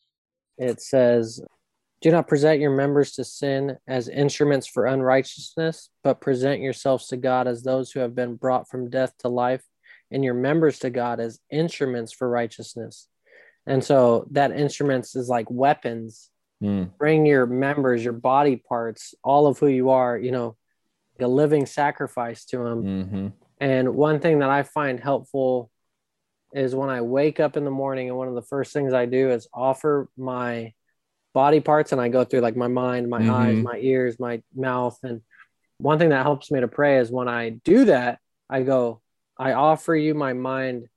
it 0.58 0.82
says, 0.82 1.42
Do 2.02 2.10
not 2.10 2.28
present 2.28 2.60
your 2.60 2.76
members 2.76 3.12
to 3.14 3.24
sin 3.24 3.78
as 3.88 4.08
instruments 4.08 4.66
for 4.66 4.88
unrighteousness, 4.88 5.90
but 6.04 6.20
present 6.20 6.62
yourselves 6.62 7.08
to 7.08 7.18
God 7.18 7.48
as 7.48 7.62
those 7.62 7.92
who 7.92 8.00
have 8.00 8.16
been 8.16 8.36
brought 8.36 8.70
from 8.70 8.90
death 8.90 9.14
to 9.20 9.28
life, 9.28 9.64
and 10.10 10.24
your 10.24 10.34
members 10.34 10.80
to 10.80 10.90
God 10.90 11.20
as 11.20 11.40
instruments 11.52 12.12
for 12.12 12.28
righteousness. 12.28 13.08
And 13.68 13.84
so 13.84 14.26
that 14.32 14.52
instruments 14.52 15.16
is 15.16 15.30
like 15.30 15.50
weapons. 15.50 16.30
Mm. 16.62 16.90
Bring 16.98 17.26
your 17.26 17.46
members, 17.46 18.04
your 18.04 18.14
body 18.14 18.56
parts, 18.56 19.14
all 19.24 19.46
of 19.46 19.60
who 19.60 19.68
you 19.68 19.92
are, 19.92 20.18
you 20.18 20.32
know, 20.32 20.58
a 21.20 21.28
living 21.28 21.68
sacrifice 21.68 22.46
to 22.46 22.66
him. 22.66 22.84
Mm-hmm. 22.84 23.28
And 23.60 23.94
one 23.94 24.20
thing 24.20 24.40
that 24.40 24.50
I 24.50 24.64
find 24.64 25.00
helpful 25.00 25.70
is 26.54 26.74
when 26.76 26.90
I 26.90 27.02
wake 27.02 27.40
up 27.40 27.58
in 27.58 27.64
the 27.64 27.72
morning 27.72 28.10
and 28.10 28.18
one 28.18 28.28
of 28.28 28.34
the 28.34 28.42
first 28.42 28.74
things 28.74 28.92
I 28.92 29.06
do 29.06 29.30
is 29.30 29.48
offer 29.54 30.10
my 30.18 30.74
body 31.34 31.60
parts 31.60 31.92
and 31.92 32.02
I 32.02 32.10
go 32.10 32.24
through 32.24 32.42
like 32.42 32.56
my 32.56 32.68
mind, 32.68 33.10
my 33.10 33.22
mm-hmm. 33.22 33.32
eyes, 33.32 33.64
my 33.64 33.78
ears, 33.78 34.20
my 34.20 34.42
mouth. 34.56 34.98
And 35.04 35.22
one 35.78 36.00
thing 36.00 36.10
that 36.10 36.24
helps 36.24 36.52
me 36.52 36.60
to 36.60 36.68
pray 36.68 37.00
is 37.00 37.12
when 37.12 37.28
I 37.28 37.50
do 37.50 37.86
that, 37.86 38.20
I 38.50 38.64
go, 38.64 39.02
I 39.38 39.54
offer 39.54 39.96
you 39.96 40.14
my 40.14 40.34
mind 40.34 40.88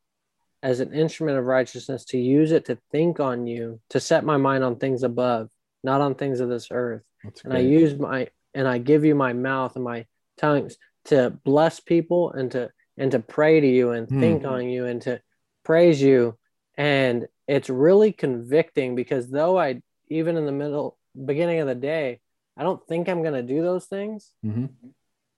as 0.62 0.80
an 0.80 0.92
instrument 0.92 1.38
of 1.38 1.44
righteousness 1.44 2.06
to 2.06 2.18
use 2.18 2.52
it 2.52 2.66
to 2.66 2.78
think 2.90 3.20
on 3.20 3.46
you, 3.46 3.80
to 3.90 4.00
set 4.00 4.24
my 4.24 4.36
mind 4.36 4.64
on 4.64 4.76
things 4.76 5.02
above, 5.02 5.50
not 5.82 6.00
on 6.00 6.14
things 6.14 6.40
of 6.40 6.48
this 6.48 6.68
earth. 6.70 7.02
and 7.44 7.52
I 7.52 7.58
use 7.58 7.98
my 7.98 8.28
and 8.54 8.68
I 8.68 8.78
give 8.78 9.04
you 9.04 9.14
my 9.14 9.32
mouth 9.32 9.76
and 9.76 9.84
my 9.84 10.06
tongues 10.38 10.76
to 11.06 11.30
bless 11.44 11.80
people 11.80 12.32
and 12.32 12.50
to 12.52 12.70
and 12.96 13.10
to 13.12 13.18
pray 13.18 13.60
to 13.60 13.66
you 13.66 13.90
and 13.90 14.08
mm. 14.08 14.20
think 14.20 14.44
on 14.44 14.68
you 14.68 14.86
and 14.86 15.02
to 15.02 15.20
praise 15.64 16.00
you 16.00 16.36
and 16.76 17.26
it's 17.46 17.70
really 17.70 18.12
convicting 18.12 18.94
because 18.94 19.30
though 19.30 19.58
i 19.58 19.80
even 20.08 20.36
in 20.36 20.46
the 20.46 20.52
middle 20.52 20.96
beginning 21.24 21.60
of 21.60 21.66
the 21.66 21.74
day 21.74 22.20
i 22.56 22.62
don't 22.62 22.86
think 22.86 23.08
i'm 23.08 23.22
going 23.22 23.34
to 23.34 23.42
do 23.42 23.62
those 23.62 23.86
things 23.86 24.32
mm-hmm. 24.44 24.66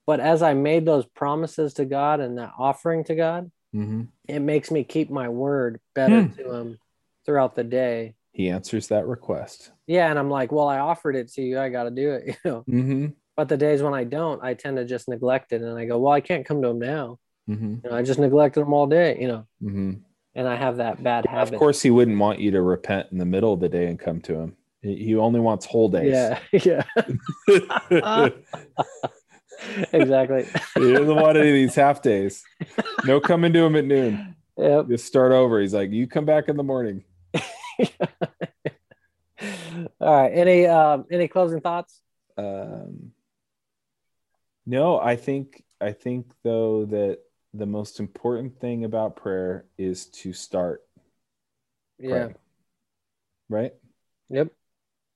but 0.06 0.20
as 0.20 0.42
i 0.42 0.54
made 0.54 0.84
those 0.84 1.06
promises 1.06 1.74
to 1.74 1.84
god 1.84 2.20
and 2.20 2.38
that 2.38 2.52
offering 2.58 3.04
to 3.04 3.14
god 3.14 3.50
mm-hmm. 3.74 4.02
it 4.28 4.40
makes 4.40 4.70
me 4.70 4.84
keep 4.84 5.10
my 5.10 5.28
word 5.28 5.80
better 5.94 6.22
mm. 6.22 6.36
to 6.36 6.52
him 6.52 6.78
throughout 7.24 7.54
the 7.54 7.64
day 7.64 8.14
he 8.32 8.48
answers 8.48 8.88
that 8.88 9.06
request 9.06 9.70
yeah 9.86 10.08
and 10.10 10.18
i'm 10.18 10.30
like 10.30 10.52
well 10.52 10.68
i 10.68 10.78
offered 10.78 11.16
it 11.16 11.28
to 11.32 11.42
you 11.42 11.58
i 11.58 11.68
got 11.68 11.84
to 11.84 11.90
do 11.90 12.12
it 12.12 12.26
you 12.44 12.50
know 12.50 12.64
mm-hmm. 12.68 13.06
But 13.36 13.48
the 13.50 13.58
days 13.58 13.82
when 13.82 13.92
I 13.92 14.04
don't, 14.04 14.42
I 14.42 14.54
tend 14.54 14.78
to 14.78 14.86
just 14.86 15.08
neglect 15.08 15.52
it, 15.52 15.60
and 15.60 15.78
I 15.78 15.84
go, 15.84 15.98
"Well, 15.98 16.12
I 16.12 16.22
can't 16.22 16.46
come 16.46 16.62
to 16.62 16.68
him 16.68 16.78
now. 16.78 17.18
Mm-hmm. 17.48 17.74
You 17.84 17.90
know, 17.90 17.96
I 17.96 18.02
just 18.02 18.18
neglected 18.18 18.62
him 18.62 18.72
all 18.72 18.86
day." 18.86 19.18
You 19.20 19.28
know, 19.28 19.46
mm-hmm. 19.62 19.92
And 20.36 20.46
I 20.46 20.54
have 20.54 20.76
that 20.76 21.02
bad 21.02 21.26
habit. 21.26 21.54
Of 21.54 21.58
course, 21.58 21.82
he 21.82 21.90
wouldn't 21.90 22.18
want 22.18 22.38
you 22.38 22.52
to 22.52 22.60
repent 22.60 23.08
in 23.10 23.18
the 23.18 23.24
middle 23.24 23.54
of 23.54 23.60
the 23.60 23.70
day 23.70 23.86
and 23.86 23.98
come 23.98 24.20
to 24.22 24.34
him. 24.34 24.56
He 24.82 25.16
only 25.16 25.40
wants 25.40 25.66
whole 25.66 25.88
days. 25.88 26.12
Yeah, 26.12 26.38
yeah. 26.52 26.84
exactly. 29.92 30.46
he 30.74 30.92
doesn't 30.92 31.16
want 31.16 31.38
any 31.38 31.48
of 31.48 31.54
these 31.54 31.74
half 31.74 32.02
days. 32.02 32.44
No 33.04 33.18
coming 33.18 33.52
to 33.54 33.64
him 33.64 33.74
at 33.74 33.86
noon. 33.86 34.36
Yep. 34.58 34.88
Just 34.88 35.06
start 35.06 35.32
over. 35.32 35.60
He's 35.60 35.74
like, 35.74 35.90
you 35.90 36.06
come 36.06 36.26
back 36.26 36.48
in 36.48 36.56
the 36.56 36.62
morning. 36.62 37.02
All 37.34 37.40
right. 40.00 40.28
Any 40.28 40.66
um, 40.66 41.06
any 41.10 41.28
closing 41.28 41.60
thoughts? 41.60 42.00
Um, 42.36 43.12
no, 44.66 45.00
I 45.00 45.16
think 45.16 45.64
I 45.80 45.92
think 45.92 46.26
though 46.44 46.84
that 46.86 47.20
the 47.56 47.66
most 47.66 48.00
important 48.00 48.60
thing 48.60 48.84
about 48.84 49.16
prayer 49.16 49.64
is 49.78 50.06
to 50.06 50.32
start. 50.32 50.82
Yeah. 51.98 52.28
Right? 53.48 53.72
Yep. 54.30 54.48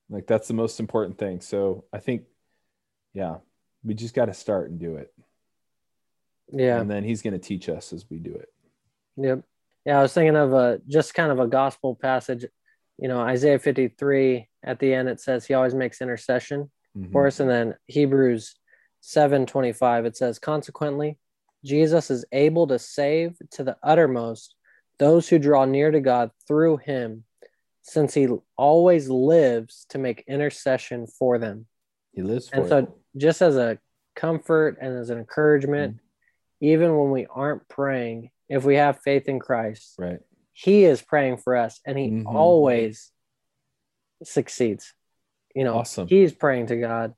Like 0.08 0.26
that's 0.26 0.48
the 0.48 0.54
most 0.54 0.80
important 0.80 1.18
thing. 1.18 1.40
So 1.40 1.84
I 1.92 1.98
think 1.98 2.22
yeah, 3.12 3.36
we 3.84 3.94
just 3.94 4.14
got 4.14 4.26
to 4.26 4.34
start 4.34 4.70
and 4.70 4.78
do 4.78 4.96
it. 4.96 5.12
Yeah. 6.52 6.80
And 6.80 6.90
then 6.90 7.04
he's 7.04 7.22
going 7.22 7.32
to 7.32 7.38
teach 7.38 7.68
us 7.68 7.92
as 7.92 8.04
we 8.08 8.18
do 8.18 8.34
it. 8.34 8.48
Yep. 9.16 9.42
Yeah, 9.84 9.98
I 9.98 10.02
was 10.02 10.12
thinking 10.12 10.36
of 10.36 10.52
a 10.52 10.80
just 10.86 11.14
kind 11.14 11.32
of 11.32 11.40
a 11.40 11.46
gospel 11.46 11.94
passage, 11.94 12.44
you 12.98 13.08
know, 13.08 13.20
Isaiah 13.20 13.58
53 13.58 14.48
at 14.62 14.78
the 14.78 14.92
end 14.92 15.08
it 15.08 15.20
says 15.20 15.46
he 15.46 15.54
always 15.54 15.74
makes 15.74 16.02
intercession 16.02 16.70
mm-hmm. 16.96 17.12
for 17.12 17.26
us 17.26 17.40
and 17.40 17.48
then 17.48 17.74
Hebrews 17.86 18.54
7:25 19.02 20.04
it 20.04 20.16
says 20.16 20.38
consequently 20.38 21.18
Jesus 21.64 22.10
is 22.10 22.24
able 22.32 22.66
to 22.68 22.78
save 22.78 23.36
to 23.52 23.64
the 23.64 23.76
uttermost 23.82 24.54
those 24.98 25.28
who 25.28 25.38
draw 25.38 25.64
near 25.64 25.90
to 25.90 26.00
God 26.00 26.30
through 26.46 26.78
him 26.78 27.24
since 27.82 28.14
he 28.14 28.28
always 28.56 29.08
lives 29.08 29.86
to 29.90 29.98
make 29.98 30.24
intercession 30.28 31.06
for 31.06 31.38
them. 31.38 31.66
He 32.12 32.22
lives 32.22 32.48
for 32.48 32.56
And 32.56 32.68
so 32.68 32.94
just 33.16 33.42
as 33.42 33.56
a 33.56 33.78
comfort 34.14 34.78
and 34.80 34.98
as 34.98 35.10
an 35.10 35.18
encouragement 35.18 35.96
mm-hmm. 35.96 36.66
even 36.66 36.96
when 36.96 37.10
we 37.10 37.26
aren't 37.26 37.68
praying 37.68 38.30
if 38.48 38.64
we 38.64 38.76
have 38.76 39.00
faith 39.00 39.28
in 39.28 39.38
Christ. 39.38 39.94
Right. 39.98 40.20
He 40.52 40.84
is 40.84 41.00
praying 41.00 41.38
for 41.38 41.56
us 41.56 41.80
and 41.86 41.96
he 41.96 42.08
mm-hmm. 42.08 42.26
always 42.26 43.10
succeeds. 44.22 44.92
You 45.54 45.64
know, 45.64 45.78
awesome. 45.78 46.06
he's 46.08 46.32
praying 46.32 46.66
to 46.66 46.76
God 46.76 47.14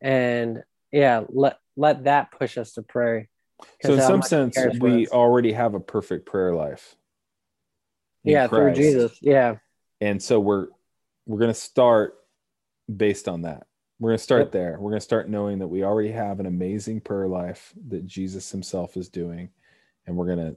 and 0.00 0.62
yeah, 0.92 1.24
let 1.28 1.58
let 1.76 2.04
that 2.04 2.32
push 2.32 2.58
us 2.58 2.72
to 2.72 2.82
pray. 2.82 3.28
So 3.82 3.94
in 3.94 4.00
some 4.00 4.22
sense, 4.22 4.56
we 4.80 5.06
already 5.08 5.52
have 5.52 5.74
a 5.74 5.80
perfect 5.80 6.26
prayer 6.26 6.54
life. 6.54 6.96
Yeah, 8.24 8.48
Christ. 8.48 8.76
through 8.76 8.84
Jesus. 8.84 9.18
Yeah. 9.20 9.56
And 10.00 10.22
so 10.22 10.40
we're 10.40 10.68
we're 11.26 11.38
gonna 11.38 11.54
start 11.54 12.18
based 12.94 13.28
on 13.28 13.42
that. 13.42 13.66
We're 13.98 14.10
gonna 14.10 14.18
start 14.18 14.46
yep. 14.46 14.52
there. 14.52 14.76
We're 14.78 14.90
gonna 14.90 15.00
start 15.00 15.28
knowing 15.28 15.58
that 15.60 15.68
we 15.68 15.84
already 15.84 16.12
have 16.12 16.40
an 16.40 16.46
amazing 16.46 17.00
prayer 17.00 17.28
life 17.28 17.72
that 17.88 18.06
Jesus 18.06 18.50
Himself 18.50 18.96
is 18.96 19.08
doing, 19.08 19.50
and 20.06 20.16
we're 20.16 20.28
gonna 20.28 20.56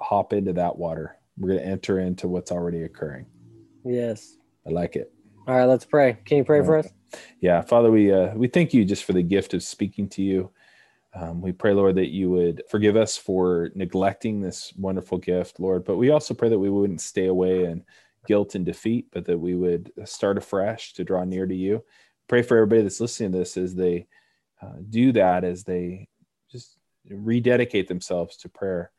hop 0.00 0.32
into 0.32 0.52
that 0.54 0.76
water. 0.76 1.16
We're 1.38 1.50
gonna 1.50 1.68
enter 1.68 1.98
into 1.98 2.28
what's 2.28 2.52
already 2.52 2.82
occurring. 2.82 3.26
Yes. 3.84 4.36
I 4.66 4.70
like 4.70 4.96
it. 4.96 5.12
All 5.46 5.56
right, 5.56 5.64
let's 5.64 5.84
pray. 5.84 6.18
Can 6.24 6.38
you 6.38 6.44
pray 6.44 6.64
for 6.64 6.76
us? 6.76 6.88
Yeah, 7.40 7.62
Father, 7.62 7.90
we 7.90 8.12
uh, 8.12 8.34
we 8.34 8.46
thank 8.46 8.74
you 8.74 8.84
just 8.84 9.04
for 9.04 9.12
the 9.12 9.22
gift 9.22 9.54
of 9.54 9.62
speaking 9.62 10.08
to 10.10 10.22
you. 10.22 10.50
Um, 11.12 11.40
we 11.40 11.52
pray, 11.52 11.72
Lord, 11.72 11.96
that 11.96 12.10
you 12.10 12.30
would 12.30 12.62
forgive 12.70 12.96
us 12.96 13.16
for 13.16 13.70
neglecting 13.74 14.40
this 14.40 14.72
wonderful 14.76 15.18
gift, 15.18 15.58
Lord. 15.58 15.84
But 15.84 15.96
we 15.96 16.10
also 16.10 16.34
pray 16.34 16.48
that 16.48 16.58
we 16.58 16.70
wouldn't 16.70 17.00
stay 17.00 17.26
away 17.26 17.64
in 17.64 17.84
guilt 18.26 18.54
and 18.54 18.64
defeat, 18.64 19.08
but 19.12 19.24
that 19.24 19.38
we 19.38 19.54
would 19.54 19.92
start 20.04 20.38
afresh 20.38 20.92
to 20.94 21.04
draw 21.04 21.24
near 21.24 21.46
to 21.46 21.54
you. 21.54 21.84
Pray 22.28 22.42
for 22.42 22.56
everybody 22.56 22.82
that's 22.82 23.00
listening 23.00 23.32
to 23.32 23.38
this 23.38 23.56
as 23.56 23.74
they 23.74 24.06
uh, 24.62 24.76
do 24.88 25.10
that, 25.12 25.42
as 25.42 25.64
they 25.64 26.08
just 26.50 26.78
rededicate 27.08 27.88
themselves 27.88 28.36
to 28.36 28.48
prayer 28.48 28.92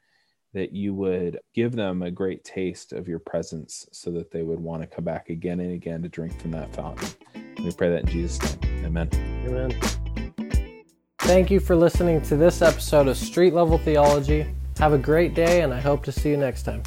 that 0.54 0.74
you 0.74 0.94
would 0.94 1.40
give 1.54 1.72
them 1.74 2.02
a 2.02 2.12
great 2.12 2.44
taste 2.44 2.94
of 2.94 3.08
your 3.08 3.20
presence 3.20 3.88
so 3.92 4.12
that 4.12 4.32
they 4.32 4.44
would 4.44 4.60
want 4.60 4.82
to 4.82 4.88
come 4.88 5.06
back 5.06 5.30
again 5.30 5.60
and 5.60 5.72
again 5.72 6.02
to 6.02 6.10
drink 6.10 6.38
from 6.42 6.52
that 6.52 6.74
fountain. 6.74 7.08
We 7.64 7.72
pray 7.72 7.90
that 7.90 8.02
in 8.02 8.08
Jesus' 8.08 8.58
name. 8.62 8.86
Amen. 8.86 9.10
Amen. 9.46 10.01
Thank 11.32 11.50
you 11.50 11.62
for 11.62 11.78
listening 11.78 12.22
to 12.24 12.36
this 12.36 12.62
episode 12.62 13.08
of 13.08 13.16
Street 13.16 13.54
Level 13.54 13.78
Theology. 13.78 14.54
Have 14.80 14.92
a 14.92 14.98
great 14.98 15.34
day, 15.34 15.62
and 15.62 15.74
I 15.74 15.80
hope 15.80 16.04
to 16.04 16.12
see 16.12 16.30
you 16.30 16.36
next 16.36 16.64
time. 16.64 16.84